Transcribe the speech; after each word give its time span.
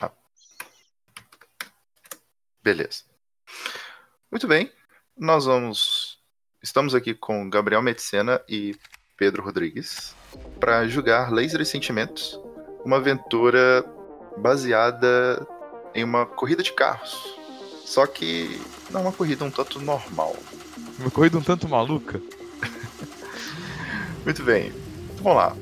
Ah. 0.00 0.10
Beleza. 2.62 3.02
Muito 4.30 4.46
bem. 4.46 4.70
Nós 5.16 5.44
vamos. 5.44 6.18
Estamos 6.62 6.94
aqui 6.94 7.14
com 7.14 7.50
Gabriel 7.50 7.82
Medicena 7.82 8.40
e 8.48 8.76
Pedro 9.16 9.42
Rodrigues 9.42 10.14
para 10.58 10.88
jogar 10.88 11.30
Laser 11.30 11.60
e 11.60 11.66
Sentimentos, 11.66 12.40
uma 12.84 12.96
aventura 12.96 13.84
baseada 14.38 15.46
em 15.94 16.02
uma 16.02 16.24
corrida 16.26 16.62
de 16.62 16.72
carros. 16.72 17.38
Só 17.84 18.06
que 18.06 18.60
não 18.90 19.02
uma 19.02 19.12
corrida 19.12 19.44
um 19.44 19.50
tanto 19.50 19.78
normal. 19.78 20.34
Uma 20.98 21.10
corrida 21.10 21.38
um 21.38 21.42
tanto 21.42 21.68
maluca. 21.68 22.20
Muito 24.24 24.42
bem. 24.42 24.72
Vamos 25.16 25.36
lá. 25.36 25.56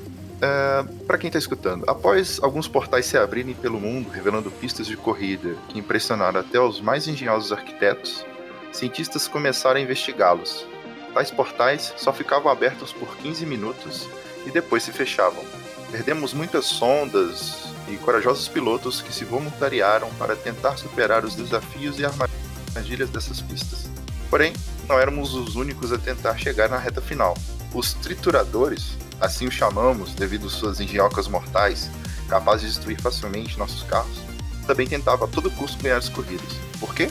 Para 1.06 1.18
quem 1.18 1.28
está 1.28 1.38
escutando, 1.38 1.84
após 1.88 2.40
alguns 2.42 2.66
portais 2.66 3.06
se 3.06 3.16
abrirem 3.16 3.54
pelo 3.54 3.80
mundo, 3.80 4.10
revelando 4.10 4.50
pistas 4.50 4.86
de 4.86 4.96
corrida 4.96 5.54
que 5.68 5.78
impressionaram 5.78 6.40
até 6.40 6.58
os 6.58 6.80
mais 6.80 7.06
engenhosos 7.06 7.52
arquitetos, 7.52 8.26
cientistas 8.72 9.28
começaram 9.28 9.78
a 9.78 9.82
investigá-los. 9.82 10.66
Tais 11.14 11.30
portais 11.30 11.94
só 11.96 12.12
ficavam 12.12 12.50
abertos 12.50 12.92
por 12.92 13.16
15 13.18 13.44
minutos 13.46 14.08
e 14.46 14.50
depois 14.50 14.82
se 14.82 14.92
fechavam. 14.92 15.44
Perdemos 15.90 16.32
muitas 16.32 16.64
sondas 16.64 17.66
e 17.88 17.96
corajosos 17.98 18.48
pilotos 18.48 19.02
que 19.02 19.12
se 19.12 19.24
voluntariaram 19.24 20.08
para 20.14 20.34
tentar 20.34 20.76
superar 20.76 21.24
os 21.24 21.36
desafios 21.36 21.98
e 21.98 22.04
armadilhas 22.04 23.10
dessas 23.10 23.40
pistas. 23.42 23.90
Porém, 24.30 24.54
não 24.88 24.98
éramos 24.98 25.34
os 25.34 25.54
únicos 25.54 25.92
a 25.92 25.98
tentar 25.98 26.36
chegar 26.38 26.68
na 26.68 26.78
reta 26.78 27.02
final. 27.02 27.36
Os 27.74 27.92
trituradores, 27.92 28.96
assim 29.22 29.46
os 29.46 29.54
chamamos 29.54 30.14
devido 30.14 30.50
suas 30.50 30.80
engenhocas 30.80 31.28
mortais, 31.28 31.90
capazes 32.28 32.62
de 32.62 32.68
destruir 32.68 33.00
facilmente 33.00 33.58
nossos 33.58 33.82
carros, 33.84 34.18
também 34.66 34.86
tentavam 34.86 35.26
a 35.26 35.30
todo 35.30 35.50
custo 35.52 35.82
ganhar 35.82 35.96
as 35.96 36.08
corridas. 36.08 36.52
Por 36.78 36.94
quê? 36.94 37.08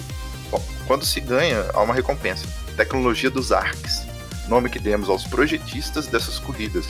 Bom, 0.50 0.64
quando 0.86 1.06
se 1.06 1.20
ganha, 1.20 1.66
há 1.74 1.82
uma 1.82 1.94
recompensa. 1.94 2.46
Tecnologia 2.76 3.30
dos 3.30 3.52
ARCs, 3.52 4.06
nome 4.48 4.70
que 4.70 4.80
demos 4.80 5.10
aos 5.10 5.24
projetistas 5.26 6.08
dessas 6.08 6.38
corridas. 6.38 6.86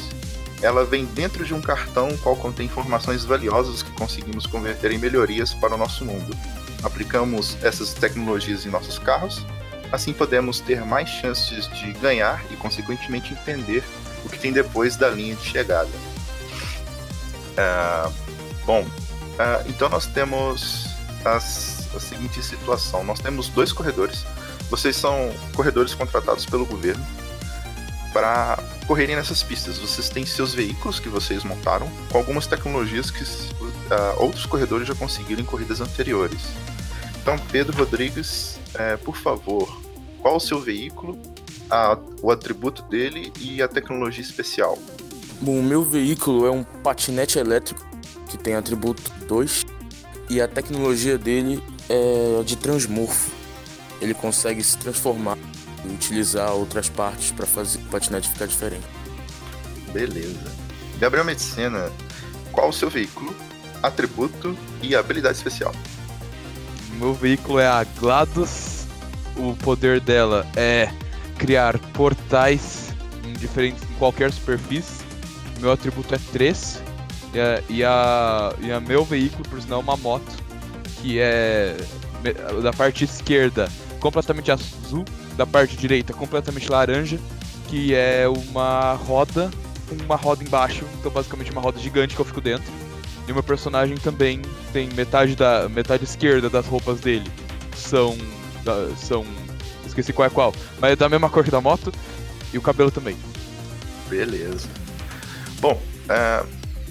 Ela 0.61 0.85
vem 0.85 1.05
dentro 1.05 1.45
de 1.45 1.53
um 1.53 1.61
cartão 1.61 2.15
qual 2.17 2.35
contém 2.35 2.65
informações 2.65 3.23
valiosas 3.23 3.81
que 3.81 3.91
conseguimos 3.91 4.45
converter 4.45 4.91
em 4.91 4.97
melhorias 4.97 5.53
para 5.53 5.75
o 5.75 5.77
nosso 5.77 6.05
mundo. 6.05 6.35
Aplicamos 6.83 7.57
essas 7.63 7.93
tecnologias 7.93 8.65
em 8.65 8.69
nossos 8.69 8.99
carros 8.99 9.45
Assim 9.91 10.13
podemos 10.13 10.61
ter 10.61 10.85
mais 10.85 11.09
chances 11.09 11.67
de 11.67 11.91
ganhar 11.93 12.41
e, 12.49 12.55
consequentemente, 12.55 13.33
entender 13.33 13.83
o 14.10 14.10
que 14.31 14.39
tem 14.39 14.51
depois 14.51 14.95
da 14.95 15.09
linha 15.09 15.35
de 15.35 15.45
chegada. 15.47 15.89
Uh, 17.51 18.13
bom, 18.65 18.81
uh, 18.81 19.67
então 19.67 19.89
nós 19.89 20.05
temos 20.07 20.87
as, 21.25 21.87
a 21.95 21.99
seguinte 21.99 22.41
situação: 22.41 23.03
nós 23.03 23.19
temos 23.19 23.49
dois 23.49 23.71
corredores. 23.71 24.25
Vocês 24.69 24.95
são 24.95 25.33
corredores 25.53 25.93
contratados 25.93 26.45
pelo 26.45 26.65
governo 26.65 27.05
para 28.13 28.57
correrem 28.87 29.15
nessas 29.15 29.43
pistas. 29.43 29.77
Vocês 29.77 30.09
têm 30.09 30.25
seus 30.25 30.53
veículos 30.53 30.99
que 30.99 31.09
vocês 31.09 31.43
montaram 31.43 31.89
com 32.09 32.17
algumas 32.17 32.47
tecnologias 32.47 33.11
que 33.11 33.23
uh, 33.23 33.67
outros 34.17 34.45
corredores 34.45 34.87
já 34.87 34.95
conseguiram 34.95 35.41
em 35.41 35.45
corridas 35.45 35.81
anteriores. 35.81 36.41
Então, 37.21 37.37
Pedro 37.51 37.77
Rodrigues, 37.77 38.59
por 39.05 39.15
favor, 39.15 39.79
qual 40.21 40.37
o 40.37 40.39
seu 40.39 40.59
veículo, 40.59 41.19
a, 41.71 41.97
o 42.21 42.29
atributo 42.29 42.83
dele 42.83 43.31
e 43.39 43.61
a 43.61 43.67
tecnologia 43.67 44.21
especial. 44.21 44.77
Bom, 45.41 45.59
o 45.59 45.63
meu 45.63 45.83
veículo 45.83 46.45
é 46.45 46.51
um 46.51 46.63
patinete 46.63 47.39
elétrico 47.39 47.81
que 48.27 48.37
tem 48.37 48.55
atributo 48.55 49.01
2 49.27 49.65
e 50.29 50.41
a 50.41 50.47
tecnologia 50.47 51.17
dele 51.17 51.63
é 51.89 52.43
de 52.43 52.55
transmorfo. 52.55 53.31
Ele 53.99 54.13
consegue 54.13 54.63
se 54.63 54.77
transformar 54.77 55.37
e 55.85 55.87
utilizar 55.93 56.53
outras 56.53 56.89
partes 56.89 57.31
para 57.31 57.45
fazer 57.45 57.79
o 57.79 57.85
patinete 57.85 58.29
ficar 58.29 58.45
diferente. 58.45 58.85
Beleza. 59.91 60.51
Gabriel 60.99 61.25
Medicina, 61.25 61.91
qual 62.51 62.69
o 62.69 62.73
seu 62.73 62.89
veículo, 62.89 63.35
atributo 63.81 64.55
e 64.81 64.95
habilidade 64.95 65.37
especial? 65.37 65.73
Meu 66.99 67.13
veículo 67.13 67.57
é 67.59 67.67
a 67.67 67.83
GLaDOS 67.83 68.81
o 69.35 69.55
poder 69.55 69.99
dela 69.99 70.47
é 70.55 70.89
criar 71.41 71.79
portais 71.93 72.93
em 73.25 73.33
diferentes 73.33 73.81
em 73.83 73.93
qualquer 73.95 74.31
superfície. 74.31 75.03
Meu 75.59 75.71
atributo 75.71 76.13
é 76.13 76.19
3. 76.31 76.83
E 77.33 77.39
a, 77.39 77.63
e 77.67 77.83
a, 77.83 78.53
e 78.59 78.71
a 78.71 78.79
meu 78.79 79.03
veículo, 79.03 79.43
por 79.49 79.59
sinal, 79.59 79.79
é 79.79 79.83
uma 79.83 79.97
moto. 79.97 80.31
Que 81.01 81.19
é 81.19 81.75
da 82.61 82.71
parte 82.71 83.03
esquerda 83.03 83.67
completamente 83.99 84.51
azul, 84.51 85.03
da 85.35 85.45
parte 85.45 85.75
direita 85.75 86.13
completamente 86.13 86.69
laranja, 86.69 87.19
que 87.67 87.95
é 87.95 88.27
uma 88.27 88.93
roda 88.93 89.49
com 89.89 89.95
uma 90.05 90.15
roda 90.15 90.43
embaixo, 90.43 90.85
então 90.99 91.11
basicamente 91.11 91.51
uma 91.51 91.61
roda 91.61 91.79
gigante 91.79 92.13
que 92.13 92.21
eu 92.21 92.25
fico 92.25 92.39
dentro. 92.39 92.71
E 93.27 93.31
o 93.31 93.33
meu 93.33 93.43
personagem 93.43 93.97
também 93.97 94.41
tem 94.71 94.87
metade 94.89 95.35
da 95.35 95.67
metade 95.69 96.03
esquerda 96.03 96.49
das 96.49 96.67
roupas 96.67 96.99
dele 96.99 97.29
são 97.75 98.15
da, 98.63 98.95
são. 98.95 99.25
Esqueci 99.91 100.13
qual 100.13 100.25
é 100.25 100.29
qual. 100.29 100.55
Mas 100.79 100.93
é 100.93 100.95
da 100.95 101.09
mesma 101.09 101.29
cor 101.29 101.43
da 101.49 101.59
moto. 101.59 101.91
E 102.53 102.57
o 102.57 102.61
cabelo 102.61 102.89
também. 102.89 103.17
Beleza. 104.09 104.67
Bom, 105.59 105.81
é, 106.09 106.43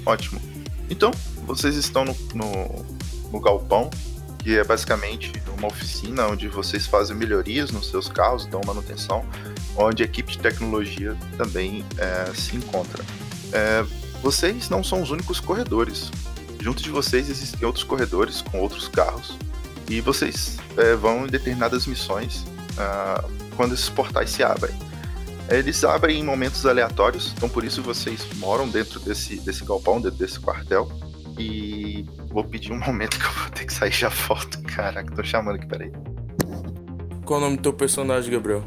ótimo. 0.04 0.40
Então, 0.88 1.10
vocês 1.46 1.76
estão 1.76 2.04
no, 2.04 2.14
no, 2.34 2.86
no 3.32 3.40
galpão, 3.40 3.90
que 4.38 4.56
é 4.56 4.64
basicamente 4.64 5.32
uma 5.56 5.68
oficina 5.68 6.26
onde 6.26 6.48
vocês 6.48 6.86
fazem 6.86 7.16
melhorias 7.16 7.70
nos 7.70 7.88
seus 7.88 8.08
carros, 8.08 8.46
dão 8.46 8.60
manutenção, 8.66 9.24
onde 9.76 10.02
a 10.02 10.06
equipe 10.06 10.32
de 10.32 10.38
tecnologia 10.38 11.16
também 11.36 11.84
é, 11.98 12.32
se 12.34 12.56
encontra. 12.56 13.02
É, 13.52 13.84
vocês 14.22 14.68
não 14.68 14.84
são 14.84 15.02
os 15.02 15.10
únicos 15.10 15.40
corredores. 15.40 16.10
Junto 16.60 16.82
de 16.82 16.90
vocês 16.90 17.30
existem 17.30 17.66
outros 17.66 17.84
corredores 17.84 18.42
com 18.42 18.60
outros 18.60 18.88
carros 18.88 19.38
e 19.88 20.00
vocês 20.02 20.58
é, 20.76 20.94
vão 20.94 21.26
em 21.26 21.28
determinadas 21.30 21.86
missões 21.86 22.44
uh, 22.80 23.30
quando 23.56 23.74
esses 23.74 23.88
portais 23.88 24.30
se 24.30 24.42
abrem. 24.42 24.74
Eles 25.48 25.82
abrem 25.82 26.20
em 26.20 26.24
momentos 26.24 26.64
aleatórios, 26.64 27.32
então 27.36 27.48
por 27.48 27.64
isso 27.64 27.82
vocês 27.82 28.24
moram 28.36 28.68
dentro 28.68 29.00
desse, 29.00 29.36
desse 29.40 29.64
galpão, 29.64 30.00
dentro 30.00 30.18
desse 30.18 30.38
quartel. 30.38 30.90
E 31.38 32.06
vou 32.28 32.44
pedir 32.44 32.72
um 32.72 32.78
momento 32.84 33.18
que 33.18 33.24
eu 33.24 33.32
vou 33.32 33.50
ter 33.50 33.64
que 33.64 33.72
sair 33.72 33.92
já 33.92 34.10
foto. 34.10 34.62
Caraca, 34.62 35.14
tô 35.14 35.24
chamando 35.24 35.56
aqui, 35.56 35.66
peraí. 35.66 35.92
Qual 37.24 37.40
o 37.40 37.42
nome 37.42 37.56
do 37.56 37.62
teu 37.62 37.72
personagem, 37.72 38.30
Gabriel? 38.30 38.64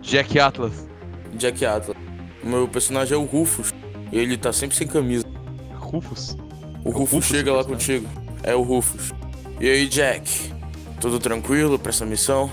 Jack 0.00 0.38
Atlas. 0.38 0.86
Jack 1.34 1.64
Atlas. 1.64 1.96
O 2.42 2.48
meu 2.48 2.68
personagem 2.68 3.14
é 3.14 3.16
o 3.16 3.24
Rufus. 3.24 3.72
E 4.12 4.18
ele 4.18 4.36
tá 4.36 4.52
sempre 4.52 4.76
sem 4.76 4.86
camisa. 4.86 5.24
Rufus. 5.74 6.36
O 6.84 6.90
Rufus 6.90 7.12
Rufus, 7.12 7.24
chega 7.26 7.52
lá 7.52 7.64
personagem. 7.64 8.02
contigo. 8.02 8.38
É 8.42 8.54
o 8.54 8.62
Rufus. 8.62 9.12
E 9.60 9.68
aí, 9.68 9.88
Jack? 9.88 10.52
Tudo 11.00 11.18
tranquilo 11.18 11.78
pra 11.78 11.90
essa 11.90 12.06
missão? 12.06 12.50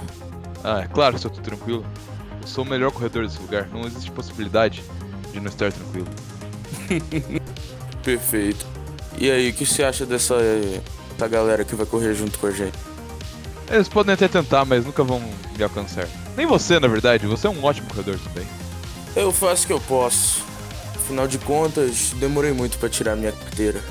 Ah, 0.64 0.82
é 0.82 0.88
claro 0.88 1.20
que 1.20 1.26
eu 1.26 1.32
tô 1.32 1.42
tranquilo. 1.42 1.86
Eu 2.42 2.48
sou 2.48 2.64
o 2.64 2.68
melhor 2.68 2.92
corredor 2.92 3.26
desse 3.26 3.40
lugar. 3.40 3.68
Não 3.68 3.86
existe 3.86 4.10
possibilidade 4.12 4.84
de 5.32 5.40
não 5.40 5.48
estar 5.48 5.72
tranquilo. 5.72 6.08
Perfeito. 8.04 8.66
E 9.18 9.30
aí, 9.30 9.50
o 9.50 9.54
que 9.54 9.66
você 9.66 9.84
acha 9.84 10.06
dessa, 10.06 10.36
dessa 10.38 11.28
galera 11.28 11.64
que 11.64 11.76
vai 11.76 11.86
correr 11.86 12.14
junto 12.14 12.40
com 12.40 12.48
a 12.48 12.52
gente? 12.52 12.78
Eles 13.70 13.88
podem 13.88 14.14
até 14.14 14.28
tentar, 14.28 14.66
mas 14.66 14.86
nunca 14.86 15.04
vão 15.04 15.22
me 15.58 15.64
alcançar. 15.64 16.08
Nem 16.36 16.46
você, 16.46 16.80
na 16.80 16.88
verdade. 16.88 17.28
Você 17.28 17.48
é 17.48 17.50
um 17.50 17.64
ótimo 17.64 17.88
corredor 17.90 18.18
também. 18.20 18.48
Eu 19.16 19.32
faço 19.32 19.64
o 19.64 19.68
que 19.68 19.74
eu 19.74 19.82
posso. 19.82 20.44
Afinal 20.96 21.28
de 21.28 21.38
contas, 21.38 22.14
demorei 22.20 22.54
muito 22.54 22.78
pra 22.78 22.90
tirar 22.90 23.16
minha 23.16 23.32
carteira. 23.32 23.82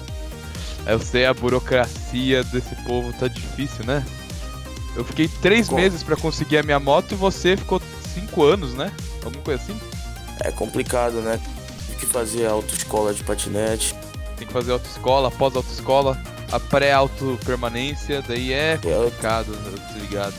Eu 0.86 0.98
sei, 0.98 1.26
a 1.26 1.34
burocracia 1.34 2.42
desse 2.44 2.74
povo 2.84 3.12
tá 3.12 3.28
difícil, 3.28 3.84
né? 3.84 4.04
Eu 4.94 5.04
fiquei 5.04 5.28
três 5.28 5.68
meses 5.70 6.02
pra 6.02 6.16
conseguir 6.16 6.58
a 6.58 6.62
minha 6.62 6.78
moto 6.78 7.12
e 7.12 7.14
você 7.14 7.56
ficou 7.56 7.80
cinco 8.14 8.44
anos, 8.44 8.74
né? 8.74 8.92
Alguma 9.24 9.42
coisa 9.42 9.62
assim? 9.62 9.78
É 10.40 10.50
complicado, 10.50 11.20
né? 11.20 11.40
Tem 11.86 11.96
que 11.96 12.06
fazer 12.06 12.46
autoescola 12.46 13.14
de 13.14 13.24
patinete. 13.24 13.94
Tem 14.36 14.46
que 14.46 14.52
fazer 14.52 14.72
autoescola, 14.72 15.30
pós-autoescola, 15.30 16.20
a 16.50 16.58
pré-auto-permanência, 16.58 18.22
daí 18.26 18.52
é 18.52 18.76
complicado, 18.76 19.52
eu 19.52 19.78
tô 19.78 19.98
ligado. 19.98 20.34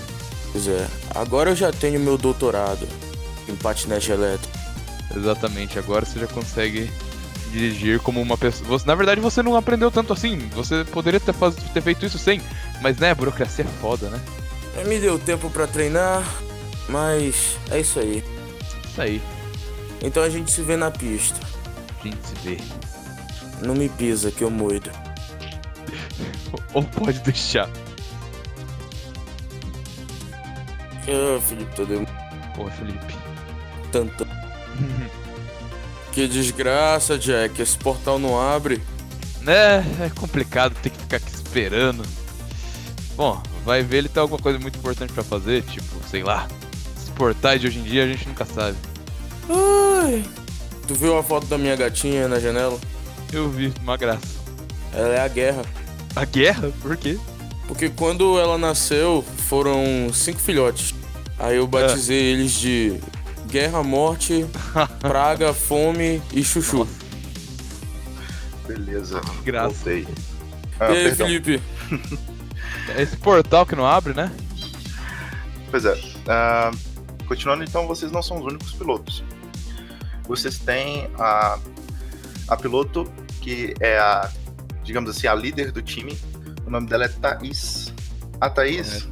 Pois 0.52 0.68
é. 0.68 0.88
Agora 1.16 1.52
eu 1.52 1.56
já 1.56 1.72
tenho 1.72 2.00
meu 2.00 2.18
doutorado 2.18 2.88
em 3.48 3.56
patinete 3.56 4.12
elétrico. 4.12 4.58
Exatamente, 5.16 5.80
agora 5.80 6.06
você 6.06 6.20
já 6.20 6.28
consegue 6.28 6.92
dirigir 7.52 8.00
como 8.00 8.22
uma 8.22 8.38
pessoa. 8.38 8.68
Você, 8.68 8.86
na 8.86 8.96
verdade, 8.96 9.22
você 9.22 9.42
não 9.42 9.56
aprendeu 9.56 9.90
tanto 9.90 10.12
assim. 10.12 10.50
Você 10.50 10.84
poderia 10.84 11.20
ter, 11.20 11.34
faz... 11.34 11.56
ter 11.56 11.82
feito 11.82 12.06
isso 12.06 12.18
sem, 12.18 12.42
mas 12.82 12.98
né, 12.98 13.12
a 13.12 13.16
burocracia 13.16 13.64
é 13.64 13.82
foda, 13.82 14.10
né? 14.10 14.20
Me 14.88 15.00
deu 15.00 15.18
tempo 15.20 15.50
pra 15.50 15.66
treinar, 15.68 16.24
mas 16.90 17.58
é 17.72 17.80
isso 17.80 18.00
aí. 18.00 18.24
Isso 18.86 19.02
aí, 19.02 19.22
Então 20.02 20.22
a 20.24 20.30
gente 20.30 20.52
se 20.52 20.62
vê 20.62 20.76
na 20.76 20.92
pista. 20.92 21.40
a 22.00 22.04
gente 22.04 22.20
se 22.28 22.36
vê. 22.44 22.58
Não 23.66 23.74
me 23.76 23.88
pisa 23.88 24.30
que 24.32 24.44
eu 24.44 24.50
moido. 24.50 24.90
Ou 26.74 26.84
pode 26.84 27.20
deixar. 27.20 27.70
Ah, 31.08 31.40
Felipe, 31.42 31.76
tô 31.76 31.86
dando 31.86 32.08
Porra, 32.56 32.72
Felipe. 32.72 33.16
tanta. 33.92 34.26
que 36.12 36.28
desgraça, 36.28 37.18
Jack. 37.18 37.62
Esse 37.62 37.78
portal 37.78 38.20
não 38.20 38.40
abre. 38.40 38.82
Né, 39.42 39.80
é 40.02 40.10
complicado 40.18 40.74
ter 40.82 40.90
que 40.90 40.98
ficar 40.98 41.18
aqui 41.18 41.34
esperando. 41.34 42.04
Bom, 43.16 43.42
vai 43.66 43.84
ver 43.84 43.98
ele 43.98 44.10
tem 44.10 44.22
alguma 44.22 44.40
coisa 44.40 44.60
muito 44.60 44.78
importante 44.78 45.14
pra 45.14 45.24
fazer, 45.24 45.64
tipo, 45.64 45.96
sei 46.10 46.24
lá. 46.24 46.48
Esses 46.96 47.10
portais 47.10 47.60
de 47.62 47.68
hoje 47.68 47.80
em 47.80 47.84
dia 47.84 48.04
a 48.04 48.08
gente 48.08 48.28
nunca 48.28 48.46
sabe. 48.46 48.78
Ai. 49.50 50.24
Tu 50.88 50.94
viu 50.96 51.18
a 51.18 51.24
foto 51.24 51.48
da 51.48 51.58
minha 51.58 51.76
gatinha 51.76 52.28
na 52.28 52.40
janela? 52.40 52.78
Eu 53.32 53.50
vi, 53.50 53.74
uma 53.82 53.98
graça. 53.98 54.28
Ela 54.94 55.16
é 55.16 55.22
a 55.22 55.28
guerra. 55.28 55.64
A 56.16 56.26
guerra? 56.26 56.72
Por 56.82 56.96
quê? 56.98 57.18
Porque 57.68 57.90
quando 57.90 58.38
ela 58.40 58.58
nasceu, 58.58 59.24
foram 59.48 60.12
cinco 60.14 60.40
filhotes. 60.40 60.94
Aí 61.40 61.58
eu 61.58 61.66
batizei 61.66 62.34
eles 62.34 62.52
de 62.52 63.00
Guerra, 63.48 63.82
Morte, 63.82 64.46
Praga, 65.00 65.54
Fome 65.54 66.22
e 66.32 66.44
Chuchu. 66.44 66.88
Beleza. 68.68 69.22
graça. 69.44 69.76
Voltei. 69.76 70.08
Ah, 70.80 70.92
e 70.92 70.98
aí, 70.98 71.04
perdão. 71.04 71.28
Felipe? 71.28 71.62
É 72.90 73.02
esse 73.02 73.18
portal 73.18 73.66
que 73.66 73.76
não 73.76 73.86
abre, 73.86 74.14
né? 74.14 74.32
Pois 75.72 75.86
é. 75.86 76.00
ah, 76.28 76.72
continuando, 77.28 77.64
então, 77.64 77.88
vocês 77.88 78.12
não 78.12 78.22
são 78.22 78.38
os 78.40 78.46
únicos 78.46 78.74
pilotos. 78.74 79.24
Vocês 80.24 80.60
têm 80.60 81.10
a, 81.18 81.60
a 82.48 82.58
piloto 82.58 83.12
que 83.42 83.74
é 83.80 83.98
a, 83.98 84.30
digamos 84.84 85.10
assim, 85.10 85.28
a 85.28 85.36
líder 85.36 85.72
do 85.72 85.82
time. 85.82 86.18
O 86.66 86.70
nome 86.70 86.88
dela 86.88 87.06
é 87.06 87.08
Thaís. 87.08 87.94
A 88.40 88.50
Thaís. 88.50 89.08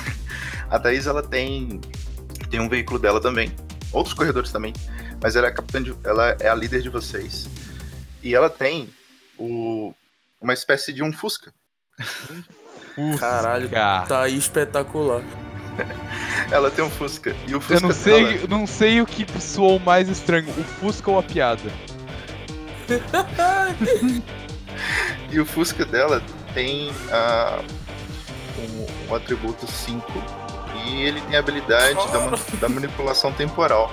a 0.70 0.78
Thaís, 0.78 1.06
ela 1.06 1.22
tem, 1.22 1.80
tem 2.50 2.60
um 2.60 2.68
veículo 2.68 2.98
dela 2.98 3.20
também. 3.20 3.54
Outros 3.92 4.14
corredores 4.14 4.50
também. 4.50 4.72
Mas 5.22 5.36
ela 5.36 5.46
é 5.46 5.50
a 5.50 5.54
capitã 5.54 5.82
de, 5.82 5.94
ela 6.04 6.36
é 6.40 6.48
a 6.48 6.54
líder 6.54 6.82
de 6.82 6.88
vocês. 6.88 7.48
E 8.22 8.34
ela 8.34 8.50
tem 8.50 8.92
o, 9.38 9.94
uma 10.40 10.52
espécie 10.52 10.92
de 10.92 11.02
um 11.02 11.12
Fusca. 11.12 11.52
Caralho, 13.18 13.68
Fusca. 13.68 14.04
tá 14.08 14.22
aí 14.22 14.36
espetacular. 14.36 15.22
Ela 16.50 16.70
tem 16.70 16.84
um 16.84 16.90
Fusca. 16.90 17.34
E 17.48 17.54
o 17.54 17.60
Fusca 17.60 17.74
Eu 17.74 17.80
não 17.80 17.88
dela- 17.88 18.00
sei, 18.30 18.46
não 18.48 18.66
sei 18.66 19.00
o 19.00 19.06
que 19.06 19.26
soou 19.40 19.78
mais 19.80 20.08
estranho, 20.08 20.48
o 20.50 20.62
Fusca 20.64 21.10
ou 21.10 21.18
a 21.18 21.22
piada. 21.22 21.60
E 25.30 25.40
o 25.40 25.46
Fusca 25.46 25.84
dela 25.84 26.22
tem 26.52 26.92
ah, 27.10 27.60
um, 28.58 28.86
um 29.10 29.14
atributo 29.14 29.66
5 29.66 30.04
e 30.84 31.02
ele 31.02 31.20
tem 31.22 31.36
a 31.36 31.38
habilidade 31.40 31.94
da, 32.12 32.20
ma- 32.20 32.38
da 32.60 32.68
manipulação 32.68 33.32
temporal. 33.32 33.90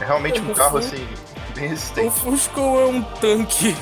É 0.00 0.04
realmente 0.04 0.40
um 0.40 0.52
carro 0.54 0.78
assim, 0.78 1.04
bem 1.54 1.66
O 1.66 1.68
resistente. 1.70 2.20
Fusco 2.20 2.60
é 2.60 2.86
um 2.86 3.02
tanque. 3.02 3.76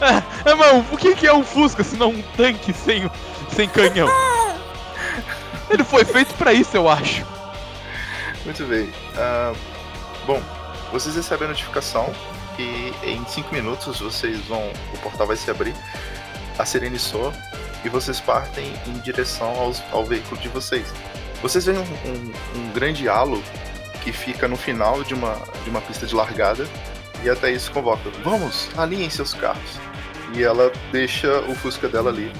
É, 0.44 0.54
mano, 0.54 0.84
o 0.90 0.96
que 0.96 1.26
é 1.26 1.32
um 1.34 1.44
Fusca 1.44 1.84
se 1.84 1.96
não 1.96 2.10
um 2.10 2.22
tanque 2.36 2.72
sem, 2.72 3.10
sem 3.54 3.68
canhão? 3.68 4.08
Ele 5.68 5.84
foi 5.84 6.04
feito 6.04 6.34
pra 6.34 6.52
isso, 6.52 6.76
eu 6.76 6.88
acho. 6.88 7.24
Muito 8.44 8.64
bem. 8.64 8.90
Ah, 9.16 9.52
bom, 10.26 10.42
vocês 10.92 11.14
recebem 11.14 11.46
a 11.46 11.50
notificação 11.50 12.12
que 12.56 12.92
em 13.04 13.24
5 13.26 13.54
minutos 13.54 14.00
vocês 14.00 14.38
vão. 14.46 14.72
O 14.94 14.98
portal 14.98 15.26
vai 15.26 15.36
se 15.36 15.50
abrir, 15.50 15.74
a 16.58 16.64
sirene 16.64 16.98
soa 16.98 17.32
e 17.84 17.88
vocês 17.88 18.18
partem 18.20 18.72
em 18.86 18.92
direção 19.00 19.48
aos- 19.58 19.82
ao 19.92 20.04
veículo 20.04 20.40
de 20.40 20.48
vocês. 20.48 20.86
Vocês 21.42 21.64
veem 21.66 21.78
um, 21.78 21.82
um- 21.82 22.32
um 22.60 22.72
grande 22.72 23.08
halo 23.08 23.42
que 24.02 24.12
fica 24.12 24.48
no 24.48 24.56
final 24.56 25.02
de 25.04 25.14
uma, 25.14 25.36
de 25.64 25.70
uma 25.70 25.80
pista 25.82 26.06
de 26.06 26.14
largada 26.14 26.66
e 27.22 27.30
até 27.30 27.50
isso 27.52 27.70
convoca: 27.70 28.10
Vamos, 28.24 28.68
alinhem 28.76 29.08
seus 29.10 29.32
carros. 29.34 29.78
E 30.34 30.42
ela 30.42 30.72
deixa 30.92 31.40
o 31.42 31.54
Fusca 31.54 31.88
dela 31.88 32.10
ali, 32.10 32.32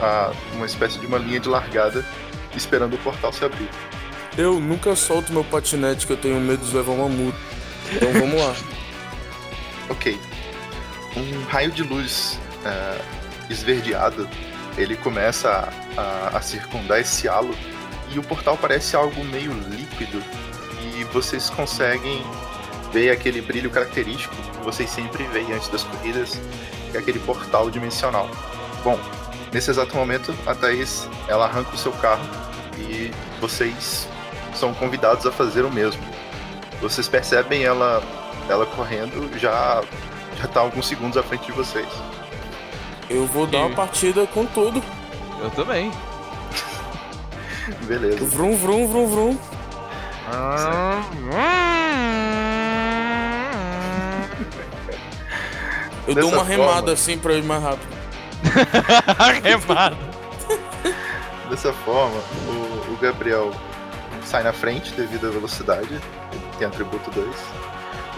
a, 0.00 0.32
uma 0.54 0.66
espécie 0.66 0.98
de 0.98 1.06
uma 1.06 1.18
linha 1.18 1.40
de 1.40 1.48
largada, 1.48 2.04
esperando 2.56 2.94
o 2.94 2.98
portal 2.98 3.32
se 3.32 3.44
abrir. 3.44 3.68
Eu 4.36 4.60
nunca 4.60 4.94
solto 4.94 5.32
meu 5.32 5.42
patinete 5.44 6.06
que 6.06 6.12
eu 6.12 6.16
tenho 6.16 6.40
medo 6.40 6.64
de 6.64 6.76
levar 6.76 6.92
uma 6.92 7.08
multa. 7.08 7.38
Então 7.92 8.12
vamos 8.12 8.40
lá. 8.40 8.54
Ok. 9.90 10.20
Um 11.16 11.44
raio 11.44 11.70
de 11.70 11.82
luz 11.82 12.38
é, 12.62 13.00
esverdeado, 13.48 14.28
ele 14.76 14.96
começa 14.96 15.48
a, 15.96 16.00
a- 16.00 16.36
a 16.36 16.40
circundar 16.42 17.00
esse 17.00 17.26
halo 17.26 17.54
e 18.12 18.18
o 18.18 18.22
portal 18.22 18.58
parece 18.60 18.94
algo 18.94 19.24
meio 19.24 19.50
líquido 19.70 20.22
e 20.94 21.04
vocês 21.04 21.48
conseguem 21.48 22.22
ver 22.92 23.10
aquele 23.10 23.40
brilho 23.40 23.70
característico 23.70 24.34
que 24.36 24.62
vocês 24.64 24.90
sempre 24.90 25.24
veem 25.28 25.52
antes 25.54 25.68
das 25.68 25.84
corridas, 25.84 26.38
que 26.90 26.96
é 26.96 27.00
aquele 27.00 27.18
portal 27.20 27.70
dimensional. 27.70 28.28
Bom, 28.82 28.98
nesse 29.52 29.70
exato 29.70 29.96
momento, 29.96 30.34
a 30.46 30.54
Thaís, 30.54 31.08
ela 31.26 31.46
arranca 31.46 31.74
o 31.74 31.78
seu 31.78 31.92
carro 31.92 32.24
e 32.78 33.10
vocês 33.40 34.08
são 34.54 34.74
convidados 34.74 35.26
a 35.26 35.32
fazer 35.32 35.64
o 35.64 35.70
mesmo. 35.70 36.02
Vocês 36.80 37.08
percebem 37.08 37.64
ela 37.64 38.02
ela 38.48 38.64
correndo 38.64 39.38
já 39.38 39.82
já 40.40 40.46
tá 40.46 40.60
alguns 40.60 40.86
segundos 40.86 41.16
à 41.16 41.22
frente 41.22 41.46
de 41.46 41.52
vocês. 41.52 41.88
Eu 43.10 43.26
vou 43.26 43.46
dar 43.46 43.58
uma 43.66 43.74
partida 43.74 44.26
com 44.26 44.46
tudo. 44.46 44.82
Eu 45.40 45.50
também. 45.50 45.90
Beleza. 47.84 48.24
Vrum, 48.24 48.56
vrum, 48.56 48.86
vrum, 48.86 49.06
vrum. 49.06 49.38
Eu 56.08 56.14
dou 56.14 56.32
uma 56.32 56.44
remada 56.44 56.74
forma. 56.74 56.92
assim 56.92 57.18
pra 57.18 57.34
ir 57.34 57.42
mais 57.42 57.62
rápido. 57.62 57.96
Remado. 59.42 59.96
Dessa 61.50 61.72
forma, 61.72 62.18
o, 62.46 62.92
o 62.92 62.98
Gabriel 63.00 63.52
sai 64.24 64.42
na 64.42 64.52
frente 64.52 64.92
devido 64.92 65.26
à 65.26 65.30
velocidade. 65.30 65.88
Ele 65.90 66.42
tem 66.58 66.66
atributo 66.66 67.10
2. 67.10 67.28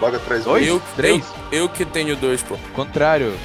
Logo 0.00 0.16
atrás 0.16 0.44
Dois? 0.44 0.66
Eu, 0.66 0.80
Três? 0.96 1.24
Eu, 1.52 1.62
eu 1.62 1.68
que 1.68 1.84
tenho 1.84 2.16
dois, 2.16 2.42
pô. 2.42 2.56
Contrário. 2.74 3.36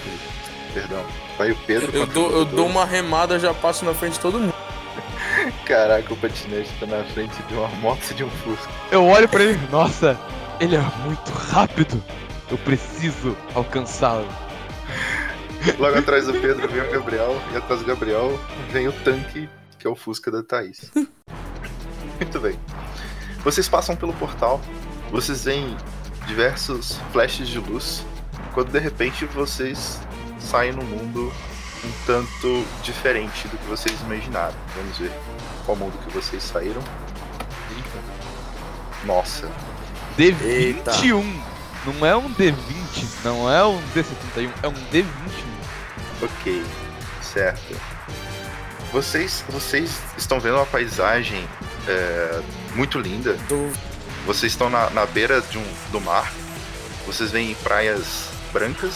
Perdão. 0.73 1.03
Vai 1.37 1.51
o 1.51 1.55
Pedro. 1.67 1.91
Eu 1.93 2.05
dou, 2.05 2.31
eu 2.31 2.45
dou 2.45 2.65
uma 2.65 2.85
remada, 2.85 3.37
já 3.37 3.53
passo 3.53 3.83
na 3.83 3.93
frente 3.93 4.13
de 4.13 4.19
todo 4.19 4.39
mundo. 4.39 4.53
Caraca, 5.65 6.13
o 6.13 6.17
patinete 6.17 6.69
tá 6.79 6.85
na 6.85 7.03
frente 7.03 7.35
de 7.43 7.53
uma 7.53 7.67
moto 7.67 8.13
de 8.13 8.23
um 8.23 8.29
Fusca. 8.29 8.69
Eu 8.89 9.05
olho 9.05 9.27
pra 9.27 9.43
ele, 9.43 9.59
nossa, 9.69 10.17
ele 10.59 10.75
é 10.77 10.83
muito 11.03 11.31
rápido. 11.31 12.01
Eu 12.49 12.57
preciso 12.59 13.35
alcançá-lo. 13.53 14.27
Logo 15.79 15.97
atrás 15.97 16.27
do 16.27 16.33
Pedro 16.33 16.67
vem 16.67 16.81
o 16.81 16.91
Gabriel, 16.91 17.41
e 17.51 17.57
atrás 17.57 17.81
do 17.81 17.87
Gabriel 17.87 18.39
vem 18.71 18.87
o 18.87 18.91
tanque, 18.91 19.49
que 19.79 19.87
é 19.87 19.89
o 19.89 19.95
Fusca 19.95 20.29
da 20.29 20.43
Thaís. 20.43 20.91
Muito 20.93 22.39
bem. 22.39 22.59
Vocês 23.43 23.67
passam 23.67 23.95
pelo 23.95 24.13
portal, 24.13 24.61
vocês 25.11 25.45
veem 25.45 25.75
diversos 26.27 26.99
flashes 27.11 27.47
de 27.47 27.59
luz, 27.59 28.05
quando 28.53 28.71
de 28.71 28.79
repente 28.79 29.25
vocês 29.25 29.99
saem 30.39 30.71
num 30.71 30.83
mundo 30.83 31.33
um 31.83 31.91
tanto 32.05 32.65
diferente 32.83 33.47
do 33.47 33.57
que 33.57 33.65
vocês 33.65 33.99
imaginaram. 34.01 34.55
Vamos 34.75 34.97
ver 34.97 35.11
qual 35.65 35.75
mundo 35.77 35.97
que 36.05 36.13
vocês 36.13 36.43
saíram. 36.43 36.81
Nossa, 39.03 39.49
D21. 40.17 41.54
Não 41.85 42.05
é 42.05 42.15
um 42.15 42.33
D20, 42.33 43.05
não 43.23 43.51
é 43.51 43.63
um 43.63 43.79
D71, 43.93 44.51
é 44.63 44.67
um 44.67 44.73
D21. 44.91 45.05
Ok, 46.23 46.63
certo. 47.21 47.79
Vocês, 48.91 49.43
vocês 49.49 49.99
estão 50.17 50.39
vendo 50.39 50.55
uma 50.55 50.65
paisagem 50.65 51.47
é, 51.87 52.41
muito 52.73 52.97
linda. 52.97 53.37
Vocês 54.25 54.53
estão 54.53 54.69
na, 54.69 54.89
na 54.89 55.05
beira 55.05 55.41
de 55.41 55.57
um, 55.57 55.73
do 55.91 56.01
mar. 56.01 56.31
Vocês 57.05 57.29
veem 57.29 57.53
praias 57.55 58.29
brancas. 58.51 58.93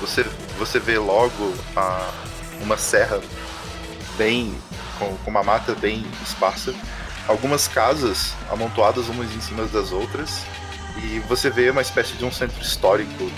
Você, 0.00 0.24
você 0.58 0.78
vê 0.78 0.98
logo 0.98 1.54
a, 1.76 2.10
uma 2.60 2.78
serra 2.78 3.20
bem. 4.16 4.56
Com, 4.98 5.16
com 5.18 5.30
uma 5.30 5.42
mata 5.42 5.74
bem 5.74 6.06
esparsa. 6.22 6.72
Algumas 7.26 7.66
casas 7.66 8.32
amontoadas 8.50 9.08
umas 9.08 9.30
em 9.34 9.40
cima 9.40 9.66
das 9.66 9.92
outras. 9.92 10.44
E 11.02 11.18
você 11.28 11.50
vê 11.50 11.70
uma 11.70 11.82
espécie 11.82 12.14
de 12.14 12.24
um 12.24 12.30
centro 12.32 12.60
histórico. 12.62 13.30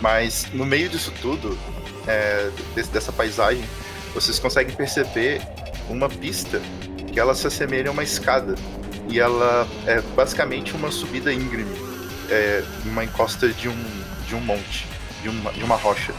Mas 0.00 0.46
no 0.52 0.66
meio 0.66 0.88
disso 0.88 1.12
tudo, 1.22 1.56
é, 2.06 2.50
desse- 2.74 2.90
dessa 2.90 3.12
paisagem, 3.12 3.64
vocês 4.12 4.38
conseguem 4.38 4.74
perceber 4.74 5.40
uma 5.88 6.08
pista 6.08 6.60
que 7.12 7.18
ela 7.18 7.34
se 7.34 7.46
assemelha 7.46 7.88
a 7.88 7.92
uma 7.92 8.02
escada. 8.02 8.54
E 9.08 9.20
ela 9.20 9.66
é 9.86 10.00
basicamente 10.16 10.74
uma 10.74 10.90
subida 10.90 11.32
íngreme, 11.32 11.74
é, 12.30 12.62
uma 12.86 13.04
encosta 13.04 13.48
de 13.48 13.68
um, 13.68 14.02
de 14.26 14.34
um 14.34 14.40
monte, 14.40 14.86
de 15.22 15.28
uma, 15.28 15.52
de 15.52 15.62
uma 15.62 15.76
rocha. 15.76 16.12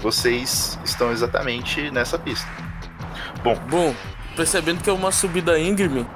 Vocês 0.00 0.78
estão 0.84 1.10
exatamente 1.10 1.90
nessa 1.90 2.18
pista. 2.18 2.46
Bom, 3.42 3.94
percebendo 4.36 4.82
que 4.82 4.90
é 4.90 4.92
uma 4.92 5.10
subida 5.10 5.58
íngreme, 5.58 6.06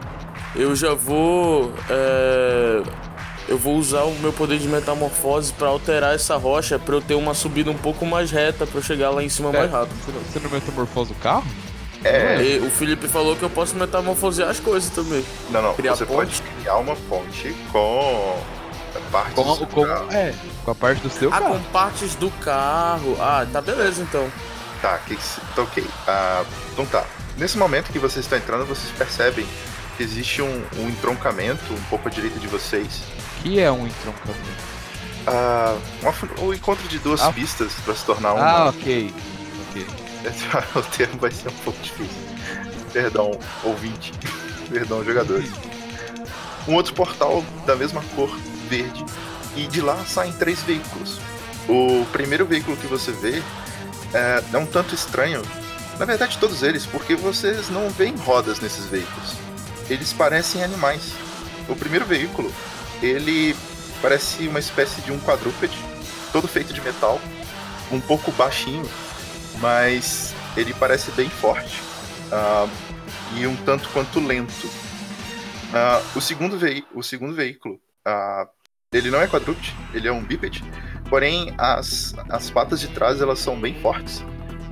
eu 0.54 0.74
já 0.76 0.92
vou. 0.94 1.72
é, 1.88 2.82
Eu 3.48 3.58
vou 3.58 3.76
usar 3.76 4.02
o 4.04 4.14
meu 4.20 4.32
poder 4.32 4.58
de 4.58 4.68
metamorfose 4.68 5.52
pra 5.52 5.68
alterar 5.68 6.14
essa 6.14 6.36
rocha 6.36 6.78
pra 6.78 6.94
eu 6.94 7.00
ter 7.00 7.14
uma 7.14 7.34
subida 7.34 7.70
um 7.70 7.76
pouco 7.76 8.06
mais 8.06 8.30
reta 8.30 8.66
pra 8.66 8.78
eu 8.78 8.82
chegar 8.82 9.10
lá 9.10 9.22
em 9.22 9.28
cima 9.28 9.50
É. 9.50 9.58
mais 9.58 9.70
rápido. 9.70 9.96
Você 10.04 10.12
não, 10.12 10.20
você 10.20 10.38
não 10.40 10.50
metamorfosa 10.50 11.12
o 11.12 11.16
carro? 11.16 11.44
É, 12.04 12.42
E 12.42 12.58
o 12.58 12.70
Felipe 12.70 13.06
falou 13.08 13.36
que 13.36 13.42
eu 13.42 13.50
posso 13.50 13.76
metamorfosear 13.76 14.48
as 14.48 14.58
coisas 14.60 14.90
também. 14.90 15.24
não, 15.50 15.62
não, 15.62 15.74
criar 15.74 15.94
você 15.96 16.04
ponte? 16.06 16.40
pode 16.40 16.42
criar 16.60 16.76
uma 16.76 16.96
ponte 16.96 17.54
com 17.72 18.38
partes 19.10 19.34
Com, 19.34 19.56
do 19.56 19.66
com, 19.66 19.84
carro. 19.84 20.12
é, 20.12 20.34
com 20.64 20.70
a 20.70 20.74
parte 20.74 21.00
do 21.02 21.10
seu 21.10 21.32
Ah, 21.32 21.38
carro. 21.38 21.54
com 21.54 21.62
partes 21.70 22.14
do 22.16 22.30
carro. 22.40 23.16
Ah, 23.20 23.46
tá 23.52 23.60
beleza 23.60 24.02
então. 24.02 24.30
Tá, 24.80 24.98
que 24.98 25.16
tá 25.54 25.62
ok. 25.62 25.84
Ah, 26.08 26.44
então 26.72 26.84
tá. 26.86 27.04
Nesse 27.36 27.56
momento 27.56 27.92
que 27.92 27.98
vocês 27.98 28.24
estão 28.24 28.36
entrando, 28.38 28.66
vocês 28.66 28.92
percebem 28.96 29.46
que 29.96 30.02
existe 30.02 30.42
um, 30.42 30.62
um 30.78 30.88
entroncamento 30.88 31.72
um 31.72 31.82
pouco 31.88 32.08
à 32.08 32.10
direita 32.10 32.38
de 32.40 32.46
vocês. 32.48 33.00
Que 33.42 33.60
é 33.60 33.70
um 33.70 33.86
entroncamento? 33.86 34.72
Ah, 35.26 35.76
uma 36.00 36.12
o 36.44 36.54
encontro 36.54 36.86
de 36.88 36.98
duas 36.98 37.20
Ah. 37.20 37.32
pistas 37.32 37.72
para 37.84 37.94
se 37.94 38.04
tornar 38.04 38.34
uma. 38.34 38.44
Ah, 38.44 38.68
ok. 38.68 39.14
Ok. 39.70 39.86
o 40.76 40.82
termo 40.82 41.18
vai 41.18 41.30
ser 41.30 41.48
um 41.48 41.54
pouco 41.64 41.80
difícil. 41.82 42.22
Perdão, 42.92 43.38
ouvinte. 43.64 44.12
Perdão, 44.70 45.04
jogadores. 45.04 45.50
Um 46.68 46.74
outro 46.74 46.94
portal 46.94 47.44
da 47.66 47.74
mesma 47.74 48.02
cor, 48.14 48.30
verde, 48.68 49.04
e 49.56 49.66
de 49.66 49.80
lá 49.80 49.96
saem 50.06 50.32
três 50.32 50.62
veículos. 50.62 51.20
O 51.68 52.04
primeiro 52.12 52.46
veículo 52.46 52.76
que 52.76 52.86
você 52.86 53.10
vê 53.12 53.42
é, 54.14 54.42
é 54.52 54.58
um 54.58 54.66
tanto 54.66 54.94
estranho. 54.94 55.42
Na 55.98 56.04
verdade, 56.04 56.38
todos 56.38 56.62
eles, 56.62 56.86
porque 56.86 57.14
vocês 57.14 57.68
não 57.68 57.90
veem 57.90 58.16
rodas 58.16 58.60
nesses 58.60 58.86
veículos. 58.86 59.34
Eles 59.90 60.12
parecem 60.12 60.62
animais. 60.62 61.12
O 61.68 61.76
primeiro 61.76 62.04
veículo, 62.04 62.52
ele 63.02 63.56
parece 64.00 64.46
uma 64.46 64.58
espécie 64.58 65.00
de 65.02 65.12
um 65.12 65.18
quadrúpede, 65.20 65.76
todo 66.32 66.48
feito 66.48 66.72
de 66.72 66.80
metal, 66.80 67.20
um 67.90 68.00
pouco 68.00 68.30
baixinho, 68.32 68.88
mas 69.60 70.34
ele 70.56 70.72
parece 70.74 71.10
bem 71.12 71.28
forte 71.28 71.80
ah, 72.30 72.68
e 73.36 73.46
um 73.46 73.56
tanto 73.56 73.88
quanto 73.90 74.20
lento. 74.20 74.70
Ah, 75.74 76.02
o, 76.14 76.20
segundo 76.20 76.58
o 76.94 77.02
segundo 77.02 77.34
veículo, 77.34 77.80
ah, 78.04 78.48
ele 78.92 79.10
não 79.10 79.20
é 79.20 79.26
quadrúpede, 79.26 79.74
ele 79.94 80.08
é 80.08 80.12
um 80.12 80.22
bípede, 80.22 80.62
porém 81.08 81.54
as, 81.58 82.14
as 82.28 82.50
patas 82.50 82.80
de 82.80 82.88
trás 82.88 83.20
elas 83.20 83.38
são 83.38 83.58
bem 83.58 83.74
fortes 83.80 84.22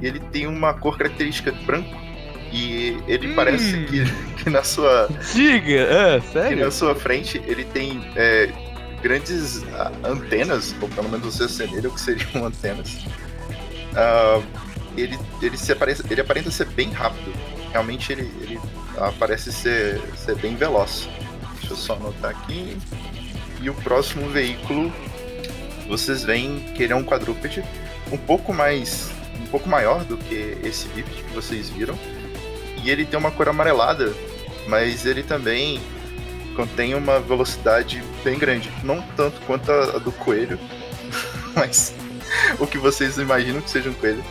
e 0.01 0.07
ele 0.07 0.21
tem 0.21 0.47
uma 0.47 0.75
cor 0.75 0.97
característica 0.97 1.53
branco 1.53 2.10
e 2.53 2.97
ele 3.07 3.29
Hum. 3.29 3.35
parece 3.35 3.85
que, 3.85 4.05
que 4.43 4.51
na 4.51 4.63
sua 4.63 5.09
Diga, 5.35 5.71
é, 5.71 6.21
que 6.21 6.33
sério? 6.33 6.65
na 6.65 6.71
sua 6.71 6.95
frente 6.95 7.41
ele 7.47 7.65
tem 7.65 8.01
é, 8.17 8.51
grandes 9.03 9.63
ah, 9.75 9.93
antenas, 10.05 10.75
ou 10.81 10.89
pelo 10.89 11.09
menos 11.09 11.35
você 11.37 11.45
assemelha 11.45 11.89
o 11.89 11.93
que 11.95 12.01
seriam 12.01 12.45
antenas. 12.47 12.99
Ah, 13.95 14.41
ele, 14.97 15.19
ele, 15.41 15.57
se 15.57 15.73
aparenta, 15.73 16.05
ele 16.11 16.21
aparenta 16.21 16.51
ser 16.51 16.67
bem 16.67 16.91
rápido. 16.91 17.33
Realmente 17.73 18.13
ele, 18.13 18.31
ele 18.41 18.61
ah, 18.99 19.13
parece 19.19 19.53
ser, 19.53 20.01
ser 20.17 20.35
bem 20.37 20.57
veloz. 20.57 21.09
Deixa 21.59 21.73
eu 21.73 21.77
só 21.77 21.95
anotar 21.95 22.31
aqui. 22.33 22.77
E 23.63 23.71
o 23.71 23.75
próximo 23.75 24.29
veículo, 24.29 24.93
vocês 25.89 26.25
veem 26.25 26.61
que 26.75 26.83
ele 26.83 26.93
é 26.93 26.97
um 26.97 27.05
quadrúpede, 27.05 27.63
um 28.11 28.17
pouco 28.17 28.53
mais. 28.53 29.11
um 29.41 29.47
pouco 29.47 29.69
maior 29.69 30.05
do 30.05 30.17
que 30.17 30.57
esse 30.65 30.89
bípede 30.89 31.23
que 31.23 31.35
vocês 31.35 31.71
viram. 31.71 31.99
E 32.83 32.91
ele 32.91 33.05
tem 33.05 33.19
uma 33.19 33.31
cor 33.31 33.49
amarelada, 33.49 34.13
mas 34.67 35.05
ele 35.07 35.23
também 35.23 35.81
contém 36.57 36.95
uma 36.95 37.21
velocidade 37.21 38.03
bem 38.25 38.39
grande. 38.39 38.71
Não 38.83 39.03
tanto 39.17 39.41
quanto 39.43 39.71
a, 39.71 39.97
a 39.97 39.99
do 39.99 40.13
coelho, 40.13 40.59
mas 41.55 41.95
o 42.59 42.67
que 42.67 42.79
vocês 42.79 43.19
imaginam 43.19 43.61
que 43.61 43.71
seja 43.71 43.91
um 43.91 43.95
coelho. 43.95 44.25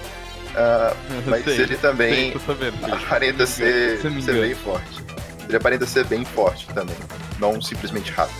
Ah, 0.55 0.95
mas 1.27 1.43
Sei, 1.43 1.59
ele 1.61 1.77
também 1.77 2.31
sei, 2.31 2.41
sabendo. 2.45 2.93
Aparenta 2.93 3.45
ser, 3.45 3.97
Você 3.99 4.09
me 4.09 4.21
ser 4.21 4.33
bem 4.33 4.55
forte. 4.55 5.03
Ele 5.47 5.57
aparenta 5.57 5.85
ser 5.85 6.05
bem 6.05 6.25
forte 6.25 6.67
também, 6.67 6.95
não 7.39 7.61
simplesmente 7.61 8.11
rápido. 8.11 8.37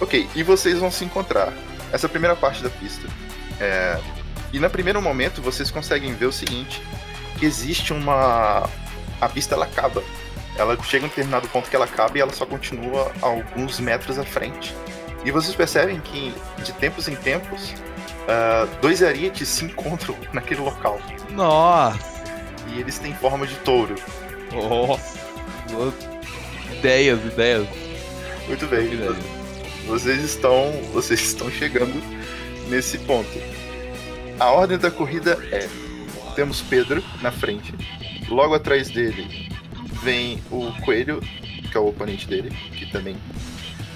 Ok, 0.00 0.28
e 0.34 0.42
vocês 0.42 0.78
vão 0.78 0.90
se 0.90 1.04
encontrar. 1.04 1.52
Essa 1.92 2.06
é 2.06 2.08
a 2.08 2.10
primeira 2.10 2.34
parte 2.36 2.62
da 2.62 2.70
pista. 2.70 3.06
É, 3.60 3.98
E 4.52 4.58
no 4.58 4.70
primeiro 4.70 5.02
momento 5.02 5.42
vocês 5.42 5.70
conseguem 5.70 6.14
ver 6.14 6.26
o 6.26 6.32
seguinte: 6.32 6.80
que 7.38 7.44
existe 7.46 7.92
uma. 7.92 8.68
A 9.20 9.28
pista 9.28 9.54
ela 9.54 9.64
acaba. 9.66 10.02
Ela 10.56 10.76
chega 10.82 11.04
em 11.04 11.06
um 11.06 11.08
determinado 11.08 11.48
ponto 11.48 11.70
que 11.70 11.76
ela 11.76 11.84
acaba 11.84 12.16
e 12.18 12.20
ela 12.20 12.32
só 12.32 12.44
continua 12.44 13.12
alguns 13.22 13.78
metros 13.80 14.18
à 14.18 14.24
frente. 14.24 14.74
E 15.24 15.30
vocês 15.30 15.54
percebem 15.54 16.00
que 16.00 16.34
de 16.64 16.72
tempos 16.72 17.06
em 17.08 17.14
tempos 17.14 17.74
ah, 18.28 18.66
dois 18.80 19.02
arietes 19.02 19.48
se 19.48 19.64
encontram 19.64 20.16
naquele 20.32 20.60
local. 20.60 21.00
Nossa, 21.30 21.98
E 22.68 22.80
eles 22.80 22.98
têm 22.98 23.14
forma 23.14 23.46
de 23.46 23.54
touro. 23.56 23.94
nossa. 24.52 25.18
Ideias, 26.72 27.20
ideias. 27.24 27.66
Muito 28.46 28.66
bem. 28.66 28.92
ideias. 28.92 29.16
Vocês 29.86 30.22
estão, 30.22 30.72
vocês 30.92 31.20
estão 31.20 31.50
chegando 31.50 32.00
nesse 32.68 32.98
ponto. 32.98 33.30
A 34.38 34.50
ordem 34.50 34.78
da 34.78 34.90
corrida 34.90 35.38
é: 35.50 35.68
temos 36.34 36.62
Pedro 36.62 37.02
na 37.20 37.30
frente, 37.30 37.74
logo 38.30 38.54
atrás 38.54 38.90
dele 38.90 39.48
vem 40.02 40.42
o 40.50 40.72
Coelho, 40.84 41.20
que 41.70 41.76
é 41.76 41.80
o 41.80 41.88
oponente 41.88 42.26
dele, 42.26 42.50
que 42.72 42.86
também 42.86 43.16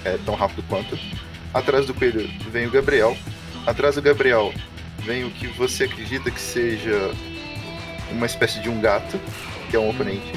é 0.03 0.17
tão 0.25 0.35
rápido 0.35 0.63
quanto. 0.67 0.97
Atrás 1.53 1.85
do 1.85 1.93
Coelho 1.93 2.29
vem 2.51 2.67
o 2.67 2.71
Gabriel. 2.71 3.17
Atrás 3.65 3.95
do 3.95 4.01
Gabriel 4.01 4.53
vem 4.99 5.23
o 5.23 5.31
que 5.31 5.47
você 5.47 5.85
acredita 5.85 6.29
que 6.29 6.39
seja 6.39 7.11
uma 8.11 8.25
espécie 8.25 8.59
de 8.61 8.69
um 8.69 8.79
gato, 8.79 9.19
que 9.69 9.75
é 9.75 9.79
um 9.79 9.89
oponente. 9.89 10.31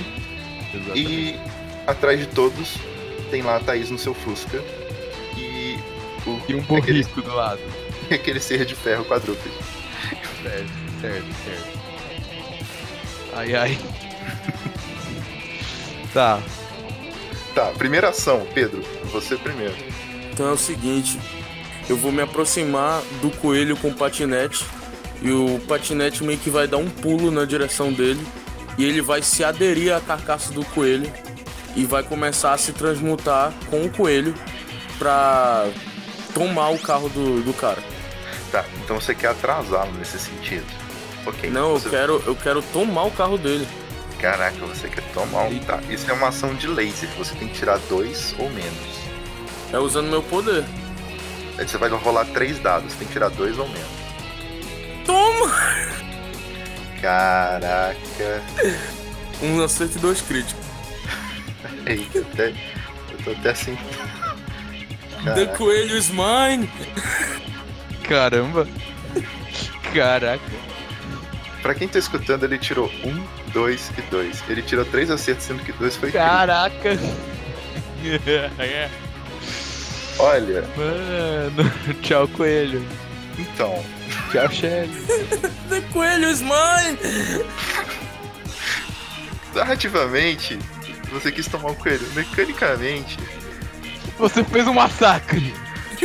Exatamente. 0.72 1.00
E 1.00 1.40
atrás 1.86 2.20
de 2.20 2.26
todos 2.26 2.76
tem 3.30 3.42
lá 3.42 3.56
a 3.56 3.60
Thaís 3.60 3.90
no 3.90 3.98
seu 3.98 4.14
Fusca 4.14 4.62
e 5.36 5.78
o, 6.26 6.40
E 6.48 6.54
um 6.54 6.60
aquele, 6.60 7.02
burrico 7.02 7.22
do 7.22 7.34
lado. 7.34 7.60
aquele 8.10 8.40
ser 8.40 8.64
de 8.64 8.74
ferro 8.74 9.04
quadrúpede. 9.04 9.54
Certo. 10.42 10.68
Certo, 11.00 11.26
certo. 11.44 11.78
Ai, 13.34 13.54
ai. 13.54 13.78
tá. 16.12 16.40
Tá, 17.54 17.66
primeira 17.76 18.10
ação, 18.10 18.46
Pedro. 18.54 18.82
Você 19.12 19.36
primeiro. 19.36 19.74
Então 20.32 20.48
é 20.48 20.52
o 20.52 20.56
seguinte, 20.56 21.18
eu 21.88 21.96
vou 21.96 22.12
me 22.12 22.22
aproximar 22.22 23.02
do 23.20 23.30
coelho 23.30 23.76
com 23.76 23.88
o 23.88 23.94
patinete 23.94 24.64
e 25.20 25.30
o 25.30 25.60
patinete 25.66 26.22
meio 26.22 26.38
que 26.38 26.50
vai 26.50 26.68
dar 26.68 26.76
um 26.76 26.88
pulo 26.88 27.30
na 27.30 27.44
direção 27.44 27.92
dele 27.92 28.24
e 28.76 28.84
ele 28.84 29.02
vai 29.02 29.22
se 29.22 29.42
aderir 29.42 29.92
à 29.92 30.00
carcaça 30.00 30.52
do 30.52 30.64
coelho 30.66 31.12
e 31.74 31.84
vai 31.84 32.02
começar 32.02 32.52
a 32.52 32.58
se 32.58 32.72
transmutar 32.72 33.52
com 33.68 33.84
o 33.84 33.90
coelho 33.90 34.34
pra 34.98 35.66
tomar 36.32 36.68
o 36.68 36.78
carro 36.78 37.08
do, 37.08 37.42
do 37.42 37.52
cara. 37.52 37.82
Tá, 38.52 38.64
então 38.84 39.00
você 39.00 39.14
quer 39.14 39.28
atrasá-lo 39.28 39.92
nesse 39.94 40.18
sentido. 40.18 40.66
Ok. 41.26 41.50
Não, 41.50 41.72
eu 41.72 41.78
você... 41.78 41.90
quero, 41.90 42.22
eu 42.26 42.36
quero 42.36 42.62
tomar 42.62 43.04
o 43.04 43.10
carro 43.10 43.38
dele. 43.38 43.66
Caraca, 44.18 44.58
você 44.66 44.88
quer 44.88 45.04
tomar 45.12 45.44
um. 45.44 45.58
Tá, 45.60 45.80
isso 45.88 46.10
é 46.10 46.14
uma 46.14 46.28
ação 46.28 46.54
de 46.54 46.66
laser. 46.66 47.08
Você 47.18 47.34
tem 47.36 47.48
que 47.48 47.54
tirar 47.54 47.78
dois 47.88 48.34
ou 48.38 48.50
menos. 48.50 48.98
É 49.72 49.78
usando 49.78 50.08
meu 50.08 50.22
poder. 50.22 50.64
Aí 51.58 51.66
você 51.66 51.76
vai 51.76 51.88
rolar 51.88 52.24
três 52.26 52.58
dados, 52.58 52.94
tem 52.94 53.06
que 53.06 53.12
tirar 53.12 53.30
dois 53.30 53.58
ou 53.58 53.68
menos. 53.68 53.88
Toma! 55.04 55.52
Caraca. 57.00 58.42
Um 59.42 59.62
acerto 59.62 59.98
e 59.98 60.00
dois 60.00 60.20
críticos. 60.20 60.64
Eita, 61.86 62.20
até, 62.20 62.50
eu 62.50 63.18
tô 63.24 63.30
até 63.32 63.50
assim. 63.50 63.76
The 65.24 65.46
coelho 65.56 65.96
is 65.96 66.10
mine! 66.10 66.70
Caramba. 68.04 68.66
Caraca. 69.92 70.67
Pra 71.62 71.74
quem 71.74 71.88
tá 71.88 71.98
escutando, 71.98 72.44
ele 72.44 72.56
tirou 72.58 72.88
um, 73.04 73.24
dois 73.52 73.90
e 73.98 74.02
dois. 74.02 74.42
Ele 74.48 74.62
tirou 74.62 74.84
três 74.84 75.10
acertos, 75.10 75.44
sendo 75.46 75.62
que 75.64 75.72
dois 75.72 75.96
foi. 75.96 76.12
Caraca. 76.12 76.96
Olha, 80.20 80.64
Mano, 80.76 81.70
tchau 82.02 82.26
coelho. 82.28 82.84
então, 83.38 83.84
Tchau, 84.32 84.50
Shelly. 84.50 84.90
The 85.68 85.80
coelho 85.92 86.28
is 86.30 86.40
mine! 86.42 86.98
narrativamente, 89.54 90.58
você 91.10 91.32
quis 91.32 91.46
tomar 91.48 91.70
um 91.70 91.74
coelho. 91.74 92.06
Mecanicamente, 92.14 93.18
Você 94.18 94.44
fez 94.44 94.66
um 94.66 94.74
massacre. 94.74 95.52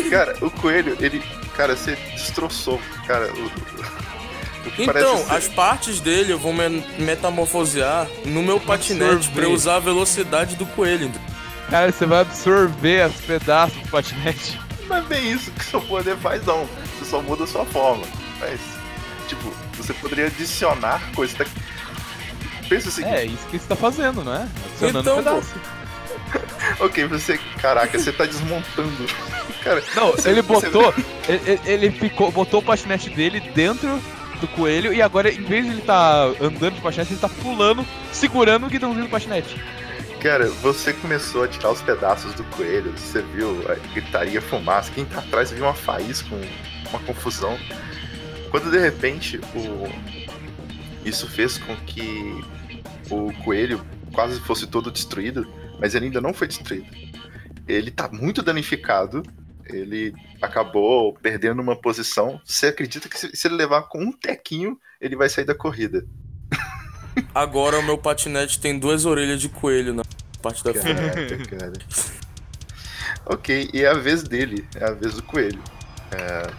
cara, 0.09 0.35
o 0.41 0.49
coelho, 0.49 0.95
ele. 0.99 1.21
Cara, 1.55 1.75
você 1.75 1.95
destroçou, 2.15 2.81
cara. 3.05 3.31
O, 3.31 3.51
Então, 4.77 5.25
as 5.29 5.47
partes 5.47 5.99
dele 5.99 6.31
eu 6.33 6.39
vou 6.39 6.53
me- 6.53 6.83
metamorfosear 6.97 8.07
no 8.25 8.41
meu 8.41 8.59
patinete 8.59 9.11
Absorver. 9.15 9.33
pra 9.35 9.43
eu 9.43 9.51
usar 9.51 9.75
a 9.75 9.79
velocidade 9.79 10.55
do 10.55 10.65
coelho. 10.65 11.11
Cara, 11.69 11.91
você 11.91 12.05
vai 12.05 12.21
absorver 12.21 13.07
os 13.09 13.15
pedaços 13.21 13.77
do 13.81 13.89
patinete. 13.89 14.59
Não 14.87 14.97
é 14.97 15.01
bem 15.01 15.31
isso 15.31 15.51
que 15.51 15.63
seu 15.65 15.81
poder 15.81 16.15
faz, 16.17 16.45
não. 16.45 16.67
Você 16.99 17.05
só 17.09 17.21
muda 17.21 17.43
a 17.45 17.47
sua 17.47 17.65
forma. 17.65 18.03
Mas, 18.39 18.59
tipo, 19.27 19.53
você 19.77 19.93
poderia 19.93 20.27
adicionar 20.27 21.01
coisas. 21.15 21.35
Da... 21.37 21.45
Pensa 22.69 22.89
o 22.89 22.91
seguinte, 22.91 23.15
É, 23.15 23.25
isso 23.25 23.45
que 23.49 23.57
você 23.59 23.67
tá 23.67 23.75
fazendo, 23.75 24.23
não 24.23 24.33
é? 24.35 24.47
Adicionando 24.71 24.99
Então, 24.99 25.13
um 25.19 25.23
pedaço. 25.23 25.55
ok, 26.79 27.05
você. 27.07 27.39
Caraca, 27.61 27.97
você 27.97 28.11
tá 28.11 28.25
desmontando. 28.25 29.05
Cara, 29.63 29.83
Não, 29.95 30.11
você- 30.11 30.29
ele 30.29 30.41
você- 30.41 30.69
botou. 30.69 30.93
Ele, 31.27 31.59
ele 31.65 31.91
ficou, 31.91 32.29
botou 32.31 32.59
o 32.59 32.63
patinete 32.63 33.09
dele 33.09 33.39
dentro 33.55 33.97
do 34.43 34.47
coelho 34.49 34.93
e 34.93 35.01
agora, 35.01 35.31
em 35.31 35.41
vez 35.41 35.65
de 35.65 35.71
ele 35.71 35.81
tá 35.81 36.25
andando 36.41 36.71
de 36.75 36.81
patinete, 36.81 37.13
ele 37.13 37.19
tá 37.21 37.29
pulando, 37.29 37.85
segurando 38.11 38.65
o 38.65 38.69
guidãozinho 38.69 39.05
do 39.05 39.09
patinete. 39.09 39.55
Cara, 40.21 40.49
você 40.61 40.91
começou 40.93 41.43
a 41.43 41.47
tirar 41.47 41.71
os 41.71 41.81
pedaços 41.81 42.33
do 42.33 42.43
coelho, 42.45 42.91
você 42.97 43.21
viu 43.21 43.63
a 43.71 43.75
gritaria, 43.93 44.41
fumaça, 44.41 44.91
quem 44.93 45.05
tá 45.05 45.19
atrás 45.19 45.51
viu 45.51 45.63
uma 45.63 45.73
faísca, 45.73 46.27
um- 46.35 46.89
uma 46.89 46.99
confusão. 46.99 47.57
Quando 48.51 48.69
de 48.69 48.77
repente 48.77 49.39
o... 49.55 49.89
isso 51.05 51.27
fez 51.27 51.57
com 51.57 51.75
que 51.77 52.41
o 53.09 53.31
coelho 53.43 53.81
quase 54.13 54.39
fosse 54.41 54.67
todo 54.67 54.91
destruído, 54.91 55.47
mas 55.79 55.95
ele 55.95 56.05
ainda 56.05 56.21
não 56.21 56.33
foi 56.33 56.47
destruído. 56.47 56.85
Ele 57.67 57.89
tá 57.91 58.09
muito 58.11 58.41
danificado, 58.43 59.23
ele 59.65 60.13
acabou 60.41 61.13
perdendo 61.13 61.61
uma 61.61 61.75
posição. 61.75 62.39
Você 62.43 62.67
acredita 62.67 63.07
que 63.09 63.17
se 63.17 63.35
se 63.35 63.47
ele 63.47 63.55
levar 63.55 63.83
com 63.83 63.99
um 63.99 64.11
tequinho, 64.11 64.79
ele 64.99 65.15
vai 65.15 65.29
sair 65.29 65.45
da 65.45 65.55
corrida? 65.55 66.05
Agora 67.33 67.79
o 67.79 67.83
meu 67.83 67.97
patinete 67.97 68.59
tem 68.59 68.77
duas 68.77 69.05
orelhas 69.05 69.39
de 69.39 69.49
coelho 69.49 69.93
na 69.93 70.03
parte 70.41 70.63
da 70.63 70.73
frente. 70.73 71.47
Cara. 71.47 71.73
ok, 73.25 73.69
e 73.73 73.83
é 73.83 73.87
a 73.87 73.93
vez 73.93 74.23
dele, 74.23 74.67
é 74.75 74.85
a 74.85 74.91
vez 74.91 75.15
do 75.15 75.23
coelho. 75.23 75.61
É, 76.11 76.51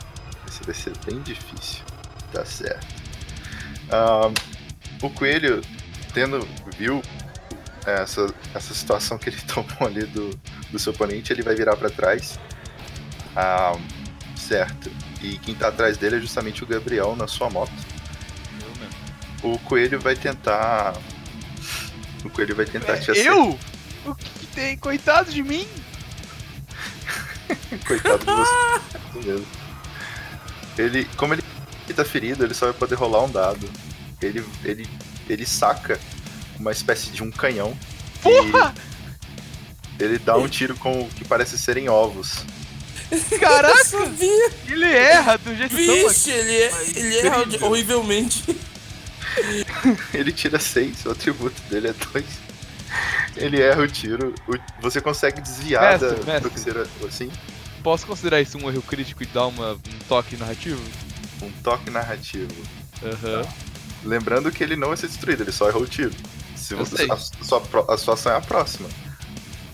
esse 0.49 0.63
vai 0.65 0.75
ser 0.75 0.93
bem 1.07 1.21
difícil. 1.23 1.83
Tá 2.33 2.45
certo. 2.45 2.87
Ahn, 3.91 4.33
o 5.03 5.11
coelho, 5.11 5.61
tendo 6.13 6.47
viu 6.77 7.03
essa, 7.87 8.27
essa 8.55 8.75
situação 8.75 9.19
que 9.19 9.29
ele 9.29 9.41
tomou 9.47 9.87
ali 9.87 10.05
do, 10.07 10.31
do 10.71 10.79
seu 10.79 10.93
oponente, 10.93 11.33
ele 11.33 11.43
vai 11.43 11.55
virar 11.55 11.77
pra 11.77 11.91
trás. 11.91 12.39
Ahn, 13.37 13.81
certo. 14.37 14.91
E 15.23 15.39
quem 15.39 15.55
tá 15.55 15.69
atrás 15.69 15.97
dele 15.97 16.17
é 16.17 16.21
justamente 16.21 16.63
o 16.63 16.67
Gabriel 16.67 17.17
na 17.17 17.27
sua 17.27 17.51
moto. 17.51 17.73
O 19.43 19.59
coelho 19.59 20.01
vai 20.01 20.17
tentar. 20.17 20.95
O 22.25 22.31
coelho 22.31 22.55
vai 22.55 22.65
tentar 22.65 22.99
te 22.99 23.11
acertar. 23.11 23.35
Eu? 23.35 23.59
O 24.07 24.15
que, 24.15 24.47
tem? 24.49 24.77
Coitado 24.77 25.31
de 25.31 25.43
mim! 25.43 25.67
Coitado 27.87 28.25
de 28.25 28.33
você. 28.33 29.25
Mesmo. 29.27 29.47
Ele, 30.77 31.05
como 31.17 31.35
ele 31.35 31.43
tá 31.95 32.05
ferido, 32.05 32.45
ele 32.45 32.55
só 32.55 32.67
vai 32.67 32.75
poder 32.75 32.95
rolar 32.97 33.25
um 33.25 33.31
dado. 33.31 33.69
Ele, 34.21 34.45
ele, 34.65 34.89
ele 35.29 35.47
saca 35.47 36.01
uma 36.59 36.73
espécie 36.73 37.11
de 37.11 37.23
um 37.23 37.31
canhão. 37.31 37.77
Porra! 38.23 38.75
E 39.99 40.03
ele 40.03 40.19
dá 40.19 40.37
um 40.37 40.49
tiro 40.49 40.75
com 40.77 41.03
o 41.03 41.09
que 41.09 41.25
parece 41.25 41.59
serem 41.59 41.89
ovos. 41.89 42.45
Caraca! 43.41 43.85
Sabia? 43.85 44.51
Ele 44.69 44.87
erra 44.87 45.37
do 45.39 45.55
jeito 45.55 45.75
tão 45.77 46.09
Vixe, 46.09 46.31
ele, 46.31 46.53
é- 46.55 46.73
ele 46.97 47.19
erra 47.19 47.45
horrivelmente. 47.63 48.45
Ele 50.15 50.31
tira 50.33 50.61
6, 50.61 51.07
o 51.07 51.11
atributo 51.11 51.61
dele 51.63 51.89
é 51.89 51.93
2. 52.13 52.25
Ele 53.37 53.61
erra 53.61 53.83
o 53.83 53.89
tiro. 53.89 54.33
o- 54.47 54.57
você 54.81 55.01
consegue 55.01 55.41
desviar 55.41 55.99
Mestre, 55.99 56.21
da, 56.21 56.25
mestre. 56.33 56.41
do 56.41 56.51
que 56.51 56.61
será 56.61 56.87
assim. 57.07 57.31
Posso 57.83 58.07
considerar 58.07 58.41
isso 58.41 58.57
um 58.59 58.69
erro 58.71 58.81
crítico 58.83 59.23
e 59.25 59.27
dar 59.27 59.47
uma, 59.47 59.73
um 59.73 59.99
toque 60.09 60.37
narrativo? 60.37 60.81
Um 61.43 61.51
toque 61.65 61.91
narrativo. 61.91 62.55
Aham. 63.03 63.45
Lembrando 64.05 64.53
que 64.53 64.63
ele 64.63 64.77
não 64.77 64.89
vai 64.89 64.97
ser 64.97 65.09
destruído, 65.09 65.43
ele 65.43 65.53
só 65.53 65.69
errou 65.69 65.83
o 65.83 65.87
tiro. 65.87 66.13
Se 66.55 66.75
você, 66.75 67.09
a, 67.11 67.17
sua, 67.17 67.63
a 67.89 67.97
sua 67.97 68.15
ação 68.15 68.33
é 68.33 68.37
a 68.37 68.41
próxima. 68.41 68.89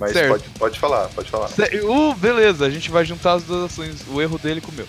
Mas 0.00 0.12
Certo. 0.14 0.30
pode, 0.30 0.44
pode 0.58 0.78
falar, 0.80 1.08
pode 1.10 1.30
falar. 1.30 1.50
Uh, 1.84 2.14
beleza, 2.14 2.64
a 2.64 2.70
gente 2.70 2.90
vai 2.90 3.04
juntar 3.04 3.34
as 3.34 3.42
duas 3.44 3.70
ações, 3.70 3.98
o 4.08 4.20
erro 4.20 4.38
dele 4.38 4.62
com 4.62 4.72
o 4.72 4.74
meu. 4.74 4.88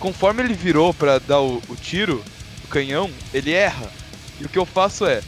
Conforme 0.00 0.42
ele 0.42 0.54
virou 0.54 0.92
pra 0.92 1.20
dar 1.20 1.40
o, 1.40 1.62
o 1.68 1.76
tiro, 1.76 2.20
o 2.64 2.66
canhão, 2.66 3.08
ele 3.32 3.52
erra. 3.52 3.88
E 4.40 4.44
o 4.44 4.48
que 4.48 4.58
eu 4.58 4.66
faço 4.66 5.06
é, 5.06 5.22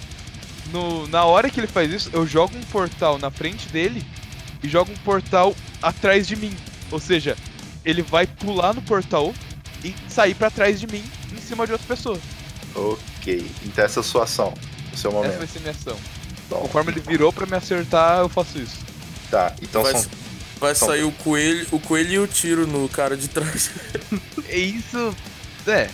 no, 0.73 1.07
na 1.07 1.25
hora 1.25 1.49
que 1.49 1.61
ele 1.61 1.69
faz 1.69 1.93
isso, 1.93 2.11
eu 2.13 2.27
jogo 2.27 2.57
um 2.57 2.63
portal 2.65 3.17
na 3.17 3.31
frente 3.31 3.69
dele 3.69 4.05
e 4.61 4.69
jogo 4.69 4.91
um 4.91 4.97
portal 5.05 5.55
atrás 5.81 6.27
de 6.27 6.35
mim. 6.35 6.57
Ou 6.91 6.99
seja, 6.99 7.37
ele 7.85 8.03
vai 8.03 8.27
pular 8.27 8.75
no 8.75 8.83
portal 8.83 9.33
e 9.85 9.95
sair 10.09 10.35
pra 10.35 10.51
trás 10.51 10.81
de 10.81 10.87
mim, 10.89 11.05
em 11.33 11.41
cima 11.41 11.65
de 11.65 11.73
outra 11.73 11.87
pessoa. 11.87 12.19
Ok, 12.75 13.49
então 13.65 13.85
essa 13.85 14.01
é 14.01 14.03
a 14.03 14.05
sua 14.05 14.25
ação, 14.25 14.53
o 14.93 14.97
seu 14.97 15.11
Essa 15.11 15.17
momento. 15.19 15.39
vai 15.39 15.47
ser 15.47 15.61
minha 15.61 15.71
ação. 15.71 15.97
Bom, 16.51 16.61
Conforme 16.63 16.91
ele 16.91 17.01
virou 17.01 17.33
pra 17.33 17.47
me 17.47 17.55
acertar, 17.57 18.19
eu 18.19 18.29
faço 18.29 18.59
isso. 18.59 18.77
Tá, 19.33 19.55
então 19.63 19.83
Vai, 19.83 19.93
são. 19.93 20.11
vai 20.61 20.75
são- 20.75 20.89
sair 20.89 21.05
o 21.05 21.11
coelho, 21.11 21.67
o 21.73 21.81
coelho 21.81 22.13
e 22.13 22.19
o 22.19 22.27
tiro 22.27 22.67
no 22.67 22.87
cara 22.89 23.17
de 23.17 23.29
trás. 23.29 23.71
É 24.47 24.59
isso. 24.59 25.17
É, 25.67 25.89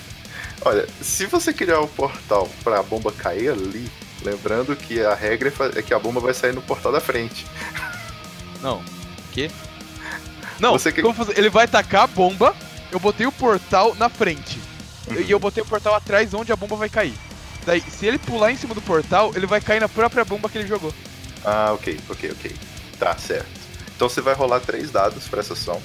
Olha, 0.63 0.89
se 1.01 1.25
você 1.27 1.53
criar 1.53 1.79
o 1.79 1.87
portal 1.87 2.51
pra 2.65 2.83
bomba 2.83 3.13
cair 3.13 3.49
ali, 3.51 3.89
lembrando 4.25 4.75
que 4.75 5.01
a 5.01 5.15
regra 5.15 5.53
é 5.75 5.79
é 5.79 5.83
que 5.83 5.95
a 5.95 5.99
bomba 6.01 6.19
vai 6.19 6.35
sair 6.35 6.53
no 6.53 6.61
portal 6.61 6.91
da 6.91 7.01
frente. 7.01 7.47
Não. 8.61 8.83
Quê? 9.33 9.49
Não, 10.59 10.73
Você 10.73 10.91
que- 10.91 11.01
que? 11.01 11.39
Ele 11.39 11.49
vai 11.49 11.69
tacar 11.69 12.03
a 12.03 12.07
bomba, 12.09 12.57
eu 12.91 12.99
botei 12.99 13.25
o 13.25 13.31
portal 13.31 13.95
na 13.95 14.09
frente. 14.09 14.59
Uhum. 15.09 15.21
E 15.21 15.31
eu 15.31 15.39
botei 15.39 15.63
o 15.63 15.67
portal 15.67 15.95
atrás 15.95 16.35
onde 16.35 16.51
a 16.51 16.57
bomba 16.57 16.75
vai 16.75 16.89
cair. 16.89 17.15
Daí, 17.65 17.81
se 17.81 18.07
ele 18.07 18.19
pular 18.19 18.51
em 18.51 18.57
cima 18.57 18.75
do 18.75 18.83
portal, 18.83 19.31
ele 19.37 19.47
vai 19.47 19.61
cair 19.61 19.79
na 19.81 19.89
própria 19.89 20.25
bomba 20.25 20.49
que 20.49 20.59
ele 20.59 20.67
jogou. 20.67 20.93
Ah, 21.45 21.71
ok, 21.73 22.01
ok, 22.11 22.33
ok. 22.33 22.57
Tá, 22.99 23.17
certo. 23.17 23.49
Então 23.95 24.09
você 24.09 24.21
vai 24.21 24.35
rolar 24.35 24.61
três 24.61 24.91
dados 24.91 25.27
pra 25.29 25.41
essa 25.41 25.55
ação. 25.55 25.81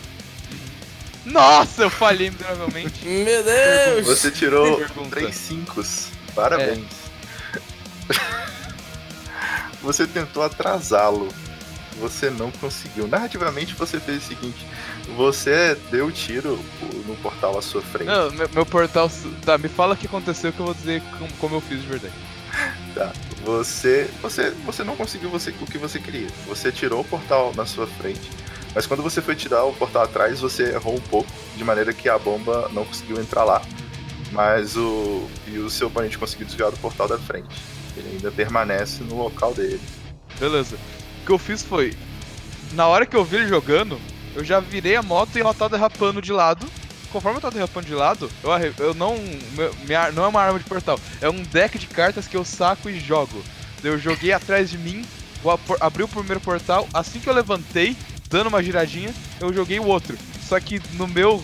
Nossa, 1.26 1.84
eu 1.84 1.90
falhei 1.90 2.30
miseravelmente. 2.30 3.04
Meu 3.06 3.44
Deus! 3.44 4.06
Você 4.06 4.30
tirou 4.30 4.80
três 5.10 5.36
cinco. 5.36 5.84
Parabéns. 6.36 6.86
Você 9.82 10.08
tentou 10.08 10.44
atrasá-lo. 10.44 11.30
Você 12.00 12.30
não 12.30 12.50
conseguiu. 12.52 13.08
Narrativamente 13.08 13.76
você 13.76 14.00
fez 14.00 14.24
o 14.24 14.28
seguinte: 14.28 14.66
você 15.16 15.78
deu 15.92 16.08
o 16.08 16.12
tiro 16.12 16.60
no 17.06 17.16
portal 17.18 17.58
à 17.58 17.62
sua 17.62 17.82
frente. 17.82 18.08
Não, 18.08 18.32
meu, 18.32 18.50
meu 18.50 18.66
portal. 18.66 19.10
Tá, 19.46 19.58
me 19.58 19.70
fala 19.70 19.94
o 19.94 19.98
que 19.98 20.08
aconteceu 20.08 20.52
que 20.52 20.60
eu 20.60 20.66
vou 20.66 20.74
dizer 20.74 21.02
como, 21.18 21.34
como 21.34 21.56
eu 21.56 21.62
fiz 21.62 21.82
de 21.82 21.88
verdade. 21.88 22.14
Tá. 22.96 23.12
Você, 23.44 24.10
você, 24.22 24.52
você 24.66 24.84
não 24.84 24.96
conseguiu 24.96 25.30
você, 25.30 25.50
o 25.50 25.66
que 25.66 25.78
você 25.78 26.00
queria. 26.00 26.28
Você 26.48 26.72
tirou 26.72 27.02
o 27.02 27.04
portal 27.04 27.54
na 27.56 27.66
sua 27.66 27.86
frente, 27.86 28.30
mas 28.74 28.88
quando 28.88 29.04
você 29.04 29.22
foi 29.22 29.36
tirar 29.36 29.64
o 29.66 29.74
portal 29.74 30.04
atrás, 30.04 30.40
você 30.40 30.74
errou 30.74 30.96
um 30.96 31.02
pouco, 31.02 31.30
de 31.56 31.64
maneira 31.64 31.94
que 31.94 32.10
a 32.10 32.18
bomba 32.18 32.70
não 32.74 32.86
conseguiu 32.86 33.20
entrar 33.20 33.44
lá. 33.44 33.62
Mas 34.32 34.76
o 34.76 35.28
e 35.48 35.60
o 35.60 35.70
seu 35.70 35.88
oponente 35.88 36.18
conseguiu 36.18 36.48
desviar 36.48 36.72
do 36.72 36.78
portal 36.78 37.08
da 37.08 37.20
frente. 37.20 37.56
Ele 37.96 38.14
ainda 38.14 38.32
permanece 38.32 39.04
no 39.04 39.16
local 39.16 39.54
dele. 39.54 39.82
Beleza. 40.40 40.76
O 41.22 41.26
que 41.26 41.32
eu 41.32 41.38
fiz 41.38 41.62
foi. 41.62 41.94
Na 42.72 42.88
hora 42.88 43.06
que 43.06 43.16
eu 43.16 43.24
vi 43.24 43.36
ele 43.36 43.48
jogando, 43.48 44.00
eu 44.36 44.44
já 44.44 44.60
virei 44.60 44.96
a 44.96 45.04
moto 45.04 45.38
e 45.38 45.42
ela 45.42 45.54
tá 45.54 45.68
derrapando 45.68 46.20
de 46.20 46.32
lado. 46.32 46.66
Conforme 47.14 47.38
eu 47.38 47.42
tava 47.42 47.54
derrapando 47.54 47.86
de 47.86 47.94
lado, 47.94 48.30
eu, 48.44 48.86
eu 48.86 48.94
não. 48.96 49.16
Minha, 49.86 50.12
não 50.12 50.26
é 50.26 50.28
uma 50.28 50.42
arma 50.42 50.58
de 50.58 50.66
portal, 50.66 51.00
é 51.22 51.30
um 51.30 51.44
deck 51.44 51.78
de 51.78 51.86
cartas 51.86 52.28
que 52.28 52.36
eu 52.36 52.44
saco 52.44 52.90
e 52.90 53.00
jogo. 53.00 53.44
Eu 53.84 54.00
joguei 54.00 54.34
atrás 54.34 54.72
de 54.72 54.80
mim, 54.80 55.06
abri 55.80 56.02
o 56.02 56.08
primeiro 56.08 56.42
portal, 56.42 56.88
assim 56.92 57.20
que 57.20 57.30
eu 57.30 57.34
levantei, 57.34 57.96
dando 58.30 58.48
uma 58.48 58.64
giradinha, 58.64 59.14
eu 59.40 59.54
joguei 59.54 59.80
o 59.80 59.86
outro. 59.86 60.18
Só 60.42 60.60
que 60.60 60.82
no 60.94 61.08
meu 61.08 61.42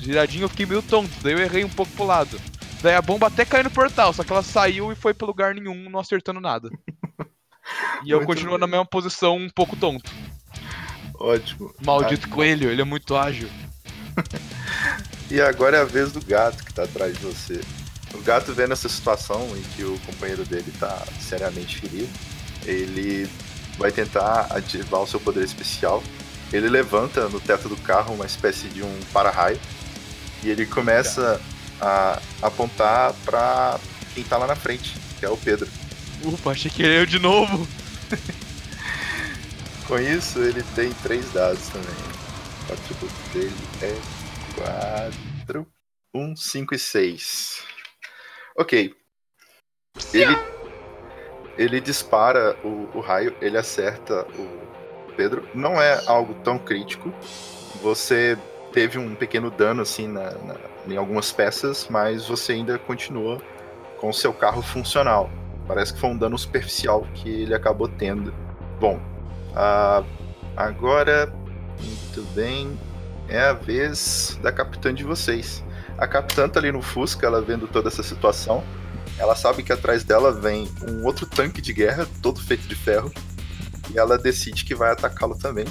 giradinho 0.00 0.44
eu 0.44 0.48
fiquei 0.48 0.66
meio 0.66 0.82
tonto, 0.82 1.10
daí 1.20 1.32
eu 1.32 1.40
errei 1.40 1.64
um 1.64 1.68
pouco 1.68 1.90
pro 1.92 2.06
lado. 2.06 2.40
Daí 2.80 2.94
a 2.94 3.02
bomba 3.02 3.26
até 3.26 3.44
caiu 3.44 3.64
no 3.64 3.70
portal, 3.70 4.12
só 4.12 4.22
que 4.22 4.32
ela 4.32 4.42
saiu 4.44 4.92
e 4.92 4.94
foi 4.94 5.12
pra 5.12 5.26
lugar 5.26 5.52
nenhum, 5.52 5.90
não 5.90 5.98
acertando 5.98 6.40
nada. 6.40 6.70
E 8.02 8.10
eu 8.10 8.18
Muito 8.18 8.28
continuo 8.28 8.52
bem. 8.52 8.60
na 8.60 8.66
mesma 8.66 8.86
posição, 8.86 9.36
um 9.36 9.50
pouco 9.50 9.76
tonto. 9.76 10.10
Ótimo. 11.20 11.74
Maldito 11.84 12.26
Ah, 12.30 12.34
coelho, 12.34 12.70
ele 12.70 12.80
é 12.80 12.84
muito 12.84 13.14
ágil. 13.14 13.46
E 15.30 15.42
agora 15.42 15.76
é 15.76 15.80
a 15.82 15.84
vez 15.84 16.10
do 16.10 16.24
gato 16.24 16.64
que 16.64 16.72
tá 16.72 16.84
atrás 16.84 17.12
de 17.12 17.20
você. 17.20 17.60
O 18.14 18.22
gato 18.22 18.54
vendo 18.54 18.72
essa 18.72 18.88
situação 18.88 19.46
em 19.54 19.62
que 19.76 19.84
o 19.84 19.98
companheiro 20.06 20.42
dele 20.46 20.72
tá 20.80 21.04
seriamente 21.20 21.76
ferido, 21.76 22.08
ele 22.64 23.28
vai 23.76 23.92
tentar 23.92 24.46
ativar 24.50 25.02
o 25.02 25.06
seu 25.06 25.20
poder 25.20 25.44
especial. 25.44 26.02
Ele 26.50 26.70
levanta 26.70 27.28
no 27.28 27.38
teto 27.38 27.68
do 27.68 27.76
carro 27.76 28.14
uma 28.14 28.24
espécie 28.24 28.68
de 28.68 28.82
um 28.82 29.00
para-raio 29.12 29.60
e 30.42 30.48
ele 30.48 30.64
começa 30.64 31.38
a 31.78 32.22
apontar 32.40 33.12
pra 33.24 33.78
quem 34.14 34.24
tá 34.24 34.38
lá 34.38 34.46
na 34.46 34.56
frente, 34.56 34.96
que 35.18 35.26
é 35.26 35.28
o 35.28 35.36
Pedro. 35.36 35.68
Ufa, 36.24 36.50
achei 36.50 36.70
que 36.70 36.82
era 36.82 36.94
eu 36.94 37.06
de 37.06 37.18
novo. 37.18 37.68
Com 39.86 39.98
isso, 39.98 40.38
ele 40.38 40.62
tem 40.74 40.90
três 41.02 41.30
dados 41.32 41.66
também. 41.68 42.07
O 42.68 42.72
atributo 42.72 43.14
dele 43.32 43.54
é 43.82 45.40
4, 45.40 45.66
1, 46.14 46.36
5 46.36 46.74
e 46.74 46.78
6. 46.78 47.64
Ok. 48.56 48.94
Ele, 50.12 50.36
ele 51.56 51.80
dispara 51.80 52.56
o, 52.64 52.88
o 52.96 53.00
raio, 53.00 53.34
ele 53.40 53.56
acerta 53.56 54.26
o 54.38 55.12
Pedro. 55.16 55.48
Não 55.54 55.80
é 55.80 56.00
algo 56.06 56.34
tão 56.44 56.58
crítico. 56.58 57.12
Você 57.82 58.36
teve 58.72 58.98
um 58.98 59.14
pequeno 59.14 59.50
dano 59.50 59.82
assim 59.82 60.06
na, 60.06 60.30
na- 60.32 60.56
em 60.86 60.96
algumas 60.96 61.32
peças, 61.32 61.86
mas 61.90 62.26
você 62.28 62.52
ainda 62.52 62.78
continua 62.78 63.42
com 63.98 64.08
o 64.08 64.14
seu 64.14 64.32
carro 64.32 64.62
funcional. 64.62 65.30
Parece 65.66 65.92
que 65.92 66.00
foi 66.00 66.10
um 66.10 66.16
dano 66.16 66.38
superficial 66.38 67.06
que 67.14 67.28
ele 67.28 67.54
acabou 67.54 67.88
tendo. 67.88 68.32
Bom, 68.80 68.98
ah, 69.54 70.02
agora, 70.56 71.30
muito 71.82 72.22
bem, 72.34 72.78
é 73.28 73.40
a 73.40 73.52
vez 73.52 74.38
da 74.42 74.50
capitã 74.50 74.92
de 74.92 75.04
vocês. 75.04 75.62
A 75.96 76.06
capitã 76.06 76.48
tá 76.48 76.60
ali 76.60 76.70
no 76.70 76.80
Fusca, 76.80 77.26
ela 77.26 77.42
vendo 77.42 77.66
toda 77.66 77.88
essa 77.88 78.02
situação. 78.02 78.64
Ela 79.18 79.34
sabe 79.34 79.62
que 79.62 79.72
atrás 79.72 80.04
dela 80.04 80.32
vem 80.32 80.70
um 80.88 81.04
outro 81.04 81.26
tanque 81.26 81.60
de 81.60 81.72
guerra, 81.72 82.06
todo 82.22 82.40
feito 82.40 82.68
de 82.68 82.74
ferro. 82.74 83.12
E 83.90 83.98
ela 83.98 84.16
decide 84.16 84.64
que 84.64 84.74
vai 84.74 84.92
atacá-lo 84.92 85.36
também. 85.36 85.66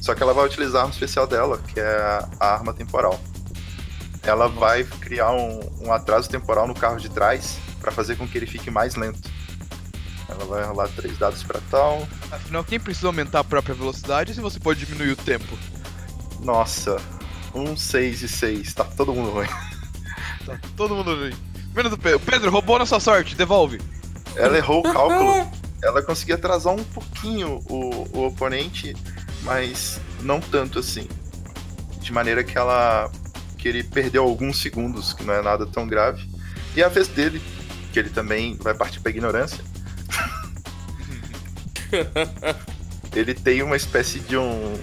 Só 0.00 0.14
que 0.14 0.22
ela 0.22 0.34
vai 0.34 0.44
utilizar 0.44 0.80
a 0.80 0.84
arma 0.84 0.92
especial 0.92 1.26
dela, 1.26 1.58
que 1.58 1.80
é 1.80 2.24
a 2.38 2.54
arma 2.54 2.72
temporal. 2.72 3.18
Ela 4.22 4.48
vai 4.48 4.84
criar 4.84 5.32
um, 5.32 5.60
um 5.80 5.92
atraso 5.92 6.28
temporal 6.28 6.68
no 6.68 6.74
carro 6.74 6.98
de 6.98 7.08
trás 7.08 7.58
para 7.80 7.90
fazer 7.90 8.16
com 8.16 8.28
que 8.28 8.36
ele 8.36 8.46
fique 8.46 8.70
mais 8.70 8.96
lento. 8.96 9.30
Ela 10.30 10.44
vai 10.44 10.64
rolar 10.64 10.88
três 10.88 11.18
dados 11.18 11.42
para 11.42 11.60
tal. 11.70 12.06
Afinal, 12.30 12.62
quem 12.62 12.78
precisa 12.78 13.08
aumentar 13.08 13.40
a 13.40 13.44
própria 13.44 13.74
velocidade 13.74 14.32
se 14.32 14.40
você 14.40 14.60
pode 14.60 14.84
diminuir 14.84 15.12
o 15.12 15.16
tempo? 15.16 15.58
Nossa, 16.42 16.96
um 17.54 17.76
6 17.76 18.22
e 18.22 18.28
6, 18.28 18.74
tá 18.74 18.84
todo 18.84 19.12
mundo 19.12 19.30
ruim. 19.30 19.48
Tá 20.46 20.58
todo 20.76 20.94
mundo 20.94 21.10
ali. 21.10 21.36
Menos 21.74 21.92
o 21.92 21.98
Pedro. 21.98 22.20
Pedro, 22.20 22.50
roubou 22.50 22.78
nossa 22.78 22.98
sorte, 23.00 23.34
devolve. 23.34 23.80
Ela 24.36 24.56
errou 24.56 24.80
o 24.80 24.82
cálculo. 24.82 25.50
Ela 25.82 26.02
conseguia 26.02 26.34
atrasar 26.34 26.74
um 26.74 26.84
pouquinho 26.84 27.60
o, 27.68 28.08
o 28.16 28.26
oponente, 28.26 28.94
mas 29.42 30.00
não 30.20 30.40
tanto 30.40 30.78
assim. 30.78 31.08
De 32.00 32.12
maneira 32.12 32.44
que 32.44 32.56
ela. 32.56 33.10
que 33.58 33.68
ele 33.68 33.82
perdeu 33.82 34.22
alguns 34.22 34.60
segundos, 34.60 35.12
que 35.12 35.24
não 35.24 35.34
é 35.34 35.42
nada 35.42 35.66
tão 35.66 35.86
grave. 35.86 36.28
E 36.76 36.82
a 36.82 36.88
vez 36.88 37.08
dele, 37.08 37.42
que 37.92 37.98
ele 37.98 38.10
também 38.10 38.56
vai 38.56 38.74
partir 38.74 39.00
pra 39.00 39.10
ignorância. 39.10 39.64
ele 43.14 43.34
tem 43.34 43.62
uma 43.62 43.76
espécie 43.76 44.20
de 44.20 44.36
um. 44.36 44.74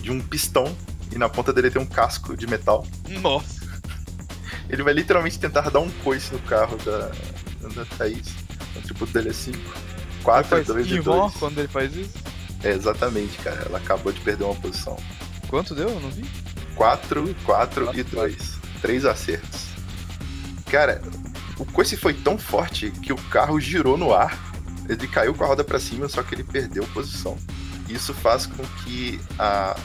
de 0.00 0.10
um 0.10 0.20
pistão. 0.20 0.74
E 1.12 1.18
na 1.18 1.28
ponta 1.28 1.52
dele 1.52 1.70
tem 1.70 1.80
um 1.80 1.86
casco 1.86 2.36
de 2.36 2.46
metal. 2.46 2.86
Nossa. 3.20 3.62
Ele 4.68 4.82
vai 4.82 4.92
literalmente 4.92 5.38
tentar 5.38 5.70
dar 5.70 5.80
um 5.80 5.90
coice 6.02 6.32
no 6.32 6.40
carro 6.40 6.76
da, 6.78 7.10
da 7.74 7.84
Thaís. 7.96 8.34
O 8.74 8.78
atributo 8.78 9.12
dele 9.12 9.28
é 9.28 9.32
5. 9.32 9.56
Ele 9.56 9.64
4, 10.22 10.48
faz 10.48 10.66
2 10.66 10.86
e 10.86 10.94
invó 10.96 11.20
2. 11.28 11.34
quando 11.34 11.58
ele 11.58 11.68
faz 11.68 11.94
isso. 11.94 12.14
É, 12.62 12.70
exatamente, 12.70 13.38
cara. 13.38 13.62
Ela 13.66 13.78
acabou 13.78 14.12
de 14.12 14.20
perder 14.20 14.44
uma 14.44 14.54
posição. 14.54 14.96
Quanto 15.48 15.74
deu? 15.74 15.88
Eu 15.88 16.00
não 16.00 16.10
vi. 16.10 16.24
4, 16.74 17.22
4 17.24 17.30
e 17.30 17.34
Quatro, 17.44 17.92
2. 18.10 18.54
Três 18.80 19.04
acertos. 19.04 19.66
Cara, 20.70 21.00
o 21.58 21.64
coice 21.64 21.96
foi 21.96 22.14
tão 22.14 22.36
forte 22.36 22.90
que 22.90 23.12
o 23.12 23.16
carro 23.16 23.60
girou 23.60 23.96
no 23.96 24.12
ar. 24.12 24.53
Ele 24.88 25.08
caiu 25.08 25.34
com 25.34 25.44
a 25.44 25.46
roda 25.46 25.64
pra 25.64 25.78
cima, 25.78 26.08
só 26.08 26.22
que 26.22 26.34
ele 26.34 26.44
perdeu 26.44 26.86
posição. 26.88 27.38
Isso 27.88 28.12
faz 28.14 28.46
com 28.46 28.62
que 28.82 29.20
a, 29.38 29.76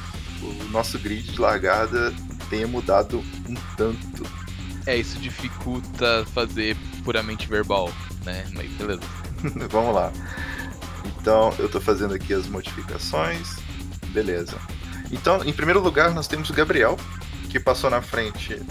o 0.41 0.63
nosso 0.71 0.97
grid 0.99 1.31
de 1.31 1.39
largada 1.39 2.13
tenha 2.49 2.67
mudado 2.67 3.23
um 3.47 3.55
tanto. 3.75 4.23
É, 4.85 4.97
isso 4.97 5.19
dificulta 5.19 6.25
fazer 6.33 6.75
puramente 7.03 7.47
verbal, 7.47 7.91
né? 8.25 8.45
Mas 8.53 8.71
beleza. 8.71 9.01
Vamos 9.69 9.93
lá. 9.93 10.11
Então, 11.21 11.53
eu 11.59 11.69
tô 11.69 11.79
fazendo 11.79 12.13
aqui 12.13 12.33
as 12.33 12.47
modificações. 12.47 13.57
Beleza. 14.07 14.57
Então, 15.11 15.43
em 15.43 15.53
primeiro 15.53 15.79
lugar, 15.79 16.13
nós 16.13 16.27
temos 16.27 16.49
o 16.49 16.53
Gabriel, 16.53 16.97
que 17.49 17.59
passou 17.59 17.89
na 17.89 18.01
frente 18.01 18.61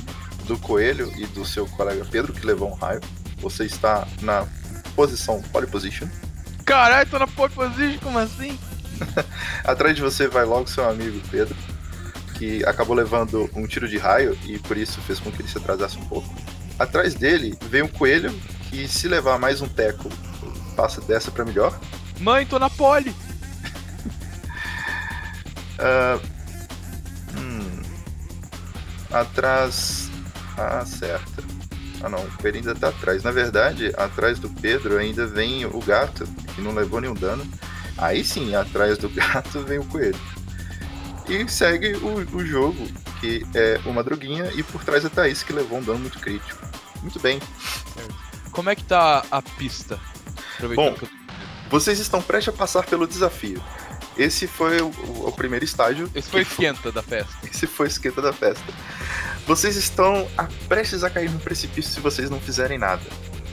do 0.44 0.58
Coelho 0.58 1.12
e 1.16 1.26
do 1.26 1.44
seu 1.44 1.66
colega 1.66 2.04
Pedro, 2.04 2.32
que 2.32 2.46
levou 2.46 2.70
um 2.70 2.74
raio. 2.74 3.00
Você 3.38 3.64
está 3.64 4.06
na 4.22 4.46
posição 4.98 5.40
pole 5.52 5.68
position. 5.68 6.08
Caralho, 6.64 7.08
tô 7.08 7.20
na 7.20 7.26
pole 7.28 7.52
position, 7.52 8.00
como 8.00 8.18
assim? 8.18 8.58
Atrás 9.62 9.94
de 9.94 10.02
você 10.02 10.26
vai 10.26 10.44
logo 10.44 10.66
seu 10.66 10.90
amigo 10.90 11.20
Pedro, 11.30 11.56
que 12.36 12.64
acabou 12.64 12.96
levando 12.96 13.48
um 13.54 13.64
tiro 13.64 13.86
de 13.86 13.96
raio 13.96 14.36
e 14.44 14.58
por 14.58 14.76
isso 14.76 15.00
fez 15.02 15.20
com 15.20 15.30
que 15.30 15.40
ele 15.40 15.48
se 15.48 15.56
atrasasse 15.56 15.96
um 15.96 16.04
pouco. 16.06 16.28
Atrás 16.76 17.14
dele 17.14 17.56
vem 17.70 17.82
o 17.82 17.88
Coelho, 17.88 18.32
que 18.68 18.88
se 18.88 19.06
levar 19.06 19.38
mais 19.38 19.60
um 19.60 19.68
teco, 19.68 20.08
passa 20.74 21.00
dessa 21.00 21.30
para 21.30 21.44
melhor. 21.44 21.78
Mãe, 22.18 22.44
tô 22.44 22.58
na 22.58 22.68
pole. 22.68 23.14
Ah, 25.80 26.18
hum, 27.36 27.82
atrás. 29.12 30.10
Ah, 30.56 30.84
certo. 30.84 31.47
Ah 32.02 32.08
não, 32.08 32.20
o 32.20 32.30
Pedro 32.42 32.58
ainda 32.58 32.74
tá 32.74 32.88
atrás. 32.88 33.22
Na 33.22 33.30
verdade, 33.30 33.92
atrás 33.96 34.38
do 34.38 34.48
Pedro 34.48 34.98
ainda 34.98 35.26
vem 35.26 35.66
o 35.66 35.80
gato, 35.80 36.26
que 36.54 36.60
não 36.60 36.74
levou 36.74 37.00
nenhum 37.00 37.14
dano. 37.14 37.46
Aí 37.96 38.24
sim, 38.24 38.54
atrás 38.54 38.98
do 38.98 39.08
gato 39.10 39.60
vem 39.62 39.78
o 39.78 39.84
coelho. 39.84 40.18
E 41.28 41.46
segue 41.48 41.94
o, 41.96 42.36
o 42.36 42.44
jogo, 42.44 42.86
que 43.20 43.44
é 43.54 43.80
o 43.84 43.92
Madruguinha, 43.92 44.50
e 44.54 44.62
por 44.62 44.82
trás 44.84 45.04
a 45.04 45.10
Thaís, 45.10 45.42
que 45.42 45.52
levou 45.52 45.78
um 45.78 45.82
dano 45.82 45.98
muito 45.98 46.18
crítico. 46.18 46.58
Muito 47.02 47.20
bem. 47.20 47.40
Como 48.50 48.70
é 48.70 48.74
que 48.74 48.84
tá 48.84 49.24
a 49.30 49.42
pista? 49.42 50.00
Bom, 50.74 50.96
Vocês 51.70 51.98
estão 51.98 52.22
prestes 52.22 52.54
a 52.54 52.56
passar 52.56 52.86
pelo 52.86 53.06
desafio. 53.06 53.62
Esse 54.18 54.46
foi 54.46 54.80
o, 54.82 54.88
o 55.26 55.32
primeiro 55.32 55.64
estágio. 55.64 56.10
Esse 56.14 56.28
foi 56.30 56.42
esquenta 56.42 56.90
da 56.92 57.02
festa. 57.02 57.32
Esse 57.48 57.66
foi 57.66 57.86
o 57.86 57.88
esquenta 57.88 58.20
da 58.20 58.32
festa. 58.32 58.64
Vocês 59.46 59.76
estão 59.76 60.28
a- 60.36 60.48
prestes 60.68 61.02
a 61.04 61.10
cair 61.10 61.30
no 61.30 61.38
precipício 61.38 61.92
se 61.92 62.00
vocês 62.00 62.28
não 62.28 62.40
fizerem 62.40 62.78
nada. 62.78 63.02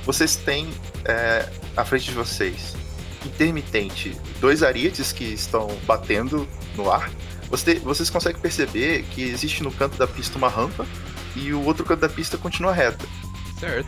Vocês 0.05 0.35
têm 0.35 0.69
é, 1.05 1.49
à 1.77 1.85
frente 1.85 2.05
de 2.05 2.11
vocês, 2.11 2.75
intermitente, 3.25 4.15
dois 4.39 4.63
arietes 4.63 5.11
que 5.11 5.23
estão 5.23 5.67
batendo 5.85 6.47
no 6.75 6.91
ar. 6.91 7.09
Você- 7.49 7.75
vocês 7.79 8.09
conseguem 8.09 8.41
perceber 8.41 9.03
que 9.11 9.21
existe 9.23 9.63
no 9.63 9.71
canto 9.71 9.97
da 9.97 10.07
pista 10.07 10.37
uma 10.37 10.49
rampa 10.49 10.85
e 11.35 11.53
o 11.53 11.63
outro 11.63 11.85
canto 11.85 12.01
da 12.01 12.09
pista 12.09 12.37
continua 12.37 12.73
reta. 12.73 13.05
Certo. 13.59 13.87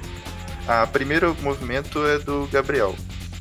O 0.83 0.87
primeiro 0.87 1.35
movimento 1.41 2.05
é 2.05 2.19
do 2.19 2.47
Gabriel. 2.51 2.95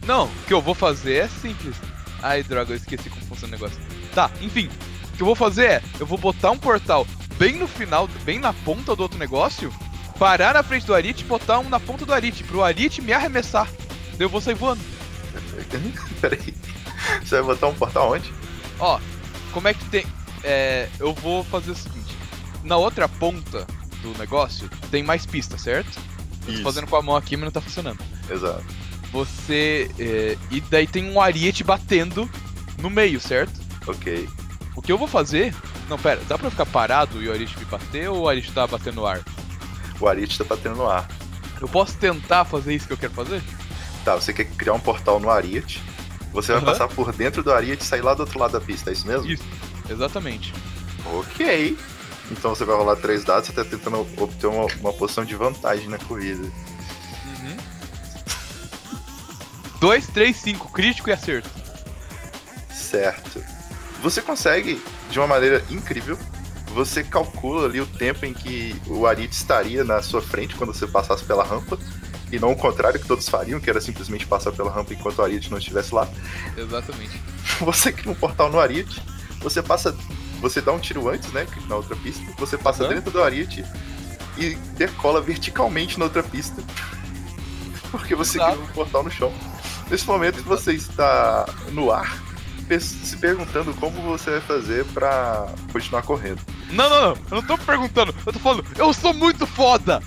Não, 0.06 0.26
o 0.26 0.30
que 0.46 0.54
eu 0.54 0.62
vou 0.62 0.74
fazer 0.74 1.14
é 1.16 1.28
simples. 1.28 1.74
Ai, 2.22 2.42
droga, 2.42 2.72
eu 2.72 2.76
esqueci 2.76 3.08
como 3.08 3.24
funciona 3.26 3.56
o 3.56 3.58
negócio. 3.58 3.78
Tá, 4.14 4.30
enfim. 4.40 4.68
O 5.12 5.16
que 5.16 5.22
eu 5.22 5.26
vou 5.26 5.34
fazer 5.34 5.64
é, 5.64 5.82
eu 5.98 6.06
vou 6.06 6.18
botar 6.18 6.50
um 6.50 6.58
portal 6.58 7.06
bem 7.38 7.54
no 7.54 7.66
final, 7.66 8.08
bem 8.24 8.38
na 8.38 8.52
ponta 8.52 8.94
do 8.96 9.02
outro 9.02 9.18
negócio, 9.18 9.72
parar 10.18 10.54
na 10.54 10.62
frente 10.62 10.86
do 10.86 10.94
Arit 10.94 11.20
e 11.20 11.24
botar 11.24 11.58
um 11.58 11.68
na 11.68 11.80
ponta 11.80 12.04
do 12.04 12.12
Arit, 12.12 12.44
pro 12.44 12.62
Arit 12.62 13.00
me 13.00 13.12
arremessar. 13.12 13.68
Daí 14.12 14.22
eu 14.22 14.28
vou 14.28 14.40
sair 14.40 14.54
voando. 14.54 14.80
Peraí. 16.20 16.54
Você 17.22 17.36
vai 17.36 17.54
botar 17.54 17.68
um 17.68 17.74
portal 17.74 18.12
onde? 18.12 18.32
Ó, 18.78 18.98
como 19.52 19.68
é 19.68 19.74
que 19.74 19.84
tem. 19.86 20.06
É, 20.42 20.88
eu 20.98 21.12
vou 21.14 21.44
fazer 21.44 21.70
o 21.70 21.74
seguinte: 21.74 22.16
na 22.64 22.76
outra 22.76 23.08
ponta 23.08 23.66
do 24.02 24.16
negócio 24.18 24.68
tem 24.90 25.02
mais 25.02 25.26
pista, 25.26 25.58
certo? 25.58 25.98
Eu 26.46 26.56
tô 26.58 26.62
fazendo 26.62 26.86
com 26.86 26.96
a 26.96 27.02
mão 27.02 27.16
aqui, 27.16 27.36
mas 27.36 27.44
não 27.44 27.50
tá 27.50 27.60
funcionando. 27.60 27.98
Exato. 28.30 28.64
Você. 29.12 29.90
é, 29.98 30.36
e 30.50 30.60
daí 30.60 30.86
tem 30.86 31.10
um 31.10 31.20
ariete 31.20 31.64
batendo 31.64 32.28
no 32.78 32.90
meio, 32.90 33.20
certo? 33.20 33.60
Ok. 33.86 34.28
O 34.74 34.82
que 34.82 34.92
eu 34.92 34.98
vou 34.98 35.08
fazer. 35.08 35.54
Não, 35.88 35.98
pera, 35.98 36.20
dá 36.28 36.36
pra 36.36 36.48
eu 36.48 36.50
ficar 36.50 36.66
parado 36.66 37.22
e 37.22 37.28
o 37.28 37.32
ariete 37.32 37.58
me 37.58 37.64
bater 37.64 38.10
ou 38.10 38.22
o 38.22 38.28
ariete 38.28 38.52
tá 38.52 38.66
batendo 38.66 38.96
no 38.96 39.06
ar? 39.06 39.22
O 40.00 40.06
Ariete 40.06 40.36
tá 40.36 40.44
batendo 40.44 40.76
no 40.76 40.88
ar. 40.88 41.08
Eu 41.60 41.68
posso 41.68 41.96
tentar 41.96 42.44
fazer 42.44 42.74
isso 42.74 42.86
que 42.86 42.92
eu 42.92 42.98
quero 42.98 43.14
fazer? 43.14 43.42
Tá, 44.04 44.14
você 44.14 44.32
quer 44.32 44.44
criar 44.44 44.74
um 44.74 44.78
portal 44.80 45.18
no 45.18 45.30
Ariete. 45.30 45.82
Você 46.32 46.52
vai 46.52 46.60
Aham. 46.60 46.70
passar 46.70 46.88
por 46.88 47.12
dentro 47.12 47.42
do 47.42 47.50
Ariete 47.50 47.82
e 47.82 47.86
sair 47.86 48.02
lá 48.02 48.12
do 48.12 48.20
outro 48.20 48.38
lado 48.38 48.52
da 48.52 48.60
pista, 48.60 48.90
é 48.90 48.92
isso 48.92 49.06
mesmo? 49.06 49.26
Isso. 49.30 49.42
Exatamente. 49.88 50.52
Ok. 51.14 51.76
Então 52.30 52.54
você 52.54 52.64
vai 52.64 52.76
rolar 52.76 52.96
três 52.96 53.24
dados, 53.24 53.46
você 53.46 53.52
tá 53.54 53.64
tentando 53.64 54.06
obter 54.18 54.46
uma, 54.48 54.66
uma 54.80 54.92
posição 54.92 55.24
de 55.24 55.34
vantagem 55.34 55.88
na 55.88 55.96
corrida. 55.98 56.46
2, 59.80 60.06
3, 60.08 60.36
5, 60.36 60.72
crítico 60.72 61.10
e 61.10 61.12
acerto. 61.12 61.50
Certo. 62.70 63.42
Você 64.02 64.22
consegue, 64.22 64.82
de 65.10 65.18
uma 65.18 65.26
maneira 65.26 65.64
incrível, 65.70 66.18
você 66.72 67.02
calcula 67.02 67.66
ali 67.66 67.80
o 67.80 67.86
tempo 67.86 68.26
em 68.26 68.34
que 68.34 68.80
o 68.86 69.06
Ariete 69.06 69.34
estaria 69.34 69.82
na 69.82 70.02
sua 70.02 70.20
frente 70.20 70.54
quando 70.54 70.74
você 70.74 70.86
passasse 70.86 71.24
pela 71.24 71.44
rampa. 71.44 71.78
E 72.30 72.38
não 72.38 72.52
o 72.52 72.56
contrário 72.56 73.00
que 73.00 73.06
todos 73.06 73.28
fariam, 73.28 73.60
que 73.60 73.70
era 73.70 73.80
simplesmente 73.80 74.26
passar 74.26 74.52
pela 74.52 74.70
rampa 74.70 74.92
enquanto 74.92 75.20
o 75.20 75.22
Ariete 75.22 75.50
não 75.50 75.58
estivesse 75.58 75.94
lá. 75.94 76.08
Exatamente. 76.56 77.20
você 77.60 77.92
cria 77.92 78.10
um 78.10 78.14
portal 78.14 78.50
no 78.50 78.58
Ariete, 78.58 79.00
você 79.40 79.62
passa. 79.62 79.96
Você 80.40 80.60
dá 80.60 80.72
um 80.72 80.78
tiro 80.78 81.08
antes, 81.08 81.32
né? 81.32 81.46
Na 81.66 81.76
outra 81.76 81.96
pista, 81.96 82.22
você 82.36 82.58
passa 82.58 82.84
Aham. 82.84 82.94
dentro 82.94 83.10
do 83.10 83.22
Ariete 83.22 83.64
e 84.36 84.54
decola 84.76 85.20
verticalmente 85.20 85.98
na 85.98 86.04
outra 86.04 86.22
pista. 86.22 86.62
Porque 87.90 88.14
você 88.14 88.36
Exato. 88.38 88.52
cria 88.56 88.64
um 88.64 88.72
portal 88.72 89.02
no 89.02 89.10
chão. 89.10 89.32
Nesse 89.90 90.06
momento 90.06 90.42
você 90.42 90.72
está 90.72 91.46
no 91.72 91.90
ar, 91.92 92.20
se 92.80 93.16
perguntando 93.18 93.72
como 93.74 94.02
você 94.02 94.30
vai 94.32 94.40
fazer 94.40 94.84
pra 94.86 95.46
continuar 95.72 96.02
correndo. 96.02 96.40
Não, 96.70 96.88
não, 96.88 97.00
não. 97.00 97.16
Eu 97.30 97.36
não 97.36 97.42
tô 97.42 97.56
perguntando. 97.58 98.14
Eu 98.26 98.32
tô 98.32 98.38
falando, 98.38 98.64
eu 98.76 98.92
sou 98.92 99.14
muito 99.14 99.46
foda! 99.46 100.02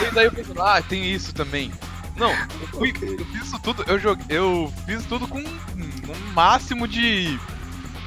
E 0.00 0.10
daí 0.14 0.24
eu 0.26 0.32
penso, 0.32 0.52
ah, 0.60 0.80
tem 0.80 1.12
isso 1.12 1.34
também. 1.34 1.70
Não, 2.16 2.30
eu, 2.32 2.66
fui, 2.72 2.90
Ok. 2.90 3.16
eu 3.18 3.24
fiz 3.26 3.46
isso 3.46 3.58
tudo, 3.60 3.84
eu 3.86 3.98
joguei, 3.98 4.26
eu 4.28 4.72
fiz 4.86 5.04
tudo 5.04 5.28
com 5.28 5.38
um 5.38 6.32
máximo 6.34 6.88
de 6.88 7.38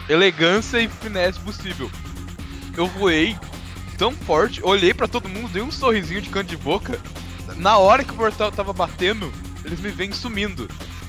elegância 0.09 0.79
e 0.81 0.89
finesse 0.89 1.39
possível. 1.39 1.89
Eu 2.75 2.87
voei 2.87 3.37
tão 3.97 4.11
forte, 4.11 4.59
olhei 4.63 4.93
pra 4.93 5.07
todo 5.07 5.29
mundo, 5.29 5.47
dei 5.49 5.61
um 5.61 5.71
sorrisinho 5.71 6.21
de 6.21 6.29
canto 6.29 6.47
de 6.49 6.57
boca. 6.57 6.99
Na 7.55 7.77
hora 7.77 8.03
que 8.03 8.11
o 8.11 8.15
portal 8.15 8.51
tava 8.51 8.73
batendo, 8.73 9.31
eles 9.63 9.79
me 9.79 9.89
vêm 9.89 10.11
sumindo. 10.11 10.67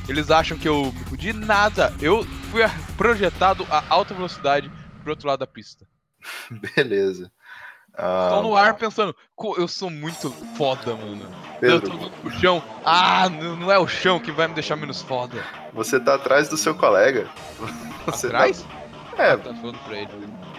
Eles 0.08 0.30
acham 0.30 0.58
que 0.58 0.68
eu 0.68 0.92
me 0.92 1.04
fudi 1.04 1.32
nada. 1.32 1.94
Eu 2.00 2.24
fui 2.50 2.62
projetado 2.96 3.66
a 3.70 3.82
alta 3.88 4.12
velocidade 4.14 4.70
pro 5.02 5.10
outro 5.12 5.28
lado 5.28 5.38
da 5.40 5.46
pista. 5.46 5.86
Beleza. 6.76 7.30
Ah, 7.94 8.30
Tô 8.30 8.42
no 8.42 8.56
ar 8.56 8.74
pensando, 8.74 9.14
"Co- 9.36 9.54
eu 9.58 9.68
sou 9.68 9.90
muito 9.90 10.30
foda, 10.56 10.96
mano. 10.96 11.30
Pedro, 11.60 11.76
Eu 11.76 11.80
tô 12.10 12.10
no 12.24 12.30
chão. 12.40 12.62
Ah, 12.84 13.28
não 13.28 13.70
é 13.70 13.78
o 13.78 13.86
chão 13.86 14.18
que 14.18 14.32
vai 14.32 14.48
me 14.48 14.54
deixar 14.54 14.76
menos 14.76 15.02
foda. 15.02 15.44
você 15.74 16.00
tá 16.00 16.14
atrás 16.14 16.48
do 16.48 16.56
seu 16.56 16.74
colega. 16.74 17.28
Você 18.06 18.28
tá- 18.30 18.38
Atrás? 18.38 18.66
É, 19.16 19.36
Tá 19.36 19.54
falando 19.54 19.78
pra 19.84 19.96
ele. 19.96 20.08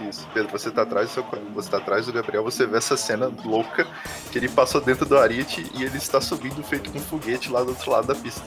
Isso, 0.10 0.26
Pedro, 0.34 0.52
você 0.52 0.70
tá 0.72 0.84
atrás 0.84 1.10
do 1.10 1.14
seu 1.14 1.24
colega, 1.24 1.50
você 1.54 1.70
tá 1.70 1.78
atrás 1.78 2.06
do 2.06 2.14
Gabriel, 2.14 2.44
você 2.44 2.66
vê 2.68 2.78
essa 2.78 2.96
cena 2.96 3.32
louca 3.44 3.86
que 4.32 4.38
ele 4.38 4.48
passou 4.48 4.80
dentro 4.80 5.06
do 5.06 5.18
Ariete 5.18 5.70
e 5.74 5.84
ele 5.84 5.98
está 5.98 6.22
subindo 6.22 6.62
feito 6.64 6.92
com 6.92 7.00
um 7.00 7.02
foguete 7.02 7.50
lá 7.52 7.64
do 7.64 7.70
outro 7.70 7.90
lado 7.92 8.08
da 8.08 8.16
pista. 8.16 8.42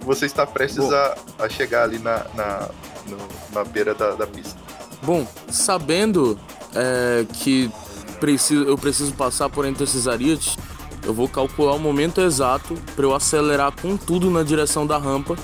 Você 0.00 0.26
está 0.26 0.46
prestes 0.46 0.90
a, 0.92 1.16
a 1.38 1.48
chegar 1.48 1.84
ali 1.84 1.98
na, 1.98 2.24
na, 2.34 2.68
no- 3.06 3.28
na 3.52 3.64
beira 3.64 3.94
da, 3.94 4.12
da 4.12 4.26
pista. 4.26 4.58
Bom, 5.02 5.26
sabendo 5.48 6.38
é, 6.74 7.24
que 7.34 7.70
preciso, 8.18 8.64
eu 8.64 8.76
preciso 8.76 9.12
passar 9.14 9.48
por 9.48 9.64
entre 9.64 9.84
esses 9.84 10.06
arietes, 10.08 10.56
eu 11.04 11.14
vou 11.14 11.28
calcular 11.28 11.74
o 11.74 11.78
momento 11.78 12.20
exato 12.20 12.74
para 12.94 13.04
eu 13.04 13.14
acelerar 13.14 13.72
com 13.80 13.96
tudo 13.96 14.30
na 14.30 14.42
direção 14.42 14.86
da 14.86 14.98
rampa. 14.98 15.36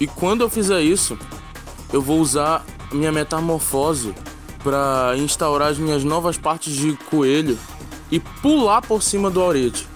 E 0.00 0.06
quando 0.06 0.40
eu 0.40 0.48
fizer 0.50 0.80
isso, 0.80 1.18
eu 1.92 2.00
vou 2.00 2.18
usar 2.18 2.64
minha 2.90 3.12
metamorfose 3.12 4.14
para 4.62 5.12
instaurar 5.16 5.68
as 5.68 5.78
minhas 5.78 6.02
novas 6.04 6.38
partes 6.38 6.72
de 6.74 6.92
coelho 7.10 7.58
e 8.10 8.18
pular 8.20 8.80
por 8.82 9.02
cima 9.02 9.30
do 9.30 9.44
ariete. 9.44 9.86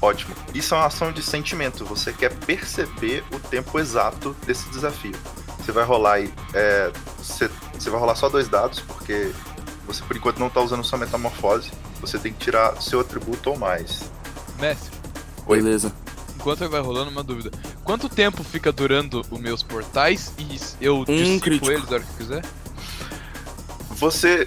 Ótimo. 0.00 0.34
Isso 0.54 0.74
é 0.74 0.78
uma 0.78 0.86
ação 0.86 1.12
de 1.12 1.22
sentimento. 1.22 1.84
Você 1.86 2.12
quer 2.12 2.32
perceber 2.34 3.24
o 3.32 3.38
tempo 3.38 3.78
exato 3.78 4.36
desse 4.46 4.68
desafio. 4.70 5.14
Você 5.58 5.72
vai 5.72 5.84
rolar 5.84 6.14
aí. 6.14 6.32
é, 6.54 6.92
você, 7.18 7.50
você 7.72 7.90
vai 7.90 7.98
rolar 7.98 8.14
só 8.14 8.28
dois 8.28 8.48
dados, 8.48 8.80
porque 8.80 9.32
você 9.86 10.02
por 10.02 10.16
enquanto 10.16 10.38
não 10.38 10.50
tá 10.50 10.60
usando 10.60 10.84
sua 10.84 10.98
metamorfose. 10.98 11.70
Você 12.00 12.18
tem 12.18 12.32
que 12.32 12.38
tirar 12.38 12.80
seu 12.80 13.00
atributo 13.00 13.50
ou 13.50 13.58
mais. 13.58 14.10
Mestre, 14.60 14.90
Oi. 15.46 15.62
Beleza. 15.62 15.92
enquanto 16.34 16.68
vai 16.68 16.80
rolando 16.80 17.10
uma 17.10 17.22
dúvida. 17.22 17.50
Quanto 17.82 18.08
tempo 18.08 18.44
fica 18.44 18.70
durando 18.70 19.22
os 19.30 19.40
meus 19.40 19.62
portais 19.62 20.32
e 20.38 20.58
eu 20.80 21.04
dissipo 21.04 21.40
crítico. 21.40 21.70
eles 21.70 21.88
na 21.88 21.96
hora 21.96 22.04
que 22.04 22.10
eu 22.10 22.16
quiser? 22.16 22.44
Você 23.90 24.46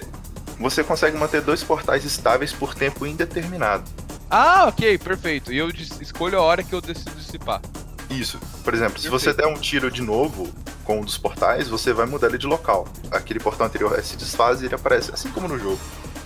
você 0.58 0.84
consegue 0.84 1.16
manter 1.16 1.40
dois 1.40 1.64
portais 1.64 2.04
estáveis 2.04 2.52
por 2.52 2.74
tempo 2.74 3.06
indeterminado. 3.06 3.90
Ah, 4.30 4.66
ok, 4.68 4.96
perfeito. 4.98 5.52
E 5.52 5.58
eu 5.58 5.68
escolho 6.00 6.38
a 6.38 6.42
hora 6.42 6.62
que 6.62 6.72
eu 6.72 6.80
decido 6.80 7.10
dissipar. 7.16 7.60
Isso. 8.08 8.38
Por 8.64 8.74
exemplo, 8.74 8.98
se 9.00 9.08
você 9.08 9.32
der 9.32 9.46
um 9.46 9.54
tiro 9.54 9.90
de 9.90 10.02
novo 10.02 10.48
com 10.84 11.00
um 11.00 11.04
dos 11.04 11.16
portais, 11.18 11.68
você 11.68 11.92
vai 11.92 12.06
mudar 12.06 12.28
ele 12.28 12.38
de 12.38 12.46
local. 12.46 12.86
Aquele 13.10 13.40
portal 13.40 13.66
anterior 13.66 14.00
se 14.02 14.16
desfaz 14.16 14.62
e 14.62 14.66
ele 14.66 14.74
aparece, 14.74 15.10
assim 15.12 15.30
como 15.30 15.48
no 15.48 15.58
jogo. 15.58 15.78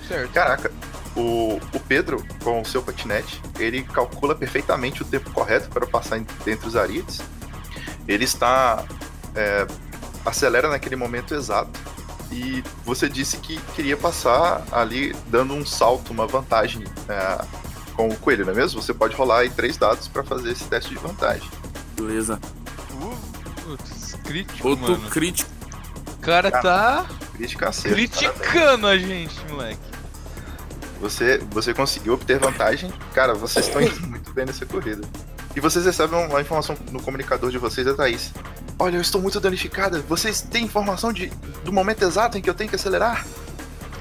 Certo. 0.08 0.30
Caraca, 0.32 0.70
o, 1.16 1.58
o 1.72 1.80
Pedro, 1.80 2.24
com 2.42 2.60
o 2.60 2.64
seu 2.64 2.82
patinete, 2.82 3.40
ele 3.58 3.82
calcula 3.82 4.34
perfeitamente 4.34 5.02
o 5.02 5.04
tempo 5.04 5.30
correto 5.30 5.68
para 5.70 5.86
passar 5.86 6.18
en- 6.18 6.26
entre 6.46 6.66
os 6.66 6.76
arites. 6.76 7.20
Ele 8.06 8.24
está. 8.24 8.84
é, 9.34 9.66
acelera 10.24 10.68
naquele 10.68 10.96
momento 10.96 11.34
exato. 11.34 11.70
E 12.32 12.64
você 12.84 13.08
disse 13.08 13.36
que 13.36 13.58
queria 13.76 13.96
passar 13.96 14.62
ali 14.72 15.14
dando 15.28 15.54
um 15.54 15.64
salto, 15.66 16.10
uma 16.12 16.26
vantagem 16.26 16.82
é, 17.08 17.44
com 17.94 18.08
o 18.08 18.16
coelho, 18.16 18.44
não 18.44 18.52
é 18.52 18.56
mesmo? 18.56 18.80
Você 18.82 18.92
pode 18.94 19.14
rolar 19.16 19.40
aí 19.40 19.50
três 19.50 19.76
dados 19.76 20.08
para 20.08 20.22
fazer 20.22 20.50
esse 20.52 20.64
teste 20.64 20.90
de 20.90 20.96
vantagem. 20.96 21.48
Beleza. 21.96 22.38
Uh, 22.92 23.16
putz, 23.62 24.14
crítico, 24.24 24.68
Outro 24.68 24.92
mano. 24.98 25.10
crítico. 25.10 25.50
O 26.16 26.20
cara 26.20 26.50
tá 26.50 27.06
Crítica 27.34 27.68
acerto. 27.68 27.88
parabéns. 27.90 28.10
criticando 28.10 28.86
a 28.86 28.96
gente, 28.96 29.38
moleque. 29.50 29.78
Você, 31.00 31.38
você 31.50 31.74
conseguiu 31.74 32.14
obter 32.14 32.38
vantagem. 32.38 32.90
Cara, 33.12 33.34
vocês 33.34 33.66
estão 33.66 33.82
indo 33.82 34.00
muito 34.06 34.32
bem 34.32 34.46
nessa 34.46 34.64
corrida. 34.64 35.06
E 35.54 35.60
vocês 35.60 35.84
recebem 35.84 36.18
uma 36.26 36.40
informação 36.40 36.76
no 36.90 37.00
comunicador 37.02 37.50
de 37.50 37.58
vocês, 37.58 37.86
a 37.86 37.94
Thaís. 37.94 38.32
Olha, 38.78 38.96
eu 38.96 39.00
estou 39.00 39.20
muito 39.20 39.38
danificada. 39.38 40.00
Vocês 40.08 40.40
têm 40.40 40.64
informação 40.64 41.12
de, 41.12 41.26
do 41.64 41.72
momento 41.72 42.02
exato 42.02 42.38
em 42.38 42.40
que 42.40 42.48
eu 42.50 42.54
tenho 42.54 42.70
que 42.70 42.76
acelerar? 42.76 43.24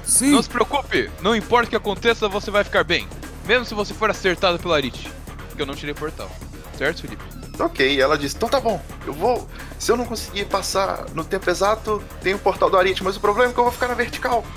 Sim. 0.04 0.32
Não 0.32 0.42
se 0.42 0.48
preocupe, 0.48 1.10
não 1.22 1.34
importa 1.36 1.66
o 1.66 1.70
que 1.70 1.76
aconteça, 1.76 2.28
você 2.28 2.50
vai 2.50 2.64
ficar 2.64 2.84
bem. 2.84 3.08
Mesmo 3.46 3.64
se 3.64 3.74
você 3.74 3.92
for 3.92 4.10
acertado 4.10 4.58
pela 4.58 4.76
Arit. 4.76 5.10
Porque 5.48 5.62
eu 5.62 5.66
não 5.66 5.74
tirei 5.74 5.94
portal. 5.94 6.30
Certo, 6.76 7.02
Felipe? 7.02 7.22
Ok, 7.58 8.00
ela 8.00 8.18
diz, 8.18 8.34
então 8.34 8.48
tá 8.48 8.58
bom, 8.58 8.82
eu 9.06 9.12
vou. 9.12 9.48
Se 9.78 9.92
eu 9.92 9.96
não 9.96 10.04
conseguir 10.04 10.46
passar 10.46 11.06
no 11.14 11.24
tempo 11.24 11.48
exato, 11.48 12.02
tem 12.20 12.34
o 12.34 12.38
portal 12.38 12.68
do 12.68 12.76
Arite, 12.76 13.04
mas 13.04 13.16
o 13.16 13.20
problema 13.20 13.50
é 13.50 13.54
que 13.54 13.60
eu 13.60 13.64
vou 13.64 13.72
ficar 13.72 13.88
na 13.88 13.94
vertical. 13.94 14.44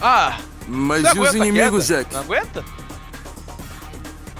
Ah! 0.00 0.38
Mas 0.68 1.12
e 1.12 1.18
os 1.18 1.34
inimigos? 1.34 1.88
Jack? 1.88 2.14
Não 2.14 2.20
aguenta? 2.20 2.64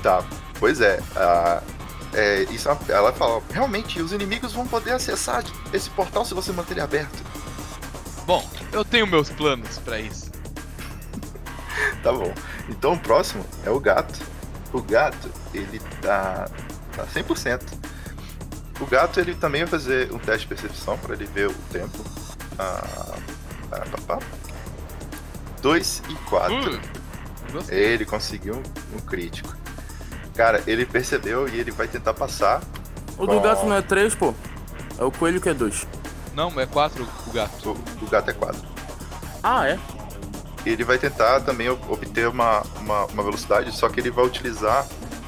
Tá, 0.01 0.23
pois 0.61 0.81
é. 0.81 1.01
ah, 1.17 1.61
é 2.15 2.43
isso 2.45 2.69
é 2.69 2.77
ela 2.89 3.13
fala, 3.13 3.43
realmente, 3.51 4.01
os 4.01 4.13
inimigos 4.13 4.53
vão 4.53 4.65
poder 4.65 4.93
acessar 4.93 5.43
esse 5.73 5.91
portal 5.91 6.25
se 6.25 6.35
você 6.35 6.53
manter 6.53 6.75
ele 6.75 6.81
aberto. 6.81 7.25
Bom, 8.25 8.49
eu 8.73 8.85
tenho 8.85 9.07
meus 9.07 9.31
planos 9.31 9.79
pra 9.79 9.99
isso. 9.99 10.28
Tá 12.09 12.13
bom. 12.15 12.33
Então 12.71 12.95
o 12.95 12.99
próximo 12.99 13.45
é 13.67 13.71
o 13.71 13.79
gato. 13.79 14.19
O 14.73 14.81
gato, 14.81 15.31
ele 15.53 15.79
tá, 16.01 16.49
tá 16.97 17.05
100%. 17.05 17.61
O 18.81 18.87
gato, 18.87 19.21
ele 19.21 19.35
também 19.35 19.63
vai 19.67 19.79
fazer 19.79 20.11
um 20.11 20.19
teste 20.19 20.49
de 20.49 20.55
percepção 20.55 20.97
para 20.97 21.15
ele 21.15 21.27
ver 21.27 21.49
o 21.49 21.55
tempo. 21.71 21.99
Ah, 22.59 23.19
pá, 23.69 23.81
pá, 23.81 23.99
pá. 24.07 24.19
2 25.61 26.03
e 26.09 26.15
4. 26.31 26.55
Hum. 26.55 26.81
Ele 27.69 28.07
conseguiu 28.07 28.55
um, 28.55 28.97
um 28.97 29.01
crítico. 29.01 29.55
Cara, 30.35 30.63
ele 30.67 30.87
percebeu 30.87 31.47
e 31.47 31.61
ele 31.61 31.71
vai 31.71 31.89
tentar 31.89 32.15
passar. 32.15 32.63
O 33.19 33.27
do 33.27 33.35
Bom. 33.35 33.43
gato 33.43 33.67
não 33.67 33.77
é 33.77 33.83
3, 33.83 34.15
pô. 34.15 34.33
É 34.99 35.05
o 35.05 35.11
coelho 35.11 35.43
que 35.43 35.51
é 35.51 35.55
2. 35.55 35.87
Não, 36.35 36.59
é 36.59 36.65
quatro 36.65 37.07
o 37.27 37.31
gato. 37.33 37.71
O, 38.01 38.05
o 38.05 38.09
gato 38.09 38.31
é 38.31 38.33
4. 38.33 38.63
Ah, 39.43 39.69
é? 39.69 39.79
Ele 40.69 40.85
vai 40.85 40.99
tentar 40.99 41.41
também 41.41 41.69
ob- 41.71 41.91
obter 41.91 42.29
uma, 42.29 42.63
uma, 42.81 43.05
uma 43.07 43.23
velocidade, 43.23 43.73
só 43.73 43.89
que 43.89 44.01
ele 44.01 44.11
vai 44.11 44.25
utilizar 44.25 44.87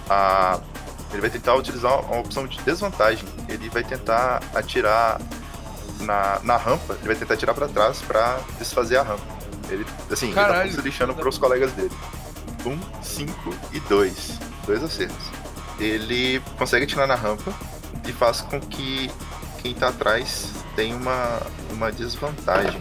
a. 0.09 0.61
Ele 1.13 1.21
vai 1.21 1.31
tentar 1.31 1.55
utilizar 1.57 2.01
uma 2.05 2.21
opção 2.21 2.47
de 2.47 2.57
desvantagem. 2.63 3.25
Ele 3.49 3.69
vai 3.69 3.83
tentar 3.83 4.43
atirar 4.55 5.21
na, 6.01 6.39
na 6.45 6.57
rampa, 6.57 6.95
ele 6.95 7.07
vai 7.09 7.17
tentar 7.17 7.35
atirar 7.35 7.55
pra 7.55 7.67
trás 7.69 8.01
pra 8.03 8.39
desfazer 8.59 8.99
a 8.99 9.03
rampa. 9.03 9.25
Ele, 9.69 9.85
assim, 10.11 10.27
ele 10.27 10.35
Caralho. 10.35 10.71
tá 10.71 10.77
se 10.77 10.83
lixando 10.83 11.15
pros 11.15 11.37
colegas 11.39 11.73
dele. 11.73 11.91
Um, 12.65 12.79
cinco 13.03 13.55
e 13.73 13.81
dois. 13.81 14.39
Dois 14.67 14.83
acertos. 14.83 15.27
Ele 15.79 16.41
consegue 16.59 16.85
atirar 16.85 17.07
na 17.09 17.15
rampa 17.15 17.53
e 18.07 18.13
faz 18.13 18.41
com 18.43 18.61
que 18.61 19.11
quem 19.63 19.75
tá 19.75 19.89
atrás 19.89 20.51
tenha 20.77 20.95
uma, 20.95 21.41
uma 21.73 21.91
desvantagem. 21.91 22.81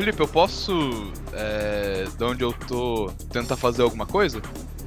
Felipe, 0.00 0.18
eu 0.18 0.28
posso, 0.28 1.12
é, 1.34 2.06
de 2.16 2.24
onde 2.24 2.42
eu 2.42 2.54
tô, 2.54 3.12
tentar 3.30 3.54
fazer 3.54 3.82
alguma 3.82 4.06
coisa? 4.06 4.40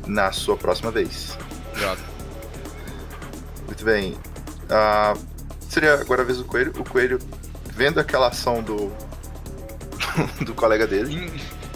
Na 0.08 0.32
sua 0.32 0.58
próxima 0.58 0.90
vez. 0.90 1.38
Obrigado. 1.70 2.00
Muito 3.68 3.86
bem. 3.86 4.18
Ah, 4.72 5.14
seria 5.70 5.94
agora 5.94 6.24
a 6.24 6.26
vez 6.26 6.40
do 6.40 6.46
coelho. 6.46 6.74
O 6.80 6.84
coelho, 6.84 7.20
vendo 7.76 8.00
aquela 8.00 8.30
ação 8.30 8.64
do. 8.64 8.92
do 10.44 10.56
colega 10.56 10.88
dele, 10.88 11.30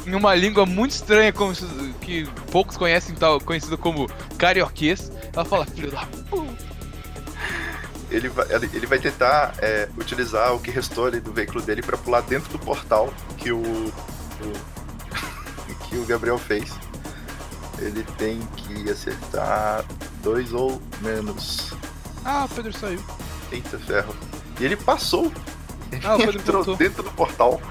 Em, 0.08 0.10
em 0.10 0.16
uma 0.16 0.34
língua 0.34 0.66
muito 0.66 0.94
estranha, 0.94 1.32
como 1.32 1.54
que 2.02 2.28
poucos 2.52 2.76
conhecem, 2.76 3.14
tal, 3.14 3.40
conhecido 3.40 3.78
como 3.78 4.10
carioquês, 4.40 5.12
ela 5.32 5.46
fala, 5.46 5.64
filho 5.68 5.92
da 5.92 6.08
puta. 6.28 6.47
Ele 8.10 8.30
vai, 8.30 8.46
ele 8.74 8.86
vai 8.88 9.00
tentar 9.00 9.54
é, 9.60 9.88
utilizar 9.98 10.54
o 10.54 10.60
que 10.60 10.72
restou 10.72 11.06
ali 11.08 11.20
do 11.20 11.32
veículo 11.34 11.62
dele 11.62 11.82
para 11.82 11.98
pular 11.98 12.22
dentro 12.22 12.50
do 12.52 12.60
portal 12.60 13.14
que 13.38 13.52
o, 13.52 13.60
o- 13.62 13.94
que 15.90 15.98
o 15.98 16.06
Gabriel 16.06 16.38
fez. 16.38 16.72
Ele 17.80 18.04
tem 18.18 18.40
que 18.56 18.90
acertar 18.90 19.86
dois 20.24 20.52
ou 20.54 20.82
menos. 21.02 21.74
Ah, 22.26 22.46
o 22.46 22.50
Pedro 22.50 22.74
saiu. 22.78 23.04
Eita 23.52 23.78
ferro. 23.78 24.16
E 24.60 24.66
ele 24.66 24.76
passou. 24.76 25.32
Ele 25.92 26.02
Ah, 26.06 26.16
o 26.16 26.18
Pedro 26.20 26.40
entrou 26.40 26.56
voltou. 26.64 26.76
dentro 26.78 27.04
do 27.04 27.12
portal. 27.12 27.62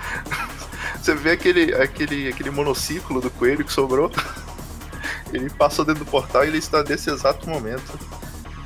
Você 1.02 1.14
vê 1.14 1.32
aquele, 1.32 1.74
aquele, 1.74 2.28
aquele 2.28 2.50
monociclo 2.50 3.20
do 3.20 3.30
coelho 3.30 3.64
que 3.64 3.72
sobrou. 3.72 4.10
Ele 5.32 5.50
passou 5.50 5.84
dentro 5.84 6.04
do 6.04 6.10
portal 6.10 6.44
e 6.44 6.48
ele 6.48 6.58
está 6.58 6.82
nesse 6.82 7.10
exato 7.10 7.48
momento 7.48 7.98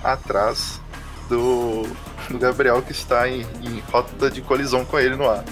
atrás 0.04 0.79
do, 1.30 1.82
do 2.28 2.38
Gabriel 2.38 2.82
que 2.82 2.92
está 2.92 3.28
em, 3.28 3.46
em 3.62 3.82
rota 3.90 4.30
de 4.30 4.42
colisão 4.42 4.84
com 4.84 4.98
ele 4.98 5.16
no 5.16 5.28
ar. 5.28 5.44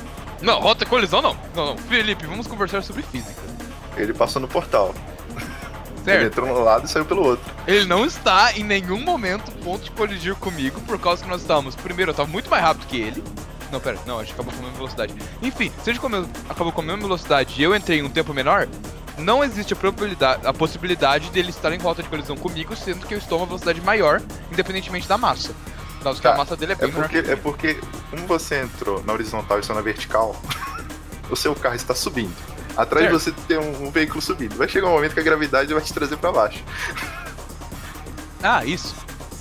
Não, 0.42 0.60
rota 0.60 0.84
colisão 0.84 1.22
não. 1.22 1.36
Não, 1.54 1.66
não. 1.66 1.78
Felipe, 1.78 2.26
vamos 2.26 2.46
conversar 2.46 2.82
sobre 2.82 3.02
física. 3.02 3.40
Ele 3.96 4.12
passou 4.12 4.42
no 4.42 4.48
portal. 4.48 4.94
Ele 5.34 6.04
Certo? 6.04 6.26
entrou 6.26 6.46
no 6.46 6.64
lado 6.64 6.86
e 6.86 6.88
saiu 6.88 7.04
pelo 7.04 7.22
outro. 7.24 7.44
Ele 7.66 7.84
não 7.84 8.04
está 8.04 8.52
em 8.56 8.62
nenhum 8.64 9.00
momento 9.00 9.50
ponto 9.62 9.84
de 9.84 9.90
colidir 9.90 10.34
comigo, 10.36 10.80
por 10.82 10.98
causa 10.98 11.22
que 11.22 11.28
nós 11.28 11.42
estávamos. 11.42 11.74
Primeiro, 11.74 12.10
eu 12.10 12.12
estava 12.12 12.28
muito 12.28 12.48
mais 12.48 12.62
rápido 12.62 12.86
que 12.86 12.96
ele. 13.00 13.22
Não, 13.70 13.78
pera, 13.80 13.98
não, 14.06 14.18
a 14.18 14.22
gente 14.24 14.32
acabou 14.32 14.52
com 14.52 14.60
a 14.60 14.62
mesma 14.62 14.76
velocidade. 14.78 15.14
Enfim, 15.42 15.70
se 15.82 15.90
a 15.90 15.92
gente 15.92 16.04
acabou 16.48 16.72
com 16.72 16.80
a 16.80 16.84
mesma 16.84 17.02
velocidade 17.02 17.54
e 17.58 17.62
eu 17.62 17.74
entrei 17.74 17.98
em 17.98 18.02
um 18.02 18.08
tempo 18.08 18.32
menor, 18.32 18.66
não 19.18 19.42
existe 19.42 19.72
a 19.72 19.76
probabilidade, 19.76 20.46
a 20.46 20.52
possibilidade 20.52 21.30
dele 21.30 21.50
estar 21.50 21.72
em 21.72 21.78
rota 21.78 22.02
de 22.02 22.08
colisão 22.08 22.36
comigo, 22.36 22.74
sendo 22.76 23.06
que 23.06 23.14
eu 23.14 23.18
estou 23.18 23.38
a 23.38 23.40
uma 23.42 23.46
velocidade 23.46 23.80
maior, 23.80 24.22
independentemente 24.50 25.08
da 25.08 25.18
massa. 25.18 25.54
Que 25.98 26.20
Tá, 26.22 26.34
a 26.34 26.36
massa 26.38 26.56
dele 26.56 26.72
é 26.72 26.74
É 26.74 26.78
bem 26.78 26.92
menor 26.92 27.08
porque, 27.08 27.30
é 27.30 27.36
porque, 27.36 27.80
como 28.10 28.26
você 28.26 28.60
entrou 28.62 29.02
na 29.04 29.12
horizontal 29.12 29.58
e 29.58 29.64
só 29.64 29.74
na 29.74 29.80
vertical, 29.80 30.40
o 31.28 31.36
seu 31.36 31.54
carro 31.54 31.74
está 31.74 31.94
subindo. 31.94 32.34
Atrás 32.76 33.06
de 33.06 33.12
você 33.12 33.32
tem 33.48 33.58
um, 33.58 33.88
um 33.88 33.90
veículo 33.90 34.22
subindo. 34.22 34.56
Vai 34.56 34.68
chegar 34.68 34.86
um 34.86 34.92
momento 34.92 35.12
que 35.14 35.20
a 35.20 35.24
gravidade 35.24 35.74
vai 35.74 35.82
te 35.82 35.92
trazer 35.92 36.16
para 36.16 36.32
baixo. 36.32 36.62
Ah, 38.40 38.64
isso. 38.64 38.94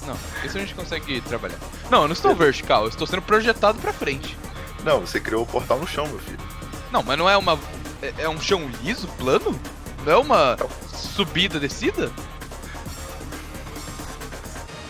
Não, 0.08 0.18
isso 0.44 0.58
a 0.58 0.60
gente 0.60 0.74
consegue 0.74 1.22
trabalhar. 1.22 1.60
Não, 1.92 2.02
eu 2.02 2.08
não 2.08 2.14
estou 2.14 2.36
vertical, 2.36 2.84
eu 2.84 2.90
estou 2.90 3.06
sendo 3.06 3.22
projetado 3.22 3.78
pra 3.80 3.94
frente. 3.94 4.36
Não, 4.84 5.02
você 5.02 5.20
criou 5.20 5.44
o 5.44 5.46
portal 5.46 5.78
no 5.78 5.86
chão, 5.86 6.08
meu 6.08 6.18
filho. 6.18 6.40
Não, 6.92 7.04
mas 7.04 7.18
não 7.18 7.30
é 7.30 7.38
uma. 7.38 7.60
É, 8.02 8.24
é 8.24 8.30
um 8.30 8.40
chão 8.40 8.68
liso, 8.84 9.08
plano? 9.18 9.60
Não 10.06 10.12
é 10.12 10.18
uma 10.18 10.58
subida, 10.94 11.60
descida? 11.60 12.12